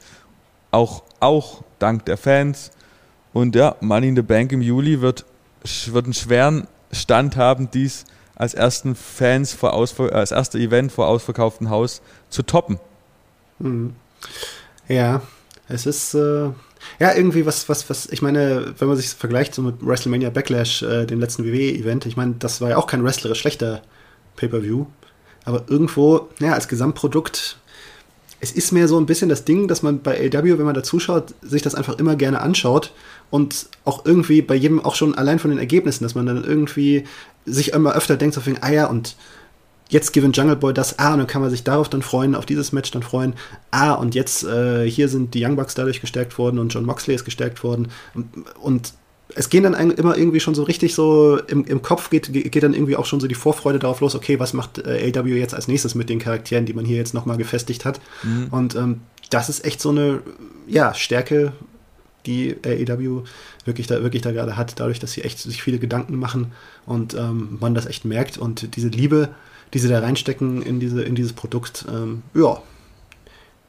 Auch, 0.71 1.03
auch 1.21 1.63
dank 1.79 2.05
der 2.07 2.17
Fans. 2.17 2.71
Und 3.33 3.55
ja, 3.55 3.77
Money 3.81 4.09
in 4.09 4.17
the 4.17 4.23
Bank 4.23 4.53
im 4.53 4.63
Juli 4.63 5.01
wird, 5.01 5.25
wird 5.87 6.05
einen 6.05 6.15
schweren 6.15 6.67
Stand 6.93 7.37
haben, 7.37 7.71
dies 7.71 8.05
als 8.35 8.55
ersten 8.55 8.95
Fans 8.95 9.53
vor 9.53 9.73
Ausver 9.75 10.13
als 10.13 10.31
erster 10.31 10.59
Event 10.59 10.93
vor 10.93 11.09
ausverkauftem 11.09 11.71
Haus 11.71 12.01
zu 12.31 12.43
toppen. 12.43 12.79
Mhm. 13.59 13.97
Ja, 14.87 15.23
es 15.69 15.87
ist 15.87 16.15
äh, 16.15 16.51
ja, 16.99 17.15
irgendwie 17.15 17.47
was, 17.47 17.69
was, 17.69 17.89
was, 17.91 18.07
ich 18.07 18.23
meine, 18.23 18.75
wenn 18.79 18.89
man 18.89 18.97
sich 18.97 19.09
vergleicht 19.09 19.55
so 19.55 19.63
mit 19.63 19.77
WrestleMania 19.81 20.31
Backlash, 20.31 20.83
äh, 20.83 21.07
dem 21.07 21.21
letzten 21.21 21.45
WWE-Event, 21.45 22.07
ich 22.07 22.17
meine, 22.17 22.35
das 22.39 22.61
war 22.61 22.71
ja 22.71 22.77
auch 22.77 22.87
kein 22.87 23.05
wrestlerisch 23.05 23.41
schlechter 23.41 23.83
Pay-Per-View, 24.37 24.87
aber 25.45 25.65
irgendwo, 25.69 26.29
ja, 26.41 26.53
als 26.53 26.69
Gesamtprodukt, 26.69 27.59
es 28.41 28.53
ist 28.53 28.73
mehr 28.73 28.87
so 28.87 28.99
ein 28.99 29.07
bisschen 29.07 29.29
das 29.29 29.45
Ding, 29.45 29.67
dass 29.67 29.83
man 29.83 30.01
bei 30.01 30.19
AW, 30.21 30.59
wenn 30.59 30.67
man 30.67 30.75
da 30.75 30.83
zuschaut, 30.83 31.35
sich 31.43 31.63
das 31.63 31.75
einfach 31.75 31.99
immer 31.99 32.15
gerne 32.15 32.41
anschaut 32.41 32.93
und 33.31 33.67
auch 33.85 34.05
irgendwie 34.05 34.43
bei 34.43 34.55
jedem, 34.55 34.85
auch 34.85 34.95
schon 34.95 35.17
allein 35.17 35.39
von 35.39 35.51
den 35.51 35.59
Ergebnissen, 35.59 36.05
dass 36.05 36.15
man 36.15 36.27
dann 36.27 36.45
irgendwie 36.45 37.05
sich 37.47 37.73
immer 37.73 37.95
öfter 37.95 38.17
denkt, 38.17 38.35
so 38.35 38.47
wegen, 38.47 38.59
ah 38.61 38.71
ja, 38.71 38.87
und 38.87 39.17
jetzt 39.89 40.13
gewinnt 40.13 40.37
Jungle 40.37 40.57
Boy 40.57 40.75
das, 40.75 40.99
ah, 40.99 41.13
und 41.13 41.19
dann 41.19 41.27
kann 41.27 41.41
man 41.41 41.51
sich 41.51 41.65
darauf 41.65 41.89
dann 41.89 42.03
freuen, 42.03 42.35
auf 42.35 42.47
dieses 42.47 42.73
Match 42.73 42.91
dann 42.91 43.03
freuen, 43.03 43.35
ah, 43.71 43.93
und 43.93 44.15
jetzt 44.15 44.45
äh, 44.45 44.89
hier 44.89 45.09
sind 45.09 45.35
die 45.35 45.45
Young 45.45 45.57
Bucks 45.57 45.75
dadurch 45.75 46.01
gestärkt 46.01 46.39
worden 46.39 46.59
und 46.59 46.73
John 46.73 46.85
Moxley 46.85 47.15
ist 47.15 47.25
gestärkt 47.25 47.63
worden 47.65 47.89
und, 48.61 48.93
es 49.35 49.51
gehen 49.51 49.63
dann 49.63 49.75
immer 49.75 50.17
irgendwie 50.17 50.41
schon 50.41 50.55
so 50.55 50.63
richtig 50.63 50.95
so 50.95 51.39
im, 51.49 51.63
im 51.67 51.83
Kopf 51.83 52.09
geht, 52.09 52.33
geht 52.33 52.63
dann 52.63 52.73
irgendwie 52.73 52.97
auch 52.97 53.05
schon 53.05 53.21
so 53.21 53.29
die 53.29 53.35
Vorfreude 53.35 53.79
darauf 53.79 54.01
los, 54.01 54.15
okay, 54.15 54.41
was 54.41 54.55
macht 54.55 54.79
äh, 54.79 55.13
AW 55.15 55.29
jetzt 55.29 55.55
als 55.55 55.69
nächstes 55.69 55.95
mit 55.95 56.09
den 56.09 56.19
Charakteren, 56.19 56.65
die 56.65 56.73
man 56.73 56.87
hier 56.87 56.97
jetzt 56.97 57.13
nochmal 57.13 57.37
gefestigt 57.37 57.85
hat. 57.85 58.01
Mhm. 58.23 58.49
Und 58.51 58.75
ähm, 58.75 59.01
das 59.29 59.51
ist 59.51 59.67
echt 59.67 59.83
so 59.83 59.91
eine, 59.91 60.21
ja, 60.67 60.95
Stärke, 60.95 61.53
die 62.27 62.57
AEW 62.65 63.25
wirklich 63.65 63.87
da, 63.87 64.03
wirklich 64.03 64.23
da 64.23 64.33
gerade 64.33 64.57
hat, 64.57 64.81
dadurch, 64.81 64.99
dass 64.99 65.13
sie 65.13 65.23
echt 65.23 65.39
sich 65.39 65.63
viele 65.63 65.79
Gedanken 65.79 66.17
machen 66.17 66.53
und 66.87 67.15
ähm, 67.15 67.59
man 67.61 67.75
das 67.75 67.87
echt 67.87 68.05
merkt 68.05 68.39
und 68.39 68.77
diese 68.77 68.89
Liebe 68.89 69.29
die 69.75 69.79
sie 69.79 69.89
da 69.89 70.01
reinstecken 70.01 70.63
in, 70.63 70.81
diese, 70.81 71.03
in 71.03 71.15
dieses 71.15 71.33
Produkt, 71.33 71.85
ähm, 71.89 72.23
ja, 72.35 72.63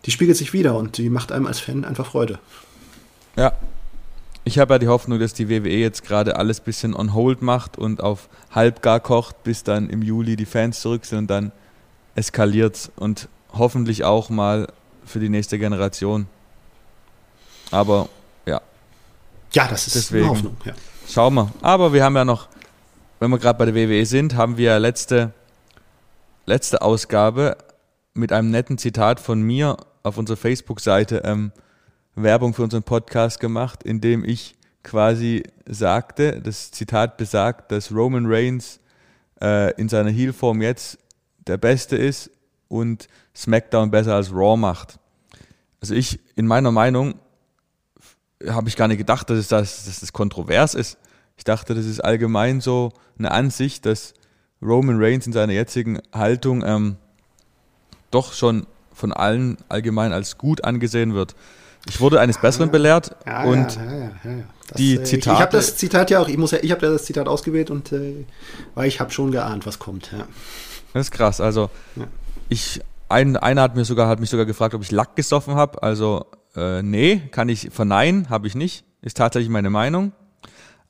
die 0.06 0.12
spiegelt 0.12 0.38
sich 0.38 0.54
wieder 0.54 0.76
und 0.76 0.98
die 0.98 1.10
macht 1.10 1.32
einem 1.32 1.48
als 1.48 1.60
Fan 1.60 1.86
einfach 1.86 2.06
Freude. 2.06 2.40
Ja. 3.36 3.54
Ich 4.46 4.58
habe 4.58 4.74
ja 4.74 4.80
die 4.80 4.88
Hoffnung, 4.88 5.20
dass 5.20 5.34
die 5.34 5.50
WWE 5.50 5.70
jetzt 5.70 6.04
gerade 6.04 6.38
alles 6.38 6.62
ein 6.62 6.64
bisschen 6.64 6.96
on 6.96 7.14
hold 7.14 7.42
macht 7.42 7.78
und 7.78 8.02
auf 8.02 8.30
halbgar 8.52 9.00
kocht, 9.00 9.44
bis 9.44 9.64
dann 9.64 9.90
im 9.90 10.02
Juli 10.02 10.36
die 10.38 10.46
Fans 10.46 10.80
zurück 10.80 11.06
sind 11.06 11.20
und 11.20 11.28
dann 11.28 11.52
eskaliert 12.16 12.92
und 12.96 13.28
hoffentlich 13.54 14.06
auch 14.06 14.30
mal 14.30 14.68
für 15.06 15.20
die 15.20 15.30
nächste 15.30 15.60
Generation. 15.60 16.28
Aber 17.70 18.10
ja. 18.46 18.62
Ja, 19.54 19.68
das 19.68 19.88
ist 19.88 19.96
Deswegen, 19.96 20.24
eine 20.24 20.32
Hoffnung. 20.32 20.58
Ja. 20.66 20.74
Schauen 21.08 21.34
wir. 21.36 21.52
Aber 21.62 21.94
wir 21.94 22.04
haben 22.04 22.16
ja 22.16 22.26
noch, 22.26 22.48
wenn 23.20 23.30
wir 23.30 23.38
gerade 23.38 23.58
bei 23.58 23.66
der 23.66 23.76
WWE 23.76 24.06
sind, 24.06 24.36
haben 24.36 24.58
wir 24.58 24.80
letzte 24.80 25.34
letzte 26.50 26.82
Ausgabe 26.82 27.58
mit 28.16 28.34
einem 28.34 28.50
netten 28.50 28.80
Zitat 28.80 29.20
von 29.20 29.40
mir 29.40 29.78
auf 30.02 30.18
unserer 30.18 30.36
Facebook-Seite 30.36 31.22
ähm, 31.24 31.52
Werbung 32.16 32.56
für 32.56 32.64
unseren 32.64 32.82
Podcast 32.82 33.40
gemacht, 33.40 33.84
in 33.84 34.02
dem 34.02 34.26
ich 34.26 34.56
quasi 34.82 35.44
sagte, 35.68 36.42
das 36.42 36.72
Zitat 36.72 37.18
besagt, 37.18 37.72
dass 37.72 37.92
Roman 37.92 38.26
Reigns 38.26 38.80
äh, 39.40 39.80
in 39.80 39.90
seiner 39.90 40.10
Heel-Form 40.10 40.64
jetzt 40.64 40.98
der 41.38 41.58
Beste 41.58 41.96
ist 41.96 42.32
und 42.68 43.08
SmackDown 43.36 43.92
besser 43.92 44.16
als 44.16 44.34
Raw 44.34 44.58
macht. 44.58 44.98
Also 45.82 45.94
ich, 45.94 46.20
in 46.36 46.48
meiner 46.48 46.72
Meinung, 46.72 47.20
habe 48.48 48.70
ich 48.70 48.76
gar 48.76 48.88
nicht 48.88 48.98
gedacht, 48.98 49.30
dass, 49.30 49.38
es 49.38 49.50
das, 49.50 49.86
dass 49.86 50.00
das 50.00 50.14
kontrovers 50.14 50.74
ist. 50.74 50.98
Ich 51.38 51.44
dachte, 51.44 51.76
das 51.76 51.86
ist 51.86 52.00
allgemein 52.00 52.60
so 52.60 52.92
eine 53.20 53.30
Ansicht, 53.30 53.86
dass 53.86 54.16
Roman 54.62 55.02
Reigns 55.02 55.26
in 55.28 55.34
seiner 55.34 55.54
jetzigen 55.54 56.00
Haltung 56.14 56.64
ähm, 56.66 56.98
doch 58.12 58.34
schon 58.34 58.66
von 58.94 59.14
allen 59.14 59.58
allgemein 59.70 60.12
als 60.12 60.38
gut 60.38 60.64
angesehen 60.64 61.14
wird. 61.14 61.36
Ich 61.88 62.02
wurde 62.02 62.20
eines 62.20 62.40
Besseren 62.40 62.72
belehrt 62.72 63.16
ja, 63.26 63.44
und 63.44 63.76
ja, 63.76 63.94
ja, 63.94 64.12
das, 64.68 64.78
die 64.78 65.02
Zitate. 65.04 65.16
Ich, 65.16 65.26
ich 65.26 65.42
habe 65.42 65.52
das 65.52 65.78
Zitat 65.78 66.10
ja 66.10 66.20
auch, 66.20 66.28
ich 66.28 66.38
muss 66.38 66.52
ja, 66.52 66.60
ich 66.62 66.72
habe 66.72 66.82
das 66.82 67.06
Zitat 67.06 67.28
ausgewählt 67.28 67.72
und 67.72 67.92
äh, 67.94 68.26
weil 68.76 68.88
ich 68.88 69.00
habe 69.00 69.12
schon 69.12 69.32
geahnt, 69.32 69.66
was 69.66 69.80
kommt. 69.80 70.12
Ja. 70.12 70.28
Das 70.94 71.08
ist 71.08 71.12
krass. 71.12 71.40
Also 71.40 71.70
ich, 72.50 72.82
ein, 73.08 73.38
einer 73.38 73.62
hat 73.62 73.76
mir 73.76 73.86
sogar, 73.86 74.08
hat 74.08 74.20
mich 74.20 74.30
sogar 74.30 74.46
gefragt, 74.46 74.74
ob 74.74 74.82
ich 74.82 74.92
Lack 74.92 75.16
gesoffen 75.16 75.56
habe. 75.56 75.82
Also 75.82 76.26
äh, 76.56 76.82
nee, 76.82 77.22
kann 77.32 77.48
ich 77.48 77.70
verneinen, 77.72 78.30
habe 78.30 78.48
ich 78.48 78.56
nicht. 78.56 78.84
Ist 79.02 79.18
tatsächlich 79.18 79.50
meine 79.50 79.70
Meinung. 79.70 80.12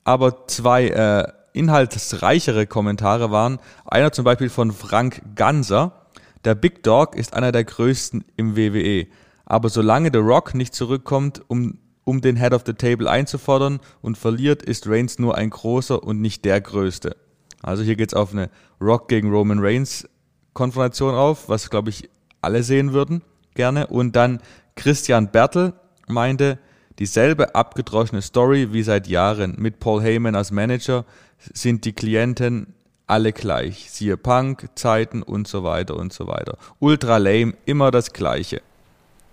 Aber 0.03 0.47
zwei 0.47 0.87
äh, 0.87 1.31
inhaltsreichere 1.59 2.65
Kommentare 2.65 3.31
waren, 3.31 3.59
einer 3.85 4.11
zum 4.11 4.25
Beispiel 4.25 4.49
von 4.49 4.71
Frank 4.71 5.21
Ganser. 5.35 6.07
Der 6.45 6.55
Big 6.55 6.83
Dog 6.83 7.15
ist 7.15 7.33
einer 7.33 7.51
der 7.51 7.65
größten 7.65 8.23
im 8.37 8.55
WWE. 8.55 9.07
Aber 9.45 9.69
solange 9.69 10.09
The 10.11 10.19
Rock 10.19 10.55
nicht 10.55 10.73
zurückkommt, 10.73 11.41
um, 11.47 11.79
um 12.05 12.21
den 12.21 12.37
Head 12.37 12.53
of 12.53 12.63
the 12.65 12.73
Table 12.73 13.09
einzufordern 13.09 13.79
und 14.01 14.17
verliert, 14.17 14.63
ist 14.63 14.87
Reigns 14.87 15.19
nur 15.19 15.35
ein 15.35 15.49
großer 15.49 16.01
und 16.01 16.21
nicht 16.21 16.45
der 16.45 16.61
größte. 16.61 17.17
Also 17.61 17.83
hier 17.83 17.97
geht 17.97 18.09
es 18.09 18.13
auf 18.13 18.31
eine 18.31 18.49
Rock 18.79 19.09
gegen 19.09 19.29
Roman 19.29 19.59
Reigns 19.59 20.07
Konfrontation 20.53 21.13
auf, 21.13 21.49
was 21.49 21.69
glaube 21.69 21.89
ich 21.89 22.09
alle 22.41 22.63
sehen 22.63 22.93
würden 22.93 23.21
gerne. 23.53 23.87
Und 23.87 24.15
dann 24.15 24.39
Christian 24.75 25.31
Bertel 25.31 25.73
meinte, 26.07 26.59
dieselbe 26.97 27.55
abgedroschene 27.55 28.21
Story 28.21 28.71
wie 28.71 28.83
seit 28.83 29.07
Jahren 29.07 29.55
mit 29.57 29.79
Paul 29.79 30.01
Heyman 30.01 30.35
als 30.35 30.51
Manager 30.51 31.05
sind 31.53 31.85
die 31.85 31.93
Klienten 31.93 32.73
alle 33.07 33.33
gleich. 33.33 33.89
Siehe 33.89 34.17
Punk, 34.17 34.69
Zeiten 34.75 35.23
und 35.23 35.47
so 35.47 35.63
weiter 35.63 35.95
und 35.95 36.13
so 36.13 36.27
weiter. 36.27 36.57
Ultra 36.79 37.17
lame, 37.17 37.53
immer 37.65 37.91
das 37.91 38.13
Gleiche. 38.13 38.61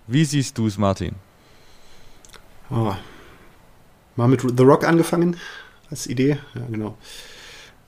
Wie 0.07 0.25
siehst 0.25 0.57
du 0.57 0.67
es, 0.67 0.79
Martin? 0.79 1.17
Oh. 2.71 2.95
Mal 4.17 4.29
mit 4.29 4.41
The 4.41 4.63
Rock 4.63 4.85
angefangen 4.85 5.37
als 5.91 6.07
Idee. 6.07 6.39
Ja, 6.55 6.63
genau. 6.71 6.97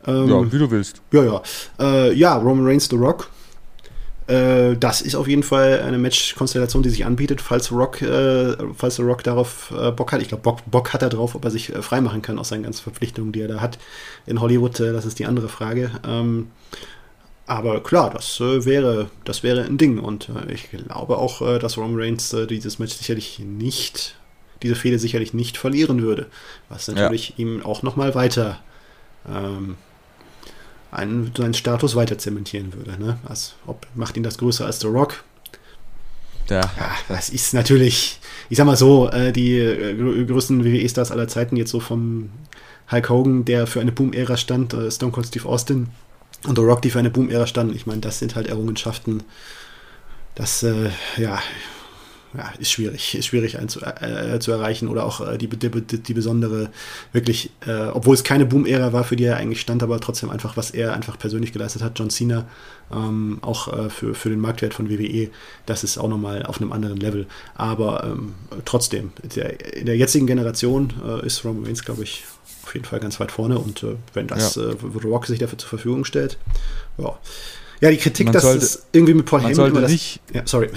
Ähm, 0.06 0.28
ja, 0.28 0.52
wie 0.52 0.58
du 0.58 0.70
willst. 0.70 1.00
Ja, 1.10 1.24
ja. 1.24 1.42
Äh, 1.78 2.12
ja, 2.12 2.36
Roman 2.36 2.66
Reigns, 2.66 2.88
The 2.88 2.96
Rock. 2.96 3.30
Äh, 4.28 4.76
das 4.76 5.00
ist 5.00 5.14
auf 5.14 5.26
jeden 5.26 5.42
Fall 5.42 5.80
eine 5.80 5.98
Match-Konstellation, 5.98 6.82
die 6.82 6.90
sich 6.90 7.06
anbietet, 7.06 7.40
falls 7.40 7.72
Rock, 7.72 8.02
äh, 8.02 8.56
falls 8.76 9.00
Rock 9.00 9.24
darauf 9.24 9.72
äh, 9.76 9.90
Bock 9.90 10.12
hat. 10.12 10.20
Ich 10.20 10.28
glaube, 10.28 10.42
Bock, 10.42 10.58
Bock 10.70 10.92
hat 10.92 11.02
er 11.02 11.08
drauf, 11.08 11.34
ob 11.34 11.44
er 11.44 11.50
sich 11.50 11.74
äh, 11.74 11.80
freimachen 11.80 12.20
kann 12.20 12.38
aus 12.38 12.50
seinen 12.50 12.62
ganzen 12.62 12.82
Verpflichtungen, 12.82 13.32
die 13.32 13.40
er 13.40 13.48
da 13.48 13.60
hat 13.60 13.78
in 14.26 14.40
Hollywood. 14.40 14.78
Äh, 14.80 14.92
das 14.92 15.06
ist 15.06 15.18
die 15.18 15.24
andere 15.24 15.48
Frage. 15.48 15.90
Ähm, 16.06 16.50
aber 17.46 17.82
klar, 17.82 18.10
das 18.10 18.38
äh, 18.40 18.66
wäre, 18.66 19.08
das 19.24 19.42
wäre 19.42 19.64
ein 19.64 19.78
Ding. 19.78 19.98
Und 19.98 20.28
äh, 20.28 20.52
ich 20.52 20.68
glaube 20.70 21.16
auch, 21.16 21.58
dass 21.58 21.78
Roman 21.78 21.98
Reigns 21.98 22.36
dieses 22.50 22.78
Match 22.78 22.94
sicherlich 22.94 23.38
nicht, 23.38 24.14
diese 24.62 24.74
Fehde 24.74 24.98
sicherlich 24.98 25.32
nicht 25.32 25.56
verlieren 25.56 26.02
würde. 26.02 26.26
Was 26.68 26.88
natürlich 26.88 27.30
ja. 27.30 27.34
ihm 27.38 27.62
auch 27.64 27.82
nochmal 27.82 28.14
weiter 28.14 28.60
ähm, 29.26 29.76
einen, 30.90 31.32
seinen 31.36 31.54
Status 31.54 31.94
weiter 31.94 32.18
zementieren 32.18 32.72
würde. 32.72 32.98
Ne? 32.98 33.18
Also, 33.24 33.52
ob, 33.66 33.86
macht 33.94 34.16
ihn 34.16 34.22
das 34.22 34.38
größer 34.38 34.66
als 34.66 34.80
The 34.80 34.86
Rock? 34.86 35.24
Ja. 36.48 36.60
ja. 36.60 36.90
Das 37.08 37.28
ist 37.28 37.52
natürlich, 37.54 38.20
ich 38.48 38.56
sag 38.56 38.66
mal 38.66 38.76
so, 38.76 39.10
äh, 39.10 39.32
die 39.32 39.58
äh, 39.58 40.24
größten 40.24 40.64
WWE-Stars 40.64 41.10
aller 41.10 41.28
Zeiten, 41.28 41.56
jetzt 41.56 41.70
so 41.70 41.80
vom 41.80 42.30
Hulk 42.90 43.10
Hogan, 43.10 43.44
der 43.44 43.66
für 43.66 43.80
eine 43.80 43.92
Boom-Ära 43.92 44.36
stand, 44.36 44.74
Stone 44.90 45.12
Cold 45.12 45.26
Steve 45.26 45.46
Austin, 45.46 45.88
und 46.46 46.56
The 46.56 46.62
Rock, 46.62 46.82
die 46.82 46.90
für 46.90 46.98
eine 46.98 47.10
Boom-Ära 47.10 47.46
standen. 47.46 47.74
Ich 47.74 47.86
meine, 47.86 48.00
das 48.00 48.18
sind 48.18 48.34
halt 48.34 48.46
Errungenschaften, 48.46 49.22
das, 50.34 50.62
äh, 50.62 50.90
ja, 51.16 51.40
ja, 52.36 52.52
ist 52.58 52.70
schwierig, 52.70 53.14
ist 53.14 53.26
schwierig 53.26 53.58
einzu, 53.58 53.80
äh, 53.80 54.38
zu 54.38 54.52
erreichen 54.52 54.88
oder 54.88 55.04
auch 55.04 55.26
äh, 55.26 55.38
die, 55.38 55.48
die, 55.48 55.70
die, 56.02 56.14
besondere, 56.14 56.70
wirklich, 57.12 57.50
äh, 57.66 57.88
obwohl 57.88 58.14
es 58.14 58.24
keine 58.24 58.44
Boom-Ära 58.44 58.92
war, 58.92 59.04
für 59.04 59.16
die 59.16 59.24
er 59.24 59.36
eigentlich 59.36 59.60
stand, 59.60 59.82
aber 59.82 59.98
trotzdem 60.00 60.30
einfach, 60.30 60.56
was 60.56 60.70
er 60.70 60.92
einfach 60.92 61.18
persönlich 61.18 61.52
geleistet 61.52 61.82
hat, 61.82 61.98
John 61.98 62.10
Cena, 62.10 62.46
ähm, 62.92 63.38
auch 63.40 63.72
äh, 63.72 63.90
für, 63.90 64.14
für 64.14 64.28
den 64.28 64.40
Marktwert 64.40 64.74
von 64.74 64.90
WWE, 64.90 65.30
das 65.66 65.84
ist 65.84 65.98
auch 65.98 66.08
nochmal 66.08 66.44
auf 66.44 66.60
einem 66.60 66.72
anderen 66.72 66.98
Level. 66.98 67.26
Aber 67.54 68.04
ähm, 68.04 68.34
trotzdem, 68.64 69.12
der, 69.34 69.76
in 69.76 69.86
der 69.86 69.96
jetzigen 69.96 70.26
Generation 70.26 70.92
äh, 71.06 71.26
ist 71.26 71.44
Roman 71.44 71.64
Reigns, 71.64 71.84
glaube 71.84 72.02
ich, 72.02 72.24
auf 72.64 72.74
jeden 72.74 72.84
Fall 72.84 73.00
ganz 73.00 73.18
weit 73.18 73.32
vorne 73.32 73.58
und 73.58 73.82
äh, 73.82 73.96
wenn 74.12 74.26
das 74.26 74.56
ja. 74.56 74.64
äh, 74.64 74.76
Rock 75.04 75.26
sich 75.26 75.38
dafür 75.38 75.56
zur 75.56 75.70
Verfügung 75.70 76.04
stellt, 76.04 76.36
ja. 76.98 77.18
Ja, 77.80 77.90
die 77.90 77.96
Kritik, 77.96 78.26
man 78.26 78.32
dass 78.32 78.42
sollte, 78.42 78.64
es 78.64 78.86
irgendwie 78.92 79.14
mit 79.14 79.26
Paul 79.26 79.40
Heyman 79.40 79.54
sollte 79.54 79.80
das, 79.80 79.90
nicht, 79.90 80.20
ja, 80.34 80.42
sorry. 80.44 80.68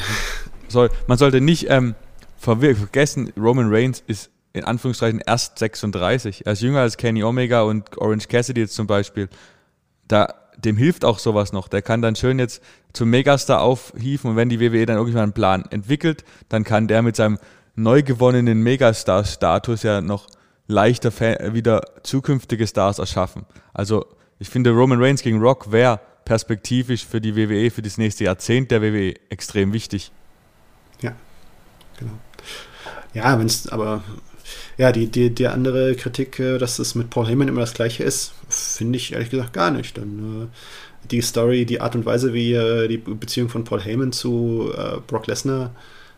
Soll, 0.71 0.89
man 1.07 1.17
sollte 1.17 1.41
nicht 1.41 1.69
ähm, 1.69 1.95
vergessen, 2.37 3.31
Roman 3.37 3.73
Reigns 3.73 4.03
ist 4.07 4.31
in 4.53 4.65
Anführungszeichen 4.65 5.21
erst 5.25 5.59
36. 5.59 6.45
Er 6.45 6.53
ist 6.53 6.61
jünger 6.61 6.81
als 6.81 6.97
Kenny 6.97 7.23
Omega 7.23 7.61
und 7.61 7.97
Orange 7.97 8.27
Cassidy 8.27 8.61
jetzt 8.61 8.75
zum 8.75 8.87
Beispiel. 8.87 9.29
Da, 10.07 10.33
dem 10.57 10.75
hilft 10.75 11.05
auch 11.05 11.19
sowas 11.19 11.53
noch. 11.53 11.67
Der 11.67 11.81
kann 11.81 12.01
dann 12.01 12.15
schön 12.15 12.39
jetzt 12.39 12.61
zum 12.93 13.09
Megastar 13.09 13.61
aufhieven 13.61 14.31
und 14.31 14.35
wenn 14.35 14.49
die 14.49 14.59
WWE 14.59 14.85
dann 14.85 14.97
irgendwann 14.97 15.23
einen 15.23 15.33
Plan 15.33 15.65
entwickelt, 15.69 16.25
dann 16.49 16.63
kann 16.63 16.87
der 16.87 17.01
mit 17.01 17.15
seinem 17.15 17.39
neu 17.75 18.03
gewonnenen 18.03 18.61
Megastar-Status 18.61 19.83
ja 19.83 20.01
noch 20.01 20.27
leichter 20.67 21.11
wieder 21.53 21.81
zukünftige 22.03 22.67
Stars 22.67 22.99
erschaffen. 22.99 23.45
Also 23.73 24.05
ich 24.39 24.49
finde, 24.49 24.71
Roman 24.71 25.01
Reigns 25.01 25.21
gegen 25.21 25.39
Rock 25.39 25.71
wäre 25.71 25.99
perspektivisch 26.25 27.05
für 27.05 27.21
die 27.21 27.35
WWE, 27.35 27.71
für 27.71 27.81
das 27.81 27.97
nächste 27.97 28.25
Jahrzehnt 28.25 28.71
der 28.71 28.81
WWE 28.81 29.13
extrem 29.29 29.73
wichtig. 29.73 30.11
Ja, 32.01 32.07
genau. 32.07 32.19
Ja, 33.13 33.39
wenn 33.39 33.47
es 33.47 33.67
aber 33.67 34.03
ja, 34.77 34.91
die, 34.91 35.07
die, 35.07 35.29
die 35.33 35.47
andere 35.47 35.95
Kritik, 35.95 36.39
äh, 36.39 36.57
dass 36.57 36.79
es 36.79 36.95
mit 36.95 37.09
Paul 37.09 37.27
Heyman 37.27 37.47
immer 37.47 37.61
das 37.61 37.73
gleiche 37.73 38.03
ist, 38.03 38.33
finde 38.49 38.97
ich 38.97 39.13
ehrlich 39.13 39.29
gesagt 39.29 39.53
gar 39.53 39.71
nicht. 39.71 39.97
Denn 39.97 40.43
äh, 40.43 41.07
die 41.09 41.21
Story, 41.21 41.65
die 41.65 41.81
Art 41.81 41.95
und 41.95 42.05
Weise, 42.05 42.33
wie 42.33 42.53
äh, 42.53 42.87
die 42.87 42.97
Beziehung 42.97 43.49
von 43.49 43.63
Paul 43.63 43.81
Heyman 43.81 44.11
zu 44.11 44.71
äh, 44.75 44.97
Brock 45.05 45.27
Lesnar 45.27 45.75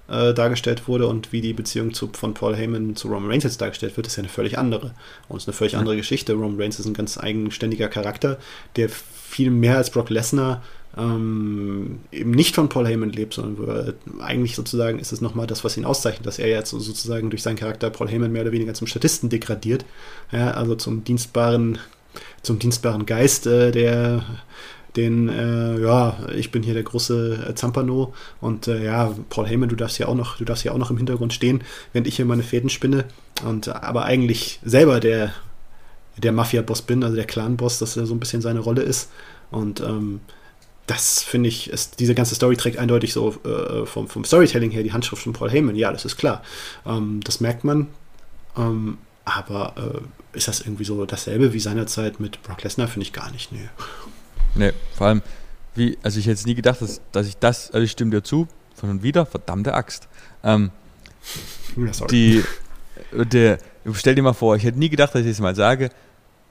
äh, 0.08 0.34
dargestellt 0.34 0.88
wurde 0.88 1.08
und 1.08 1.32
wie 1.32 1.42
die 1.42 1.54
Beziehung 1.54 1.94
zu, 1.94 2.10
von 2.14 2.34
Paul 2.34 2.56
Heyman 2.56 2.96
zu 2.96 3.08
Roman 3.08 3.30
Reigns 3.32 3.44
jetzt 3.44 3.62
dargestellt 3.62 3.98
wird, 3.98 4.08
ist 4.08 4.18
ja 4.18 4.22
eine 4.22 4.30
völlig 4.30 4.58
andere. 4.58 4.94
Und 5.28 5.38
es 5.38 5.44
ist 5.44 5.50
eine 5.50 5.58
völlig 5.58 5.78
andere 5.78 5.96
Geschichte. 5.96 6.34
Roman 6.34 6.60
Reigns 6.60 6.80
ist 6.80 6.86
ein 6.86 6.94
ganz 6.94 7.18
eigenständiger 7.18 7.88
Charakter, 7.88 8.38
der 8.76 8.90
viel 8.90 9.50
mehr 9.50 9.78
als 9.78 9.90
Brock 9.90 10.10
Lesnar 10.10 10.62
ähm, 10.98 12.00
eben 12.12 12.32
nicht 12.32 12.56
von 12.56 12.70
Paul 12.70 12.88
Heyman 12.88 13.12
lebt, 13.12 13.34
sondern 13.34 13.94
eigentlich 14.20 14.56
sozusagen 14.56 15.00
ist 15.00 15.12
es 15.12 15.22
nochmal 15.22 15.48
das, 15.48 15.64
was 15.64 15.78
ihn 15.78 15.86
auszeichnet, 15.86 16.26
dass 16.26 16.40
er 16.40 16.48
jetzt 16.48 16.70
sozusagen 16.70 17.30
durch 17.30 17.42
seinen 17.42 17.56
Charakter 17.56 17.90
Paul 17.90 18.10
Heyman 18.10 18.32
mehr 18.32 18.44
oder 18.44 18.52
weniger 18.52 18.74
zum 18.74 18.88
Statisten 18.88 19.30
degradiert, 19.30 19.86
ja, 20.32 20.52
also 20.52 20.76
zum 20.76 21.04
dienstbaren, 21.04 21.80
zum 22.42 22.60
dienstbaren 22.60 23.06
Geist, 23.06 23.48
äh, 23.48 23.72
der 23.72 24.24
den, 24.96 25.28
äh, 25.28 25.80
ja, 25.82 26.18
ich 26.36 26.52
bin 26.52 26.62
hier 26.62 26.76
der 26.76 26.84
große 26.84 27.48
äh, 27.50 27.56
Zampano. 27.56 28.14
Und 28.42 28.68
äh, 28.68 28.86
ja, 28.86 29.12
Paul 29.30 29.48
Heyman, 29.48 29.70
du 29.70 29.76
darfst 29.76 29.98
ja 29.98 30.08
auch 30.08 30.14
noch, 30.14 30.38
du 30.38 30.46
darfst 30.46 30.64
ja 30.64 30.72
auch 30.72 30.78
noch 30.78 30.92
im 30.92 30.98
Hintergrund 30.98 31.34
stehen, 31.34 31.64
während 31.94 32.08
ich 32.08 32.18
hier 32.18 32.26
meine 32.26 32.44
Fäden 32.44 32.70
spinne. 32.70 33.06
Und 33.44 33.70
aber 33.70 34.06
eigentlich 34.06 34.60
selber 34.64 35.00
der 35.00 35.34
der 36.18 36.32
Mafia-Boss 36.32 36.84
bin, 36.84 37.04
also 37.04 37.16
der 37.16 37.26
Clan-Boss, 37.26 37.80
dass 37.80 37.98
er 37.98 38.06
so 38.06 38.14
ein 38.14 38.20
bisschen 38.20 38.42
seine 38.42 38.60
Rolle 38.60 38.84
ist. 38.84 39.10
Und 39.50 39.82
ähm, 39.82 40.20
das 40.88 41.24
finde 41.24 41.50
ich, 41.50 41.70
ist, 41.70 42.00
diese 42.00 42.14
ganze 42.14 42.36
Story 42.36 42.58
trägt 42.58 42.78
eindeutig 42.78 43.14
so 43.14 43.36
äh, 43.46 43.86
vom, 43.86 44.08
vom 44.08 44.26
Storytelling 44.26 44.72
her 44.72 44.84
die 44.84 44.92
Handschrift 44.92 45.24
von 45.24 45.34
Paul 45.34 45.50
Heyman. 45.50 45.76
Ja, 45.76 45.92
das 45.92 46.06
ist 46.06 46.18
klar. 46.18 46.44
Ähm, 46.86 47.22
das 47.24 47.40
merkt 47.40 47.64
man. 47.64 47.88
Ähm, 48.58 48.98
aber 49.26 49.74
äh, 49.78 50.38
ist 50.38 50.48
das 50.48 50.62
irgendwie 50.62 50.84
so 50.84 51.06
dasselbe 51.06 51.54
wie 51.54 51.60
seinerzeit 51.60 52.20
mit 52.20 52.44
Brock 52.44 52.64
Lesnar? 52.64 52.88
Finde 52.88 53.06
ich 53.06 53.14
gar 53.14 53.32
nicht. 53.32 53.52
Nee. 53.52 53.70
Nee, 54.56 54.74
vor 54.96 55.08
allem, 55.08 55.22
wie, 55.76 55.98
also 56.04 56.20
ich 56.20 56.26
hätte 56.26 56.36
es 56.36 56.46
nie 56.46 56.56
gedacht, 56.56 56.82
dass, 56.82 57.02
dass 57.12 57.28
ich 57.28 57.38
das, 57.38 57.72
also 57.72 57.84
ich 57.84 57.92
stimme 57.92 58.12
dir 58.12 58.24
zu, 58.24 58.48
von 58.76 58.90
und 58.90 59.04
wieder, 59.04 59.26
verdammte 59.26 59.74
Axt. 59.74 60.08
Ähm, 60.44 60.72
ja, 61.78 61.94
sorry. 61.94 62.10
Die, 62.12 62.44
der, 63.14 63.58
stell 63.94 64.16
dir 64.16 64.22
mal 64.22 64.34
vor, 64.34 64.56
ich 64.56 64.64
hätte 64.64 64.78
nie 64.78 64.90
gedacht, 64.90 65.16
dass 65.16 65.22
ich 65.22 65.28
es 65.28 65.38
das 65.38 65.42
mal 65.42 65.56
sage, 65.56 65.90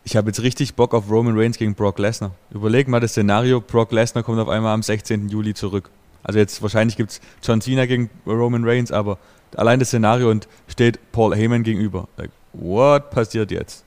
ich 0.05 0.17
habe 0.17 0.29
jetzt 0.29 0.43
richtig 0.43 0.75
Bock 0.75 0.95
auf 0.95 1.11
Roman 1.11 1.39
Reigns 1.39 1.59
gegen 1.59 1.75
Brock 1.75 1.99
Lesnar. 1.99 2.33
Überleg 2.51 2.89
mal 2.89 3.01
das 3.01 3.13
Szenario, 3.13 3.61
Brock 3.61 3.93
Lesnar 3.93 4.25
kommt 4.25 4.41
auf 4.41 4.49
einmal 4.49 4.75
am 4.75 4.83
16. 4.83 5.29
Juli 5.29 5.55
zurück. 5.55 5.91
Also 6.23 6.39
jetzt 6.39 6.63
wahrscheinlich 6.63 6.97
gibt 6.97 7.13
es 7.13 7.21
John 7.43 7.61
Cena 7.61 7.87
gegen 7.87 8.11
Roman 8.27 8.65
Reigns, 8.65 8.93
aber 8.93 9.19
allein 9.57 9.79
das 9.79 9.89
Szenario 9.89 10.31
und 10.31 10.49
steht 10.69 10.99
Paul 11.13 11.35
Heyman 11.35 11.63
gegenüber. 11.63 12.09
Like, 12.17 12.31
what 12.53 13.11
passiert 13.11 13.51
jetzt? 13.51 13.85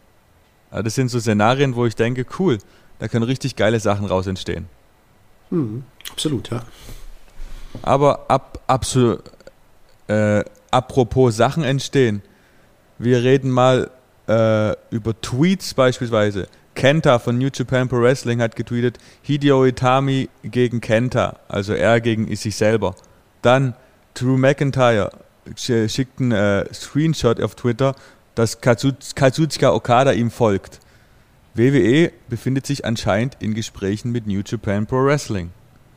Also 0.70 0.84
das 0.84 0.96
sind 0.96 1.10
so 1.10 1.20
Szenarien, 1.20 1.76
wo 1.76 1.86
ich 1.86 1.96
denke, 1.96 2.26
cool, 2.40 2.58
da 3.00 3.08
können 3.08 3.24
richtig 3.24 3.56
geile 3.56 3.80
Sachen 3.80 4.06
raus 4.06 4.28
entstehen. 4.28 4.68
Mhm, 5.50 5.84
absolut, 6.12 6.50
ja. 6.50 6.64
Aber 7.82 8.26
ab, 8.30 8.60
abso, 8.68 9.20
äh, 10.08 10.44
apropos 10.72 11.36
Sachen 11.36 11.64
entstehen, 11.64 12.22
wir 12.98 13.24
reden 13.24 13.52
mal 13.52 13.92
äh, 14.28 14.76
über 14.90 15.20
Tweets 15.22 15.74
beispielsweise. 15.74 16.48
Kenta 16.76 17.20
von 17.20 17.38
New 17.38 17.50
Japan 17.54 17.88
Pro 17.88 18.02
Wrestling 18.02 18.42
hat 18.42 18.56
getweetet, 18.56 18.98
Hideo 19.22 19.66
Itami 19.66 20.30
gegen 20.44 20.82
Kenta, 20.82 21.40
also 21.48 21.74
er 21.74 22.02
gegen 22.02 22.34
sich 22.36 22.56
selber. 22.56 22.96
Dann 23.42 23.76
Drew 24.14 24.38
McIntyre 24.38 25.10
schickt 25.56 26.20
einen 26.20 26.32
äh, 26.32 26.74
Screenshot 26.74 27.42
auf 27.42 27.56
Twitter, 27.56 27.96
dass 28.36 28.60
Kazuchika 28.60 29.72
Okada 29.72 30.12
ihm 30.12 30.32
folgt. 30.32 30.80
WWE 31.54 32.12
befindet 32.28 32.66
sich 32.66 32.84
anscheinend 32.84 33.38
in 33.40 33.54
Gesprächen 33.54 34.12
mit 34.12 34.28
New 34.28 34.42
Japan 34.46 34.86
Pro 34.86 35.06
Wrestling. 35.06 35.52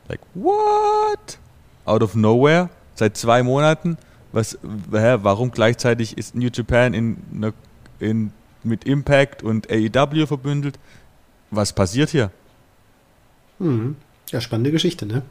Like, 0.07 0.21
what? 0.33 1.37
Out 1.85 2.01
of 2.01 2.15
nowhere? 2.15 2.69
Seit 2.95 3.17
zwei 3.17 3.43
Monaten? 3.43 3.97
Was, 4.31 4.57
hä, 4.91 5.17
warum 5.21 5.51
gleichzeitig 5.51 6.17
ist 6.17 6.35
New 6.35 6.49
Japan 6.53 6.93
in, 6.93 7.17
in, 7.99 8.31
mit 8.63 8.83
Impact 8.85 9.43
und 9.43 9.69
AEW 9.71 10.25
verbündelt? 10.25 10.79
Was 11.51 11.73
passiert 11.73 12.09
hier? 12.09 12.31
Mhm. 13.59 13.95
Ja, 14.29 14.41
spannende 14.41 14.71
Geschichte, 14.71 15.05
ne? 15.05 15.23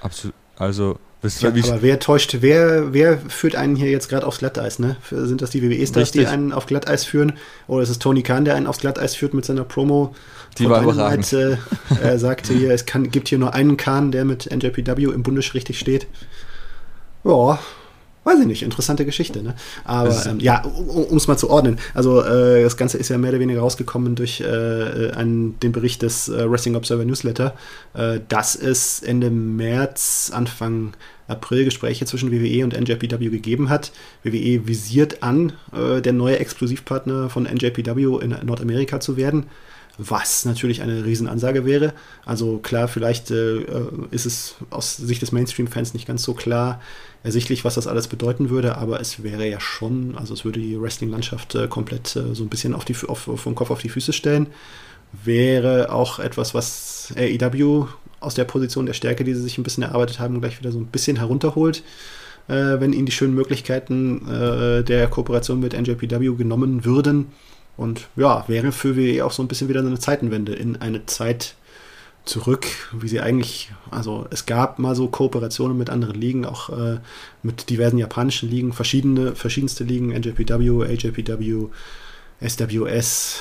Absolut. 0.00 0.34
Also, 0.56 0.98
ja, 1.38 1.50
aber 1.50 1.82
wer 1.82 2.00
täuscht, 2.00 2.38
wer, 2.40 2.92
wer 2.92 3.16
führt 3.16 3.54
einen 3.54 3.76
hier 3.76 3.88
jetzt 3.90 4.08
gerade 4.08 4.26
aufs 4.26 4.38
Glatteis, 4.38 4.80
ne? 4.80 4.96
Sind 5.08 5.40
das 5.40 5.50
die 5.50 5.62
WWE-Stars, 5.62 6.10
die 6.10 6.26
einen 6.26 6.52
auf 6.52 6.66
Glatteis 6.66 7.04
führen? 7.04 7.34
Oder 7.68 7.84
ist 7.84 7.90
es 7.90 8.00
Tony 8.00 8.24
Khan, 8.24 8.44
der 8.44 8.56
einen 8.56 8.66
aufs 8.66 8.80
Glatteis 8.80 9.14
führt 9.14 9.32
mit 9.32 9.44
seiner 9.44 9.62
Promo? 9.62 10.16
Die 10.58 10.68
war 10.68 10.82
überragend. 10.82 11.32
Äh, 11.32 11.58
er 12.02 12.18
sagte 12.18 12.52
hier, 12.54 12.72
es 12.72 12.86
kann, 12.86 13.10
gibt 13.12 13.28
hier 13.28 13.38
nur 13.38 13.54
einen 13.54 13.76
Khan, 13.76 14.10
der 14.10 14.24
mit 14.24 14.50
NJPW 14.50 15.04
im 15.04 15.22
Bundes 15.22 15.54
richtig 15.54 15.78
steht. 15.78 16.08
Ja, 17.22 17.60
Weiß 18.24 18.38
ich 18.38 18.46
nicht, 18.46 18.62
interessante 18.62 19.04
Geschichte, 19.04 19.42
ne? 19.42 19.54
Aber 19.84 20.14
ähm, 20.26 20.38
ja, 20.38 20.62
um 20.62 21.16
es 21.16 21.26
mal 21.26 21.36
zu 21.36 21.50
ordnen. 21.50 21.78
Also 21.92 22.22
äh, 22.22 22.62
das 22.62 22.76
Ganze 22.76 22.96
ist 22.96 23.08
ja 23.08 23.18
mehr 23.18 23.30
oder 23.30 23.40
weniger 23.40 23.60
rausgekommen 23.60 24.14
durch 24.14 24.40
äh, 24.40 25.10
einen, 25.10 25.58
den 25.58 25.72
Bericht 25.72 26.02
des 26.02 26.28
äh, 26.28 26.48
Wrestling 26.48 26.76
Observer 26.76 27.04
Newsletter, 27.04 27.54
äh, 27.94 28.20
dass 28.28 28.54
es 28.54 29.02
Ende 29.02 29.30
März, 29.30 30.30
Anfang 30.32 30.92
April 31.26 31.64
Gespräche 31.64 32.04
zwischen 32.04 32.30
WWE 32.30 32.62
und 32.62 32.78
NJPW 32.78 33.28
gegeben 33.28 33.68
hat. 33.68 33.90
WWE 34.22 34.68
visiert 34.68 35.24
an, 35.24 35.52
äh, 35.72 36.00
der 36.00 36.12
neue 36.12 36.38
Exklusivpartner 36.38 37.28
von 37.28 37.44
NJPW 37.44 38.22
in 38.22 38.36
Nordamerika 38.44 39.00
zu 39.00 39.16
werden 39.16 39.46
was 40.10 40.44
natürlich 40.44 40.82
eine 40.82 41.04
Riesenansage 41.04 41.64
wäre. 41.64 41.92
Also 42.24 42.58
klar, 42.58 42.88
vielleicht 42.88 43.30
äh, 43.30 43.60
ist 44.10 44.26
es 44.26 44.56
aus 44.70 44.96
Sicht 44.96 45.22
des 45.22 45.32
Mainstream-Fans 45.32 45.94
nicht 45.94 46.06
ganz 46.06 46.22
so 46.22 46.34
klar, 46.34 46.80
ersichtlich, 47.22 47.64
was 47.64 47.74
das 47.74 47.86
alles 47.86 48.08
bedeuten 48.08 48.50
würde, 48.50 48.76
aber 48.76 49.00
es 49.00 49.22
wäre 49.22 49.48
ja 49.48 49.60
schon, 49.60 50.16
also 50.16 50.34
es 50.34 50.44
würde 50.44 50.60
die 50.60 50.80
Wrestling-Landschaft 50.80 51.54
äh, 51.54 51.68
komplett 51.68 52.16
äh, 52.16 52.34
so 52.34 52.42
ein 52.42 52.48
bisschen 52.48 52.74
auf 52.74 52.84
die, 52.84 52.96
auf, 53.06 53.28
vom 53.36 53.54
Kopf 53.54 53.70
auf 53.70 53.80
die 53.80 53.88
Füße 53.88 54.12
stellen. 54.12 54.48
Wäre 55.24 55.92
auch 55.92 56.18
etwas, 56.18 56.54
was 56.54 57.12
AEW 57.16 57.86
aus 58.20 58.34
der 58.34 58.44
Position 58.44 58.86
der 58.86 58.94
Stärke, 58.94 59.24
die 59.24 59.34
sie 59.34 59.42
sich 59.42 59.58
ein 59.58 59.62
bisschen 59.62 59.82
erarbeitet 59.82 60.20
haben, 60.20 60.40
gleich 60.40 60.58
wieder 60.58 60.72
so 60.72 60.78
ein 60.78 60.86
bisschen 60.86 61.16
herunterholt, 61.16 61.82
äh, 62.48 62.80
wenn 62.80 62.92
ihnen 62.92 63.06
die 63.06 63.12
schönen 63.12 63.34
Möglichkeiten 63.34 64.26
äh, 64.28 64.82
der 64.82 65.08
Kooperation 65.08 65.60
mit 65.60 65.74
NJPW 65.74 66.34
genommen 66.36 66.84
würden. 66.84 67.26
Und 67.76 68.08
ja, 68.16 68.44
wäre 68.48 68.72
für 68.72 68.96
WWE 68.96 69.24
auch 69.24 69.32
so 69.32 69.42
ein 69.42 69.48
bisschen 69.48 69.68
wieder 69.68 69.80
eine 69.80 69.98
Zeitenwende 69.98 70.54
in 70.54 70.80
eine 70.80 71.06
Zeit, 71.06 71.56
zurück, 72.24 72.66
wie 72.92 73.08
sie 73.08 73.20
eigentlich, 73.20 73.72
also 73.90 74.26
es 74.30 74.46
gab 74.46 74.78
mal 74.78 74.94
so 74.94 75.08
Kooperationen 75.08 75.76
mit 75.76 75.90
anderen 75.90 76.20
Ligen, 76.20 76.44
auch 76.44 76.70
äh, 76.70 76.98
mit 77.42 77.68
diversen 77.68 77.98
japanischen 77.98 78.48
Ligen, 78.48 78.72
verschiedene, 78.72 79.34
verschiedenste 79.34 79.84
Ligen, 79.84 80.10
NJPW, 80.10 80.84
AJPW, 80.84 81.66
SWS, 82.40 83.40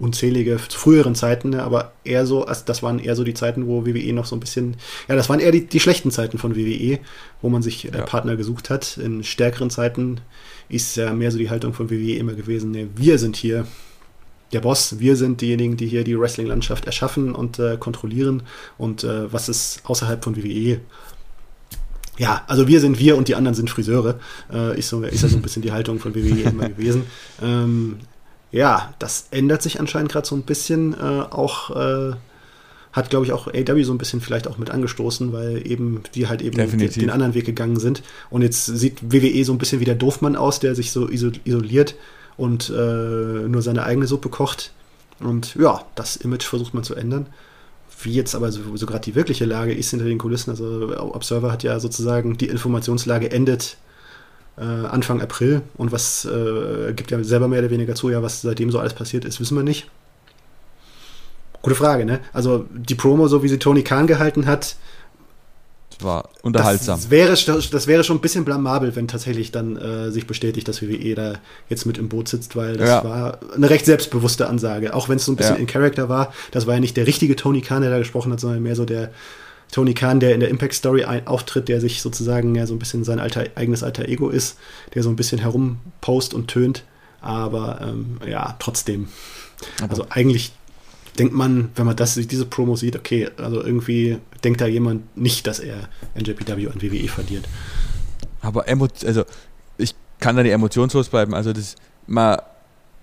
unzählige 0.00 0.58
zu 0.68 0.78
früheren 0.78 1.14
Zeiten, 1.14 1.50
ne, 1.50 1.62
aber 1.62 1.92
eher 2.04 2.26
so, 2.26 2.44
also 2.44 2.62
das 2.64 2.82
waren 2.82 2.98
eher 2.98 3.14
so 3.14 3.22
die 3.22 3.34
Zeiten, 3.34 3.66
wo 3.66 3.86
WWE 3.86 4.12
noch 4.12 4.26
so 4.26 4.34
ein 4.34 4.40
bisschen, 4.40 4.76
ja, 5.08 5.14
das 5.14 5.28
waren 5.28 5.40
eher 5.40 5.52
die, 5.52 5.66
die 5.66 5.80
schlechten 5.80 6.10
Zeiten 6.10 6.38
von 6.38 6.56
WWE, 6.56 6.98
wo 7.42 7.48
man 7.48 7.62
sich 7.62 7.92
äh, 7.92 7.96
ja. 7.96 8.04
Partner 8.04 8.36
gesucht 8.36 8.70
hat. 8.70 8.96
In 8.96 9.22
stärkeren 9.22 9.70
Zeiten 9.70 10.20
ist 10.68 10.96
ja 10.96 11.12
mehr 11.12 11.30
so 11.30 11.38
die 11.38 11.50
Haltung 11.50 11.74
von 11.74 11.90
WWE 11.90 12.16
immer 12.16 12.32
gewesen, 12.32 12.70
ne, 12.72 12.88
wir 12.96 13.18
sind 13.18 13.36
hier, 13.36 13.66
der 14.52 14.60
Boss. 14.60 14.98
Wir 14.98 15.16
sind 15.16 15.40
diejenigen, 15.40 15.76
die 15.76 15.86
hier 15.86 16.04
die 16.04 16.18
Wrestling-Landschaft 16.18 16.86
erschaffen 16.86 17.34
und 17.34 17.58
äh, 17.58 17.76
kontrollieren. 17.76 18.42
Und 18.78 19.04
äh, 19.04 19.32
was 19.32 19.48
ist 19.48 19.82
außerhalb 19.84 20.24
von 20.24 20.36
WWE? 20.36 20.80
Ja, 22.18 22.44
also 22.48 22.68
wir 22.68 22.80
sind 22.80 22.98
wir 22.98 23.16
und 23.16 23.28
die 23.28 23.34
anderen 23.34 23.54
sind 23.54 23.70
Friseure. 23.70 24.18
Äh, 24.52 24.78
ist, 24.78 24.88
so, 24.88 25.02
ist 25.02 25.22
ja 25.22 25.28
so 25.28 25.36
ein 25.36 25.42
bisschen 25.44 25.62
die 25.62 25.72
Haltung 25.72 25.98
von 25.98 26.14
WWE 26.14 26.50
immer 26.50 26.68
gewesen. 26.68 27.04
Ähm, 27.42 28.00
ja, 28.52 28.94
das 28.98 29.28
ändert 29.30 29.62
sich 29.62 29.80
anscheinend 29.80 30.12
gerade 30.12 30.26
so 30.26 30.34
ein 30.34 30.42
bisschen. 30.42 30.94
Äh, 30.94 31.22
auch 31.30 31.70
äh, 31.76 32.14
hat, 32.92 33.10
glaube 33.10 33.24
ich, 33.24 33.32
auch 33.32 33.46
AW 33.46 33.82
so 33.84 33.92
ein 33.92 33.98
bisschen 33.98 34.20
vielleicht 34.20 34.48
auch 34.48 34.58
mit 34.58 34.70
angestoßen, 34.70 35.32
weil 35.32 35.64
eben 35.64 36.02
die 36.14 36.26
halt 36.26 36.42
eben 36.42 36.56
den, 36.56 36.90
den, 36.90 37.10
anderen 37.10 37.34
Weg 37.34 37.46
gegangen 37.46 37.78
sind. 37.78 38.02
Und 38.30 38.42
jetzt 38.42 38.66
sieht 38.66 39.12
WWE 39.12 39.44
so 39.44 39.52
ein 39.52 39.58
bisschen 39.58 39.80
wie 39.80 39.84
der 39.84 39.94
Doofmann 39.94 40.36
aus, 40.36 40.58
der 40.58 40.74
sich 40.74 40.90
so 40.90 41.08
isoliert 41.08 41.94
und 42.36 42.70
äh, 42.70 42.72
nur 42.72 43.62
seine 43.62 43.84
eigene 43.84 44.06
Suppe 44.06 44.28
kocht. 44.28 44.72
Und 45.20 45.54
ja, 45.54 45.84
das 45.94 46.16
Image 46.16 46.44
versucht 46.44 46.74
man 46.74 46.82
zu 46.82 46.94
ändern. 46.94 47.26
Wie 48.02 48.12
jetzt 48.12 48.34
aber 48.34 48.50
so, 48.50 48.76
so 48.76 48.86
gerade 48.86 49.04
die 49.04 49.14
wirkliche 49.14 49.44
Lage 49.44 49.74
ist 49.74 49.90
hinter 49.90 50.06
den 50.06 50.18
Kulissen. 50.18 50.50
Also 50.50 50.92
Observer 50.98 51.52
hat 51.52 51.62
ja 51.62 51.78
sozusagen 51.78 52.38
die 52.38 52.46
Informationslage 52.46 53.30
endet 53.30 53.76
äh, 54.58 54.62
Anfang 54.62 55.20
April 55.20 55.62
und 55.76 55.92
was 55.92 56.24
äh, 56.24 56.92
gibt 56.92 57.10
ja 57.10 57.22
selber 57.24 57.48
mehr 57.48 57.60
oder 57.60 57.70
weniger 57.70 57.94
zu, 57.94 58.10
ja, 58.10 58.22
was 58.22 58.42
seitdem 58.42 58.70
so 58.70 58.78
alles 58.78 58.94
passiert 58.94 59.24
ist, 59.24 59.40
wissen 59.40 59.56
wir 59.56 59.64
nicht. 59.64 59.88
Gute 61.62 61.76
Frage, 61.76 62.04
ne? 62.06 62.20
Also 62.32 62.66
die 62.72 62.94
Promo, 62.94 63.28
so 63.28 63.42
wie 63.42 63.48
sie 63.48 63.58
Tony 63.58 63.82
Khan 63.82 64.06
gehalten 64.06 64.46
hat, 64.46 64.76
war 66.02 66.30
unterhaltsam. 66.42 66.98
Das 66.98 67.10
wäre, 67.10 67.30
das 67.30 67.86
wäre 67.86 68.04
schon 68.04 68.18
ein 68.18 68.20
bisschen 68.20 68.44
blamabel, 68.44 68.96
wenn 68.96 69.08
tatsächlich 69.08 69.52
dann 69.52 69.76
äh, 69.76 70.10
sich 70.10 70.26
bestätigt, 70.26 70.68
dass 70.68 70.82
WWE 70.82 71.14
da 71.14 71.34
jetzt 71.68 71.86
mit 71.86 71.98
im 71.98 72.08
Boot 72.08 72.28
sitzt, 72.28 72.56
weil 72.56 72.76
das 72.76 72.88
ja. 72.88 73.04
war 73.04 73.38
eine 73.54 73.70
recht 73.70 73.86
selbstbewusste 73.86 74.48
Ansage. 74.48 74.94
Auch 74.94 75.08
wenn 75.08 75.16
es 75.16 75.24
so 75.24 75.32
ein 75.32 75.36
bisschen 75.36 75.56
ja. 75.56 75.60
in 75.60 75.66
Character 75.66 76.08
war. 76.08 76.32
Das 76.50 76.66
war 76.66 76.74
ja 76.74 76.80
nicht 76.80 76.96
der 76.96 77.06
richtige 77.06 77.36
Tony 77.36 77.60
Khan, 77.60 77.82
der 77.82 77.90
da 77.90 77.98
gesprochen 77.98 78.32
hat, 78.32 78.40
sondern 78.40 78.62
mehr 78.62 78.76
so 78.76 78.84
der 78.84 79.10
Tony 79.70 79.94
Khan, 79.94 80.20
der 80.20 80.34
in 80.34 80.40
der 80.40 80.48
Impact 80.48 80.74
Story 80.74 81.04
auftritt, 81.04 81.68
der 81.68 81.80
sich 81.80 82.02
sozusagen 82.02 82.54
ja 82.54 82.66
so 82.66 82.74
ein 82.74 82.78
bisschen 82.78 83.04
sein 83.04 83.20
alter, 83.20 83.44
eigenes 83.54 83.82
alter 83.82 84.08
Ego 84.08 84.28
ist, 84.28 84.58
der 84.94 85.02
so 85.02 85.10
ein 85.10 85.16
bisschen 85.16 85.38
herumpost 85.38 86.34
und 86.34 86.48
tönt. 86.48 86.84
Aber 87.20 87.80
ähm, 87.82 88.18
ja, 88.26 88.56
trotzdem. 88.58 89.08
Also 89.88 90.06
eigentlich 90.08 90.52
denkt 91.18 91.34
man, 91.34 91.70
wenn 91.74 91.86
man 91.86 91.96
das, 91.96 92.14
diese 92.14 92.46
Promo 92.46 92.76
sieht, 92.76 92.96
okay, 92.96 93.28
also 93.36 93.62
irgendwie 93.62 94.18
denkt 94.42 94.60
da 94.60 94.66
jemand 94.66 95.16
nicht, 95.16 95.46
dass 95.46 95.58
er 95.58 95.88
NJPW 96.14 96.68
an 96.68 96.80
WWE 96.80 97.08
verliert. 97.08 97.46
Aber 98.40 98.66
also 98.66 99.24
ich 99.76 99.94
kann 100.18 100.36
da 100.36 100.42
nicht 100.42 100.52
emotionslos 100.52 101.08
bleiben. 101.08 101.34
Also 101.34 101.52
das 101.52 101.76
mal 102.06 102.42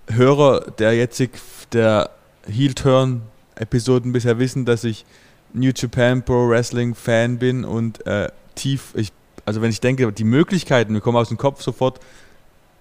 Hörer 0.08 0.72
der 0.78 0.94
jetzig 0.94 1.30
der 1.72 2.10
Heel 2.46 2.74
Turn 2.74 3.22
Episoden 3.54 4.12
bisher 4.12 4.38
wissen, 4.38 4.64
dass 4.64 4.84
ich 4.84 5.04
New 5.52 5.72
Japan 5.74 6.22
Pro 6.24 6.48
Wrestling 6.48 6.94
Fan 6.94 7.38
bin 7.38 7.64
und 7.64 8.06
äh, 8.06 8.28
tief, 8.54 8.92
ich, 8.94 9.12
also 9.44 9.62
wenn 9.62 9.70
ich 9.70 9.80
denke, 9.80 10.12
die 10.12 10.24
Möglichkeiten, 10.24 10.92
mir 10.92 11.00
kommen 11.00 11.16
aus 11.16 11.28
dem 11.28 11.38
Kopf 11.38 11.62
sofort 11.62 12.00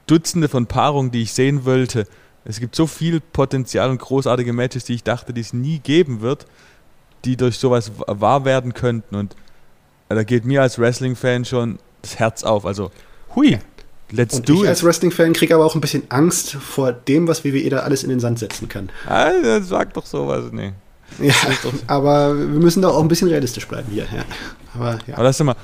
Dutzende 0.06 0.48
von 0.48 0.68
Paarungen, 0.68 1.12
die 1.12 1.24
ich 1.24 1.34
sehen 1.34 1.66
wollte 1.66 2.08
es 2.50 2.62
gibt 2.62 2.76
so 2.76 2.88
viel 2.88 3.20
Potenzial 3.20 3.90
und 3.90 4.00
großartige 4.00 4.54
Matches, 4.54 4.86
die 4.86 4.94
ich 4.94 5.04
dachte, 5.04 5.34
die 5.34 5.42
es 5.42 5.52
nie 5.52 5.80
geben 5.80 6.22
wird, 6.22 6.46
die 7.26 7.36
durch 7.36 7.58
sowas 7.58 7.92
wahr 8.08 8.46
werden 8.46 8.74
könnten. 8.74 9.16
Und 9.16 9.36
äh, 10.08 10.16
da 10.16 10.24
geht 10.24 10.46
mir 10.46 10.62
als 10.62 10.80
Wrestling-Fan 10.80 11.44
schon 11.44 11.78
das 12.02 12.18
Herz 12.20 12.44
auf. 12.44 12.66
Also, 12.66 12.90
hui, 13.36 13.60
let's 14.12 14.36
und 14.36 14.48
do 14.48 14.54
ich 14.54 14.62
it. 14.62 14.68
als 14.68 14.84
Wrestling-Fan 14.86 15.34
kriege 15.34 15.56
aber 15.56 15.66
auch 15.66 15.76
ein 15.76 15.82
bisschen 15.82 16.04
Angst 16.08 16.54
vor 16.54 16.94
dem, 16.94 17.28
was 17.28 17.44
WWE 17.44 17.70
da 17.70 17.80
alles 17.80 18.04
in 18.04 18.10
den 18.10 18.22
Sand 18.22 18.40
setzen 18.40 18.70
kann. 18.70 18.90
Ah, 19.06 19.60
sag 19.60 19.94
doch 19.94 20.06
sowas, 20.06 20.46
nee. 20.54 20.72
Ja, 21.20 21.34
aber 21.88 22.38
wir 22.38 22.60
müssen 22.60 22.82
da 22.82 22.90
auch 22.90 23.02
ein 23.02 23.08
bisschen 23.08 23.30
realistisch 23.30 23.68
bleiben 23.68 23.88
hier. 23.92 24.04
Ja. 24.04 24.24
Aber, 24.76 25.00
ja. 25.08 25.16
aber 25.16 25.24
lass 25.24 25.40
mal, 25.42 25.56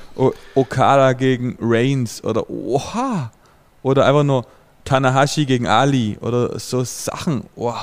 Okada 0.55 1.13
gegen 1.13 1.57
Reigns 1.59 2.23
oder 2.23 2.49
oha, 2.49 3.31
oder 3.83 4.05
einfach 4.05 4.23
nur 4.23 4.45
Tanahashi 4.85 5.45
gegen 5.45 5.67
Ali 5.67 6.17
oder 6.21 6.57
so 6.59 6.83
Sachen. 6.83 7.43
Oh. 7.55 7.73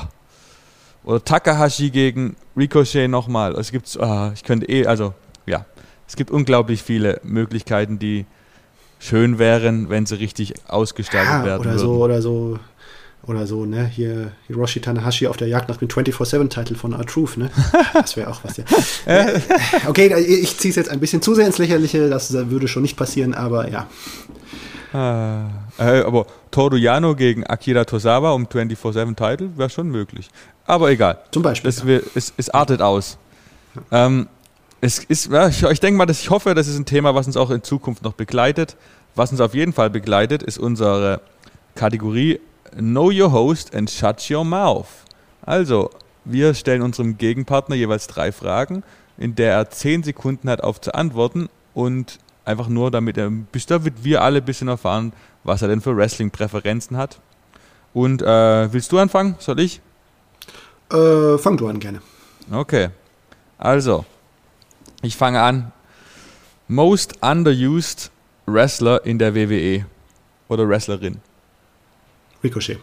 Oder 1.04 1.24
Takahashi 1.24 1.90
gegen 1.90 2.36
Ricochet 2.56 3.08
nochmal. 3.08 3.54
Es 3.54 3.72
gibt, 3.72 3.96
oh, 4.00 4.30
ich 4.34 4.44
könnte 4.44 4.68
eh, 4.68 4.86
also 4.86 5.14
ja, 5.46 5.64
es 6.06 6.16
gibt 6.16 6.30
unglaublich 6.30 6.82
viele 6.82 7.20
Möglichkeiten, 7.22 7.98
die 7.98 8.26
schön 8.98 9.38
wären, 9.38 9.88
wenn 9.88 10.04
sie 10.04 10.18
richtig 10.18 10.54
ausgestaltet 10.68 11.32
ja, 11.32 11.44
werden 11.44 11.61
oder 11.61 11.70
würden. 11.70 11.78
So, 11.78 12.04
oder 12.04 12.22
so, 12.22 12.58
oder 13.26 13.46
so, 13.46 13.66
ne? 13.66 13.86
Hier 13.86 14.32
Hiroshi 14.46 14.80
Tanahashi 14.80 15.26
auf 15.26 15.36
der 15.36 15.48
Jagd 15.48 15.68
nach 15.68 15.76
dem 15.76 15.88
24-7-Titel 15.88 16.74
von 16.74 16.92
R-Truth, 16.92 17.36
ne? 17.36 17.50
Das 17.92 18.16
wäre 18.16 18.30
auch 18.30 18.40
was, 18.42 18.56
ja. 18.56 18.64
okay, 19.88 20.14
ich 20.18 20.56
ziehe 20.58 20.70
es 20.70 20.76
jetzt 20.76 20.90
ein 20.90 21.00
bisschen 21.00 21.22
zu 21.22 21.34
sehr 21.34 21.46
ins 21.46 21.58
Lächerliche, 21.58 22.08
das 22.08 22.32
würde 22.32 22.68
schon 22.68 22.82
nicht 22.82 22.96
passieren, 22.96 23.34
aber 23.34 23.70
ja. 23.70 23.86
Ah, 24.92 25.48
Äh, 25.78 26.02
aber 26.02 26.26
Toru 26.50 26.76
Yano 26.76 27.14
gegen 27.14 27.46
Akira 27.46 27.84
Tosawa 27.84 28.32
um 28.32 28.46
24-7-Title 28.46 29.50
wäre 29.56 29.70
schon 29.70 29.88
möglich. 29.88 30.28
Aber 30.66 30.90
egal. 30.90 31.18
Zum 31.30 31.42
Beispiel. 31.42 31.68
Das 31.68 31.86
will, 31.86 32.04
es, 32.14 32.32
es 32.36 32.50
artet 32.50 32.82
aus. 32.82 33.16
Ähm, 33.90 34.28
es 34.80 34.98
ist, 34.98 35.30
ja, 35.30 35.48
ich, 35.48 35.62
ich 35.62 35.80
denke 35.80 35.96
mal, 35.96 36.06
dass 36.06 36.20
ich 36.20 36.30
hoffe, 36.30 36.54
das 36.54 36.66
ist 36.66 36.76
ein 36.76 36.86
Thema, 36.86 37.14
was 37.14 37.26
uns 37.26 37.36
auch 37.36 37.50
in 37.50 37.62
Zukunft 37.62 38.02
noch 38.02 38.12
begleitet. 38.12 38.76
Was 39.14 39.30
uns 39.32 39.40
auf 39.40 39.54
jeden 39.54 39.72
Fall 39.72 39.90
begleitet, 39.90 40.42
ist 40.42 40.58
unsere 40.58 41.20
Kategorie 41.74 42.40
Know 42.76 43.10
Your 43.10 43.32
Host 43.32 43.74
and 43.74 43.90
Shut 43.90 44.30
Your 44.30 44.44
Mouth. 44.44 44.88
Also, 45.42 45.90
wir 46.24 46.54
stellen 46.54 46.82
unserem 46.82 47.18
Gegenpartner 47.18 47.74
jeweils 47.74 48.06
drei 48.06 48.32
Fragen, 48.32 48.82
in 49.18 49.34
der 49.34 49.52
er 49.54 49.70
zehn 49.70 50.02
Sekunden 50.02 50.48
hat, 50.48 50.62
auf 50.62 50.80
zu 50.80 50.94
antworten 50.94 51.48
und 51.74 52.18
einfach 52.44 52.68
nur, 52.68 52.90
damit 52.90 53.16
er, 53.16 53.30
bis 53.30 53.66
damit 53.66 54.04
wir 54.04 54.22
alle 54.22 54.38
ein 54.38 54.44
bisschen 54.44 54.68
erfahren, 54.68 55.12
was 55.44 55.62
er 55.62 55.68
denn 55.68 55.80
für 55.80 55.96
Wrestling-Präferenzen 55.96 56.96
hat. 56.96 57.20
Und 57.92 58.22
äh, 58.22 58.72
willst 58.72 58.92
du 58.92 58.98
anfangen? 58.98 59.36
Soll 59.38 59.60
ich? 59.60 59.80
Äh, 60.92 61.38
fang 61.38 61.56
du 61.56 61.68
an, 61.68 61.80
gerne. 61.80 62.00
Okay. 62.52 62.90
Also, 63.58 64.04
ich 65.02 65.16
fange 65.16 65.40
an. 65.40 65.72
Most 66.68 67.22
underused 67.22 68.10
Wrestler 68.46 69.04
in 69.04 69.18
der 69.18 69.34
WWE 69.34 69.86
oder 70.48 70.68
Wrestlerin. 70.68 71.20
Ricochet. 72.43 72.78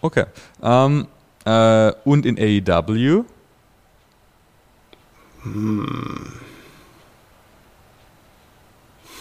Okay. 0.00 0.24
Ähm, 0.62 1.06
äh, 1.44 1.92
und 2.04 2.26
in 2.26 2.38
AEW? 2.38 3.24
Hm. 5.42 6.32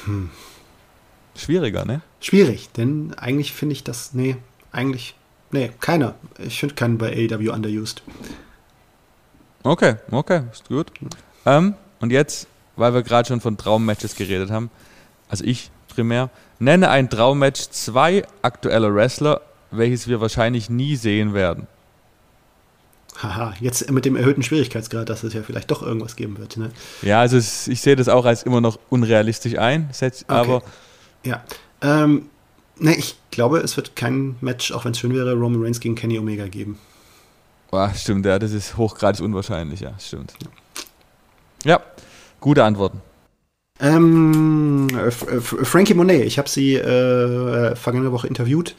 Hm. 0.06 0.30
Schwieriger, 1.36 1.86
ne? 1.86 2.02
Schwierig, 2.20 2.70
denn 2.72 3.14
eigentlich 3.16 3.54
finde 3.54 3.74
ich 3.74 3.84
das, 3.84 4.14
nee, 4.14 4.36
eigentlich, 4.72 5.16
nee, 5.52 5.72
keiner. 5.80 6.16
Ich 6.40 6.60
finde 6.60 6.76
keinen 6.76 6.98
bei 6.98 7.12
AEW 7.12 7.52
underused. 7.52 8.04
Okay, 9.64 9.96
okay, 10.10 10.44
ist 10.52 10.68
gut. 10.68 10.92
Ähm, 11.46 11.76
und 12.00 12.12
jetzt, 12.12 12.48
weil 12.76 12.94
wir 12.94 13.04
gerade 13.04 13.28
schon 13.28 13.42
von 13.42 13.58
Traummatches 13.58 14.16
geredet 14.16 14.50
haben, 14.50 14.70
also 15.30 15.44
ich 15.44 15.72
primär, 15.96 16.30
nenne 16.60 16.90
ein 16.90 17.10
Traummatch 17.10 17.70
zwei 17.70 18.26
aktuelle 18.42 18.94
Wrestler, 18.94 19.42
welches 19.72 20.08
wir 20.08 20.22
wahrscheinlich 20.22 20.70
nie 20.70 20.96
sehen 20.96 21.34
werden. 21.34 21.68
Haha, 23.22 23.54
jetzt 23.60 23.90
mit 23.92 24.06
dem 24.06 24.16
erhöhten 24.16 24.42
Schwierigkeitsgrad, 24.42 25.10
dass 25.10 25.24
es 25.24 25.34
ja 25.34 25.44
vielleicht 25.44 25.70
doch 25.70 25.84
irgendwas 25.84 26.16
geben 26.16 26.38
wird. 26.38 26.58
Ne? 26.58 26.72
Ja, 27.02 27.20
also 27.20 27.38
es, 27.38 27.68
ich 27.68 27.82
sehe 27.82 27.96
das 27.96 28.10
auch 28.10 28.26
als 28.26 28.44
immer 28.44 28.62
noch 28.62 28.80
unrealistisch 28.90 29.58
ein, 29.58 29.90
setz, 29.92 30.24
okay. 30.24 30.34
aber. 30.34 30.64
Ja. 31.24 31.44
Ähm, 31.82 32.30
ne, 32.78 32.96
ich 32.96 33.16
glaube, 33.30 33.60
es 33.60 33.78
wird 33.78 33.96
kein 33.96 34.38
Match, 34.42 34.72
auch 34.72 34.86
wenn 34.86 34.94
es 34.94 35.00
schön 35.00 35.14
wäre, 35.14 35.34
Roman 35.34 35.62
Reigns 35.62 35.80
gegen 35.80 35.96
Kenny 35.96 36.18
Omega 36.18 36.48
geben. 36.48 36.80
Boah, 37.70 37.94
stimmt, 37.96 38.26
ja, 38.26 38.40
das 38.40 38.52
ist 38.52 38.78
hochgradig 38.78 39.22
unwahrscheinlich, 39.22 39.82
ja, 39.82 39.94
stimmt. 40.00 40.34
Ja, 41.64 41.80
gute 42.40 42.64
Antworten. 42.64 43.02
Ähm, 43.82 44.88
Frankie 45.10 45.96
Monet, 45.96 46.26
ich 46.26 46.38
habe 46.38 46.48
sie 46.48 46.76
äh, 46.76 47.76
vergangene 47.76 48.12
Woche 48.12 48.28
interviewt. 48.28 48.76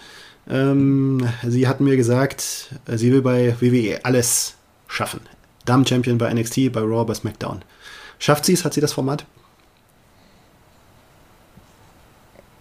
Ähm, 0.49 1.29
sie 1.47 1.67
hat 1.67 1.81
mir 1.81 1.97
gesagt, 1.97 2.75
sie 2.87 3.13
will 3.13 3.23
bei 3.23 3.57
WWE 3.61 4.05
alles 4.05 4.55
schaffen. 4.87 5.21
Damen-Champion 5.65 6.19
bei 6.19 6.33
NXT, 6.33 6.73
bei 6.73 6.81
Raw, 6.81 7.05
bei 7.05 7.15
SmackDown. 7.15 7.63
Schafft 8.19 8.45
sie 8.45 8.53
es? 8.53 8.65
Hat 8.65 8.75
sie 8.75 8.81
das 8.81 8.93
Format? 8.93 9.27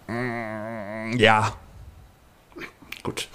Mm, 0.08 1.16
ja. 1.16 1.56
Gut. 3.02 3.28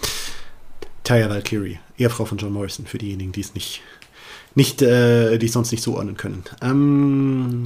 Taya 1.04 1.30
Valkyrie, 1.30 1.80
Ehefrau 1.98 2.26
von 2.26 2.38
John 2.38 2.52
Morrison, 2.52 2.86
für 2.86 2.98
diejenigen, 2.98 3.32
die 3.32 3.42
es 3.42 3.54
nicht, 3.54 3.82
nicht 4.56 4.82
äh, 4.82 5.38
die 5.38 5.46
es 5.46 5.54
sonst 5.54 5.72
nicht 5.72 5.84
zuordnen 5.84 6.18
können. 6.18 6.44
Ähm, 6.62 7.64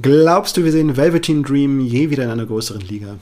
glaubst 0.00 0.56
du, 0.56 0.64
wir 0.64 0.72
sehen 0.72 0.96
Velveteen 0.96 1.42
Dream 1.42 1.80
je 1.80 2.10
wieder 2.10 2.24
in 2.24 2.30
einer 2.30 2.46
größeren 2.46 2.80
Liga? 2.80 3.18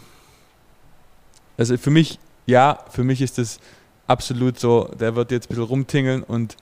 Also 1.57 1.77
für 1.77 1.91
mich 1.91 2.19
ja, 2.47 2.79
für 2.91 3.05
mich 3.05 3.21
ist 3.23 3.39
es 3.39 3.61
absolut 4.07 4.59
so, 4.59 4.91
der 4.99 5.15
wird 5.15 5.31
jetzt 5.31 5.47
ein 5.47 5.49
bisschen 5.49 5.65
rumtingeln 5.65 6.23
und 6.23 6.57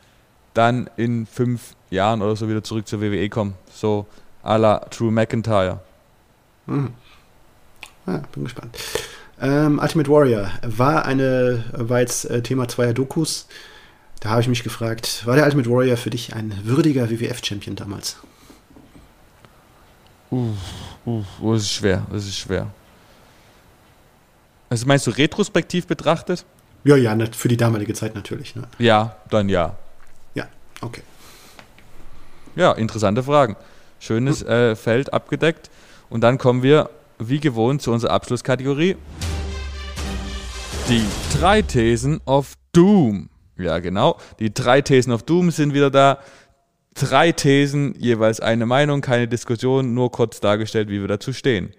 dann 0.54 0.90
in 0.96 1.26
fünf 1.26 1.74
Jahren 1.90 2.22
oder 2.22 2.36
so 2.36 2.48
wieder 2.48 2.62
zurück 2.62 2.86
zur 2.86 3.00
WWE 3.00 3.28
kommen. 3.28 3.54
So 3.72 4.06
à 4.44 4.58
la 4.58 4.78
True 4.90 5.10
McIntyre. 5.10 5.80
Mhm. 6.66 6.90
Ja, 8.06 8.22
bin 8.32 8.44
gespannt. 8.44 8.76
Ähm, 9.40 9.78
Ultimate 9.78 10.10
Warrior 10.10 10.50
war 10.62 11.04
eine, 11.06 11.64
war 11.72 12.00
jetzt 12.00 12.28
äh, 12.28 12.42
Thema 12.42 12.68
zweier 12.68 12.92
Dokus. 12.92 13.46
Da 14.20 14.30
habe 14.30 14.42
ich 14.42 14.48
mich 14.48 14.62
gefragt, 14.62 15.26
war 15.26 15.34
der 15.34 15.44
Ultimate 15.44 15.70
Warrior 15.70 15.96
für 15.96 16.10
dich 16.10 16.34
ein 16.34 16.54
würdiger 16.62 17.10
WWF-Champion 17.10 17.74
damals? 17.74 18.18
Uh, 20.30 20.52
uh, 21.06 21.24
das 21.40 21.62
ist 21.62 21.72
schwer, 21.72 22.06
das 22.12 22.26
ist 22.26 22.38
schwer. 22.38 22.66
Also 24.68 24.86
meinst 24.86 25.06
du 25.06 25.10
retrospektiv 25.10 25.86
betrachtet? 25.86 26.44
Ja, 26.84 26.96
ja, 26.96 27.16
für 27.32 27.48
die 27.48 27.56
damalige 27.56 27.94
Zeit 27.94 28.14
natürlich. 28.14 28.54
Ne? 28.54 28.68
Ja, 28.78 29.16
dann 29.30 29.48
ja. 29.48 29.76
Ja, 30.34 30.46
okay. 30.82 31.02
Ja, 32.56 32.72
interessante 32.72 33.22
Fragen. 33.22 33.56
Schönes 33.98 34.42
hm. 34.42 34.48
äh, 34.48 34.76
Feld 34.76 35.12
abgedeckt. 35.12 35.70
Und 36.10 36.20
dann 36.20 36.38
kommen 36.38 36.62
wir, 36.62 36.90
wie 37.18 37.40
gewohnt, 37.40 37.82
zu 37.82 37.90
unserer 37.90 38.12
Abschlusskategorie. 38.12 38.96
Die 40.88 41.04
drei 41.38 41.62
Thesen 41.62 42.20
of 42.26 42.54
Doom. 42.72 43.30
Ja, 43.60 43.78
genau. 43.78 44.18
Die 44.38 44.52
drei 44.52 44.80
Thesen 44.80 45.12
of 45.12 45.22
Doom 45.22 45.50
sind 45.50 45.74
wieder 45.74 45.90
da. 45.90 46.18
Drei 46.94 47.32
Thesen, 47.32 47.94
jeweils 47.98 48.40
eine 48.40 48.66
Meinung, 48.66 49.00
keine 49.00 49.28
Diskussion, 49.28 49.94
nur 49.94 50.10
kurz 50.10 50.40
dargestellt, 50.40 50.88
wie 50.88 51.00
wir 51.00 51.08
dazu 51.08 51.32
stehen. 51.32 51.72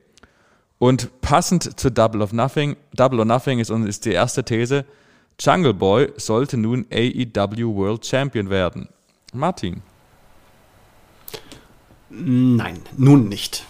Und 0.79 1.21
passend 1.21 1.79
zu 1.79 1.91
Double 1.91 2.21
of 2.21 2.33
Nothing, 2.33 2.75
Double 2.95 3.19
or 3.19 3.25
Nothing 3.25 3.59
ist, 3.59 3.69
ist 3.69 4.05
die 4.05 4.13
erste 4.13 4.43
These, 4.43 4.85
Jungle 5.39 5.73
Boy 5.73 6.11
sollte 6.17 6.57
nun 6.57 6.85
AEW 6.91 7.75
World 7.75 8.05
Champion 8.05 8.49
werden. 8.49 8.89
Martin. 9.33 9.81
Nein, 12.09 12.79
nun 12.97 13.29
nicht. 13.29 13.65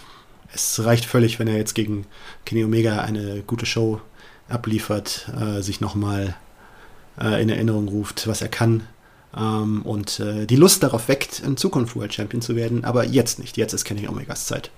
Es 0.53 0.84
reicht 0.84 1.05
völlig, 1.05 1.39
wenn 1.39 1.47
er 1.47 1.57
jetzt 1.57 1.76
gegen 1.76 2.05
Kenny 2.45 2.64
Omega 2.64 3.01
eine 3.01 3.41
gute 3.43 3.66
Show 3.66 4.01
abliefert, 4.49 5.32
äh, 5.39 5.62
sich 5.62 5.80
nochmal 5.80 6.36
in 7.18 7.49
Erinnerung 7.49 7.88
ruft, 7.88 8.26
was 8.28 8.41
er 8.41 8.47
kann 8.47 8.84
ähm, 9.36 9.82
und 9.84 10.20
äh, 10.20 10.45
die 10.45 10.55
Lust 10.55 10.84
darauf 10.84 11.07
weckt, 11.07 11.39
in 11.39 11.57
Zukunft 11.57 11.95
World 11.95 12.14
Champion 12.14 12.41
zu 12.41 12.55
werden. 12.55 12.84
Aber 12.84 13.05
jetzt 13.05 13.39
nicht. 13.39 13.57
Jetzt 13.57 13.74
ist 13.74 13.86
Kenny 13.86 14.07
Omegas 14.07 14.45
Zeit. 14.45 14.72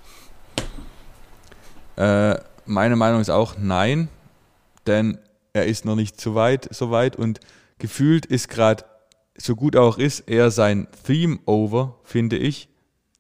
Äh, 1.96 2.36
meine 2.66 2.96
Meinung 2.96 3.22
ist 3.22 3.30
auch 3.30 3.56
nein, 3.58 4.10
denn 4.88 5.18
er 5.54 5.66
ist 5.66 5.86
noch 5.86 5.96
nicht 5.96 6.20
so 6.20 6.36
weit, 6.36 6.68
so 6.74 6.92
weit 6.92 7.16
und 7.16 7.40
gefühlt 7.78 8.26
ist 8.26 8.50
gerade, 8.50 8.86
so 9.36 9.56
gut 9.56 9.76
auch 9.76 9.98
ist, 9.98 10.22
eher 10.22 10.52
sein 10.52 10.88
Theme 11.06 11.40
over, 11.46 12.00
finde 12.04 12.38
ich. 12.38 12.70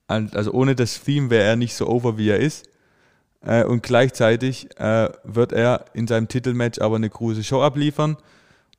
Also 0.07 0.51
ohne 0.51 0.76
das 0.76 1.01
Theme 1.01 1.30
wäre 1.30 1.43
er 1.43 1.55
nicht 1.55 1.76
so 1.76 1.88
over, 1.88 2.18
wie 2.18 2.30
er 2.30 2.39
ist. 2.39 2.68
Äh, 3.41 3.64
und 3.64 3.84
gleichzeitig 3.84 4.70
äh, 4.80 5.09
wird 5.24 5.51
er 5.51 5.86
in 5.93 6.07
seinem 6.07 6.28
Titelmatch 6.28 6.80
aber 6.80 6.97
eine 6.97 7.09
große 7.09 7.43
Show 7.43 7.61
abliefern 7.61 8.18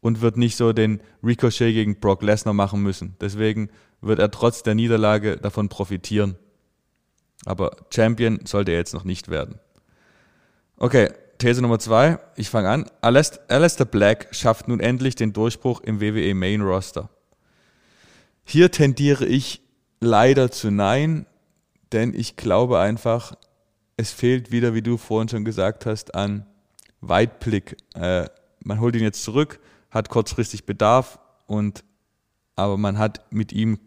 und 0.05 0.20
wird 0.20 0.36
nicht 0.36 0.57
so 0.57 0.74
den 0.74 1.00
Ricochet 1.24 1.72
gegen 1.72 1.98
Brock 1.98 2.22
Lesnar 2.22 2.52
machen 2.52 2.82
müssen. 2.82 3.16
Deswegen 3.22 3.70
wird 4.02 4.18
er 4.18 4.30
trotz 4.30 4.62
der 4.62 4.74
Niederlage 4.74 5.38
davon 5.38 5.70
profitieren. 5.70 6.36
Aber 7.46 7.74
Champion 7.88 8.40
sollte 8.44 8.72
er 8.72 8.76
jetzt 8.76 8.92
noch 8.92 9.05
nicht 9.05 9.30
werden. 9.30 9.59
Okay, 10.76 11.09
These 11.38 11.62
Nummer 11.62 11.78
zwei. 11.78 12.18
Ich 12.36 12.50
fange 12.50 12.68
an. 12.68 12.84
Alistair 13.00 13.86
Black 13.86 14.28
schafft 14.32 14.68
nun 14.68 14.78
endlich 14.78 15.14
den 15.14 15.32
Durchbruch 15.32 15.80
im 15.80 16.02
WWE 16.02 16.34
Main 16.34 16.61
Roster. 16.61 17.09
Hier 18.44 18.70
tendiere 18.70 19.24
ich 19.24 19.62
leider 20.00 20.50
zu 20.50 20.70
Nein, 20.70 21.24
denn 21.92 22.12
ich 22.12 22.36
glaube 22.36 22.78
einfach, 22.78 23.32
es 23.96 24.12
fehlt 24.12 24.52
wieder, 24.52 24.74
wie 24.74 24.82
du 24.82 24.98
vorhin 24.98 25.30
schon 25.30 25.46
gesagt 25.46 25.86
hast, 25.86 26.14
an 26.14 26.44
Weitblick. 27.00 27.78
Äh, 27.94 28.26
man 28.62 28.80
holt 28.80 28.96
ihn 28.96 29.02
jetzt 29.02 29.24
zurück, 29.24 29.61
hat 29.95 30.11
kurzfristig 30.11 30.66
Bedarf 30.66 31.18
und 31.47 31.84
aber 32.57 32.76
man 32.76 32.99
hat 32.99 33.32
mit 33.32 33.53
ihm 33.53 33.78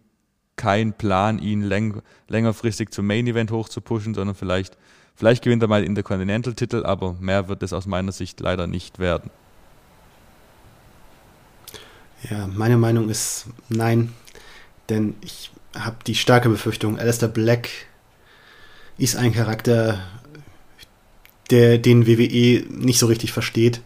keinen 0.55 0.93
Plan, 0.93 1.37
ihn 1.37 1.61
läng 1.61 2.01
längerfristig 2.27 2.89
zum 2.89 3.05
Main 3.05 3.27
Event 3.27 3.51
hochzupushen, 3.51 4.15
sondern 4.15 4.35
vielleicht 4.35 4.77
Vielleicht 5.17 5.43
gewinnt 5.43 5.63
er 5.63 5.67
mal 5.67 5.83
in 5.83 5.95
der 5.95 6.03
Continental-Titel, 6.03 6.85
aber 6.85 7.13
mehr 7.13 7.47
wird 7.47 7.63
es 7.63 7.73
aus 7.73 7.87
meiner 7.87 8.11
Sicht 8.11 8.39
leider 8.39 8.67
nicht 8.67 8.99
werden. 8.99 9.31
Ja, 12.29 12.45
meine 12.45 12.77
Meinung 12.77 13.09
ist 13.09 13.47
nein, 13.67 14.13
denn 14.89 15.15
ich 15.21 15.49
habe 15.75 15.97
die 16.05 16.13
starke 16.13 16.49
Befürchtung, 16.49 16.99
Alistair 16.99 17.29
Black 17.29 17.69
ist 18.99 19.15
ein 19.15 19.33
Charakter, 19.33 19.99
der 21.49 21.79
den 21.79 22.05
WWE 22.05 22.63
nicht 22.69 22.99
so 22.99 23.07
richtig 23.07 23.31
versteht, 23.31 23.81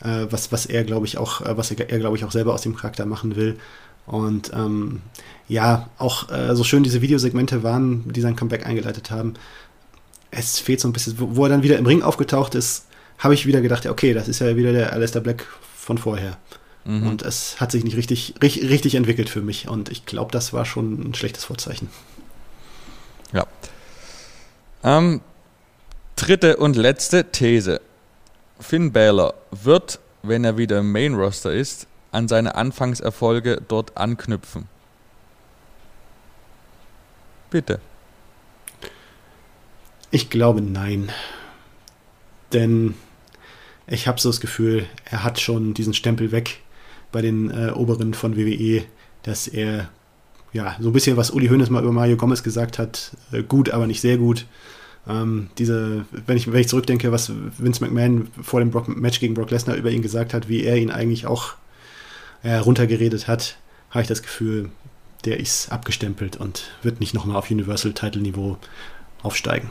äh, 0.00 0.26
was, 0.30 0.52
was 0.52 0.66
er, 0.66 0.84
glaube 0.84 1.06
ich, 1.06 1.18
auch, 1.18 1.40
äh, 1.40 1.56
was 1.56 1.70
er, 1.70 1.90
er 1.90 1.98
glaube 1.98 2.16
ich, 2.16 2.24
auch 2.24 2.32
selber 2.32 2.54
aus 2.54 2.62
dem 2.62 2.76
Charakter 2.76 3.06
machen 3.06 3.36
will. 3.36 3.58
Und 4.06 4.52
ähm, 4.54 5.02
ja, 5.48 5.88
auch 5.98 6.30
äh, 6.30 6.54
so 6.54 6.64
schön 6.64 6.82
diese 6.82 7.02
Videosegmente 7.02 7.62
waren, 7.62 8.04
die 8.12 8.20
sein 8.20 8.36
Comeback 8.36 8.66
eingeleitet 8.66 9.10
haben. 9.10 9.34
Es 10.30 10.58
fehlt 10.58 10.80
so 10.80 10.88
ein 10.88 10.92
bisschen, 10.92 11.18
wo, 11.18 11.36
wo 11.36 11.44
er 11.44 11.48
dann 11.48 11.62
wieder 11.62 11.78
im 11.78 11.86
Ring 11.86 12.02
aufgetaucht 12.02 12.54
ist, 12.54 12.86
habe 13.18 13.34
ich 13.34 13.46
wieder 13.46 13.60
gedacht, 13.60 13.86
okay, 13.86 14.12
das 14.12 14.28
ist 14.28 14.40
ja 14.40 14.56
wieder 14.56 14.72
der 14.72 14.92
Alistair 14.92 15.22
Black 15.22 15.46
von 15.76 15.98
vorher. 15.98 16.36
Mhm. 16.84 17.06
Und 17.06 17.22
es 17.22 17.60
hat 17.60 17.72
sich 17.72 17.82
nicht 17.82 17.96
richtig, 17.96 18.34
richtig, 18.42 18.70
richtig 18.70 18.94
entwickelt 18.94 19.28
für 19.28 19.40
mich. 19.40 19.68
Und 19.68 19.90
ich 19.90 20.06
glaube, 20.06 20.30
das 20.30 20.52
war 20.52 20.64
schon 20.64 21.10
ein 21.10 21.14
schlechtes 21.14 21.44
Vorzeichen. 21.44 21.88
Ja. 23.32 23.46
Ähm, 24.84 25.20
dritte 26.14 26.58
und 26.58 26.76
letzte 26.76 27.24
These. 27.32 27.80
Finn 28.58 28.92
Balor 28.92 29.34
wird, 29.50 29.98
wenn 30.22 30.44
er 30.44 30.56
wieder 30.56 30.80
im 30.80 30.92
Main 30.92 31.14
Roster 31.14 31.52
ist, 31.52 31.86
an 32.12 32.28
seine 32.28 32.54
Anfangserfolge 32.54 33.62
dort 33.68 33.96
anknüpfen. 33.96 34.68
Bitte. 37.50 37.80
Ich 40.10 40.30
glaube 40.30 40.60
nein. 40.60 41.10
Denn 42.52 42.94
ich 43.86 44.08
habe 44.08 44.20
so 44.20 44.30
das 44.30 44.40
Gefühl, 44.40 44.86
er 45.04 45.24
hat 45.24 45.40
schon 45.40 45.74
diesen 45.74 45.94
Stempel 45.94 46.32
weg 46.32 46.60
bei 47.12 47.22
den 47.22 47.50
äh, 47.50 47.70
Oberen 47.70 48.14
von 48.14 48.36
WWE, 48.36 48.84
dass 49.22 49.46
er 49.48 49.90
ja 50.52 50.76
so 50.80 50.90
ein 50.90 50.92
bisschen, 50.92 51.16
was 51.16 51.30
Uli 51.30 51.48
Hoeneß 51.48 51.70
mal 51.70 51.82
über 51.82 51.92
Mario 51.92 52.16
Gomez 52.16 52.42
gesagt 52.42 52.78
hat, 52.78 53.12
äh, 53.32 53.42
gut, 53.42 53.70
aber 53.70 53.86
nicht 53.86 54.00
sehr 54.00 54.16
gut. 54.16 54.46
Ähm, 55.08 55.50
diese, 55.58 56.04
wenn 56.10 56.36
ich, 56.36 56.50
wenn 56.50 56.60
ich 56.60 56.68
zurückdenke, 56.68 57.12
was 57.12 57.30
Vince 57.58 57.84
McMahon 57.84 58.28
vor 58.42 58.60
dem 58.60 58.70
Brock, 58.70 58.88
Match 58.88 59.20
gegen 59.20 59.34
Brock 59.34 59.50
Lesnar 59.50 59.76
über 59.76 59.90
ihn 59.90 60.02
gesagt 60.02 60.34
hat, 60.34 60.48
wie 60.48 60.64
er 60.64 60.76
ihn 60.76 60.90
eigentlich 60.90 61.26
auch 61.26 61.54
äh, 62.42 62.56
runtergeredet 62.56 63.28
hat, 63.28 63.56
habe 63.90 64.02
ich 64.02 64.08
das 64.08 64.22
Gefühl, 64.22 64.70
der 65.24 65.38
ist 65.38 65.70
abgestempelt 65.70 66.36
und 66.36 66.70
wird 66.82 67.00
nicht 67.00 67.14
nochmal 67.14 67.36
auf 67.36 67.50
Universal-Title-Niveau 67.50 68.58
aufsteigen. 69.22 69.70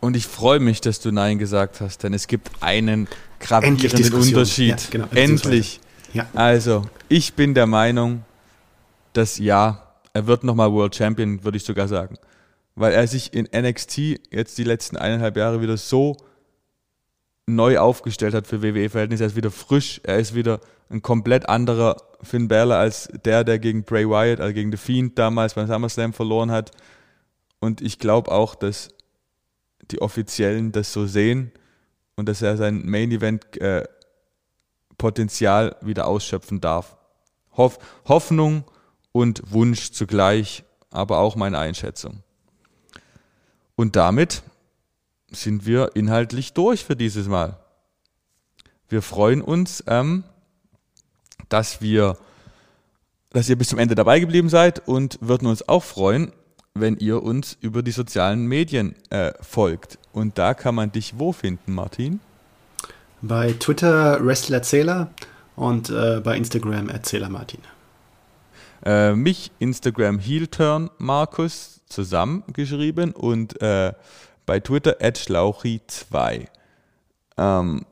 Und 0.00 0.16
ich 0.16 0.26
freue 0.26 0.60
mich, 0.60 0.80
dass 0.80 1.00
du 1.00 1.10
Nein 1.10 1.38
gesagt 1.38 1.80
hast, 1.80 2.02
denn 2.02 2.14
es 2.14 2.26
gibt 2.26 2.50
einen 2.60 3.08
gravierenden 3.40 4.12
Unterschied. 4.12 4.80
Ja, 4.80 4.88
genau, 4.90 5.06
Endlich. 5.12 5.80
Ja. 6.12 6.26
Also, 6.34 6.82
ich 7.08 7.34
bin 7.34 7.54
der 7.54 7.66
Meinung, 7.66 8.24
dass 9.12 9.38
ja, 9.38 9.85
er 10.16 10.26
wird 10.26 10.44
nochmal 10.44 10.72
World 10.72 10.94
Champion, 10.94 11.44
würde 11.44 11.58
ich 11.58 11.64
sogar 11.64 11.88
sagen. 11.88 12.16
Weil 12.74 12.94
er 12.94 13.06
sich 13.06 13.34
in 13.34 13.48
NXT 13.54 13.98
jetzt 14.30 14.56
die 14.56 14.64
letzten 14.64 14.96
eineinhalb 14.96 15.36
Jahre 15.36 15.60
wieder 15.60 15.76
so 15.76 16.16
neu 17.46 17.78
aufgestellt 17.78 18.32
hat 18.32 18.46
für 18.46 18.62
WWE-Verhältnisse. 18.62 19.24
Er 19.24 19.26
ist 19.26 19.36
wieder 19.36 19.50
frisch, 19.50 20.00
er 20.04 20.18
ist 20.18 20.34
wieder 20.34 20.60
ein 20.88 21.02
komplett 21.02 21.50
anderer 21.50 21.96
Finn 22.22 22.48
Balor 22.48 22.78
als 22.78 23.08
der, 23.24 23.44
der 23.44 23.58
gegen 23.58 23.84
Bray 23.84 24.08
Wyatt, 24.08 24.40
also 24.40 24.54
gegen 24.54 24.72
The 24.72 24.78
Fiend 24.78 25.18
damals 25.18 25.52
beim 25.52 25.66
SummerSlam 25.66 26.14
verloren 26.14 26.50
hat. 26.50 26.70
Und 27.60 27.82
ich 27.82 27.98
glaube 27.98 28.32
auch, 28.32 28.54
dass 28.54 28.88
die 29.90 30.00
Offiziellen 30.00 30.72
das 30.72 30.94
so 30.94 31.06
sehen 31.06 31.52
und 32.16 32.26
dass 32.26 32.40
er 32.40 32.56
sein 32.56 32.86
Main 32.86 33.12
Event 33.12 33.60
äh, 33.60 33.84
Potenzial 34.96 35.76
wieder 35.82 36.06
ausschöpfen 36.06 36.62
darf. 36.62 36.96
Hoff 37.54 37.78
Hoffnung 38.06 38.64
und 39.16 39.50
Wunsch 39.50 39.92
zugleich, 39.92 40.62
aber 40.90 41.18
auch 41.18 41.36
meine 41.36 41.58
Einschätzung. 41.58 42.22
Und 43.74 43.96
damit 43.96 44.42
sind 45.30 45.64
wir 45.64 45.92
inhaltlich 45.94 46.52
durch 46.52 46.84
für 46.84 46.96
dieses 46.96 47.26
Mal. 47.26 47.58
Wir 48.90 49.00
freuen 49.00 49.40
uns, 49.40 49.82
ähm, 49.86 50.24
dass 51.48 51.80
wir, 51.80 52.18
dass 53.30 53.48
ihr 53.48 53.56
bis 53.56 53.68
zum 53.68 53.78
Ende 53.78 53.94
dabei 53.94 54.20
geblieben 54.20 54.50
seid 54.50 54.86
und 54.86 55.18
würden 55.22 55.48
uns 55.48 55.66
auch 55.66 55.82
freuen, 55.82 56.32
wenn 56.74 56.98
ihr 56.98 57.22
uns 57.22 57.56
über 57.62 57.82
die 57.82 57.92
sozialen 57.92 58.44
Medien 58.44 58.96
äh, 59.08 59.32
folgt. 59.40 59.98
Und 60.12 60.36
da 60.36 60.52
kann 60.52 60.74
man 60.74 60.92
dich 60.92 61.18
wo 61.18 61.32
finden, 61.32 61.72
Martin? 61.72 62.20
Bei 63.22 63.54
Twitter 63.54 64.22
Wrestlerzähler 64.22 65.08
und 65.54 65.88
äh, 65.88 66.20
bei 66.22 66.36
Instagram 66.36 66.90
Erzähler 66.90 67.30
Martin. 67.30 67.60
Äh, 68.86 69.16
mich 69.16 69.50
Instagram 69.58 70.20
Heelturn 70.20 70.90
Markus 70.98 71.80
zusammengeschrieben 71.88 73.10
und 73.10 73.60
äh, 73.60 73.92
bei 74.46 74.60
Twitter 74.60 74.98
@schlauchi2. 75.00 76.46
Ähm, 77.36 77.84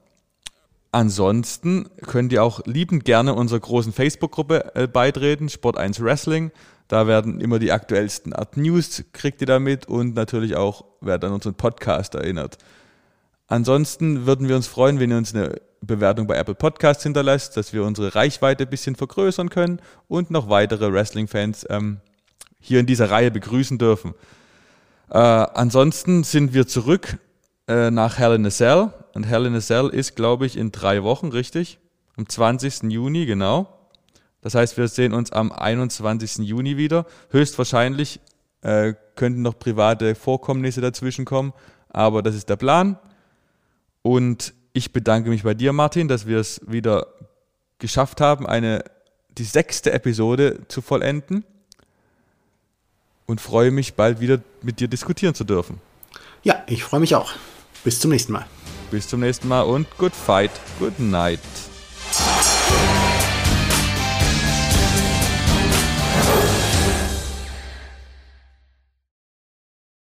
ansonsten 0.93 1.89
könnt 2.01 2.33
ihr 2.33 2.45
auch 2.45 2.61
liebend 2.67 3.05
gerne 3.05 3.35
unserer 3.35 3.59
großen 3.59 3.93
Facebook-Gruppe 3.93 4.77
äh, 4.77 4.87
beitreten, 4.87 5.49
Sport 5.49 5.79
1 5.79 6.01
Wrestling. 6.01 6.53
Da 6.87 7.09
werden 7.09 7.41
immer 7.41 7.59
die 7.59 7.73
aktuellsten 7.73 8.33
Art 8.33 8.57
News, 8.57 9.03
kriegt 9.13 9.41
ihr 9.41 9.49
damit 9.49 9.87
und 9.87 10.15
natürlich 10.15 10.55
auch, 10.55 10.85
wer 11.01 11.21
an 11.21 11.33
unseren 11.33 11.55
Podcast 11.55 12.15
erinnert. 12.15 12.59
Ansonsten 13.47 14.27
würden 14.27 14.49
wir 14.49 14.57
uns 14.57 14.67
freuen, 14.67 15.01
wenn 15.01 15.11
ihr 15.11 15.19
uns 15.19 15.35
eine 15.35 15.61
Bewertung 15.83 16.27
bei 16.27 16.37
Apple 16.37 16.55
Podcasts 16.55 17.03
hinterlässt, 17.03 17.57
dass 17.57 17.73
wir 17.73 17.85
unsere 17.85 18.15
Reichweite 18.15 18.65
ein 18.65 18.71
bisschen 18.71 18.97
vergrößern 18.97 19.51
können 19.51 19.81
und 20.09 20.31
noch 20.31 20.49
weitere 20.49 20.93
Wrestling-Fans 20.93 21.67
ähm, 21.69 22.01
hier 22.59 22.81
in 22.81 22.87
dieser 22.87 23.11
Reihe 23.11 23.31
begrüßen 23.31 23.79
dürfen. 23.79 24.15
Äh, 25.11 25.19
ansonsten 25.19 26.25
sind 26.25 26.55
wir 26.55 26.67
zurück 26.67 27.19
äh, 27.69 27.91
nach 27.91 28.19
Hell 28.19 28.35
in 28.35 28.47
a 28.47 28.51
Cell. 28.51 28.91
Und 29.15 29.25
Hell 29.25 29.47
in 29.47 29.55
a 29.55 29.61
Cell 29.61 29.89
ist, 29.89 30.17
glaube 30.17 30.47
ich, 30.47 30.57
in 30.57 30.73
drei 30.73 31.03
Wochen, 31.03 31.29
richtig? 31.29 31.79
Am 32.17 32.29
20. 32.29 32.85
Juni, 32.85 33.27
genau. 33.27 33.69
Das 34.41 34.55
heißt, 34.55 34.77
wir 34.77 34.89
sehen 34.89 35.13
uns 35.13 35.33
am 35.33 35.53
21. 35.53 36.47
Juni 36.47 36.77
wieder. 36.77 37.07
Höchstwahrscheinlich 37.31 38.21
äh, 38.63 38.95
könnten 39.15 39.43
noch 39.43 39.59
private 39.59 40.15
Vorkommnisse 40.15 40.81
dazwischen 40.81 41.25
kommen, 41.25 41.53
aber 41.89 42.23
das 42.23 42.35
ist 42.35 42.49
der 42.49 42.57
Plan. 42.57 42.99
Und 44.07 44.53
ich 44.75 44.93
bedanke 44.93 45.31
mich 45.31 45.45
bei 45.45 45.55
dir, 45.55 45.73
Martin, 45.73 46.09
dass 46.09 46.27
wir 46.27 46.39
es 46.39 46.61
wieder 46.67 47.07
geschafft 47.79 48.21
haben, 48.21 48.47
eine, 48.47 48.85
die 49.39 49.45
sechste 49.45 49.93
Episode 49.93 50.61
zu 50.69 50.83
vollenden 50.83 51.43
und 53.25 53.41
freue 53.41 53.71
mich, 53.71 53.95
bald 53.95 54.21
wieder 54.21 54.41
mit 54.61 54.79
dir 54.79 54.89
diskutieren 54.89 55.35
zu 55.35 55.45
dürfen. 55.45 55.81
Ja, 56.43 56.63
ich 56.67 56.85
freue 56.85 57.01
mich 57.01 57.15
auch. 57.15 57.33
Bis 57.83 57.99
zum 57.99 58.11
nächsten 58.11 58.33
Mal. 58.33 58.47
Bis 58.91 59.09
zum 59.09 59.21
nächsten 59.21 59.49
Mal 59.49 59.63
und 59.63 59.87
good 59.97 60.15
fight, 60.15 60.51
good 60.79 60.99
night. 60.99 61.41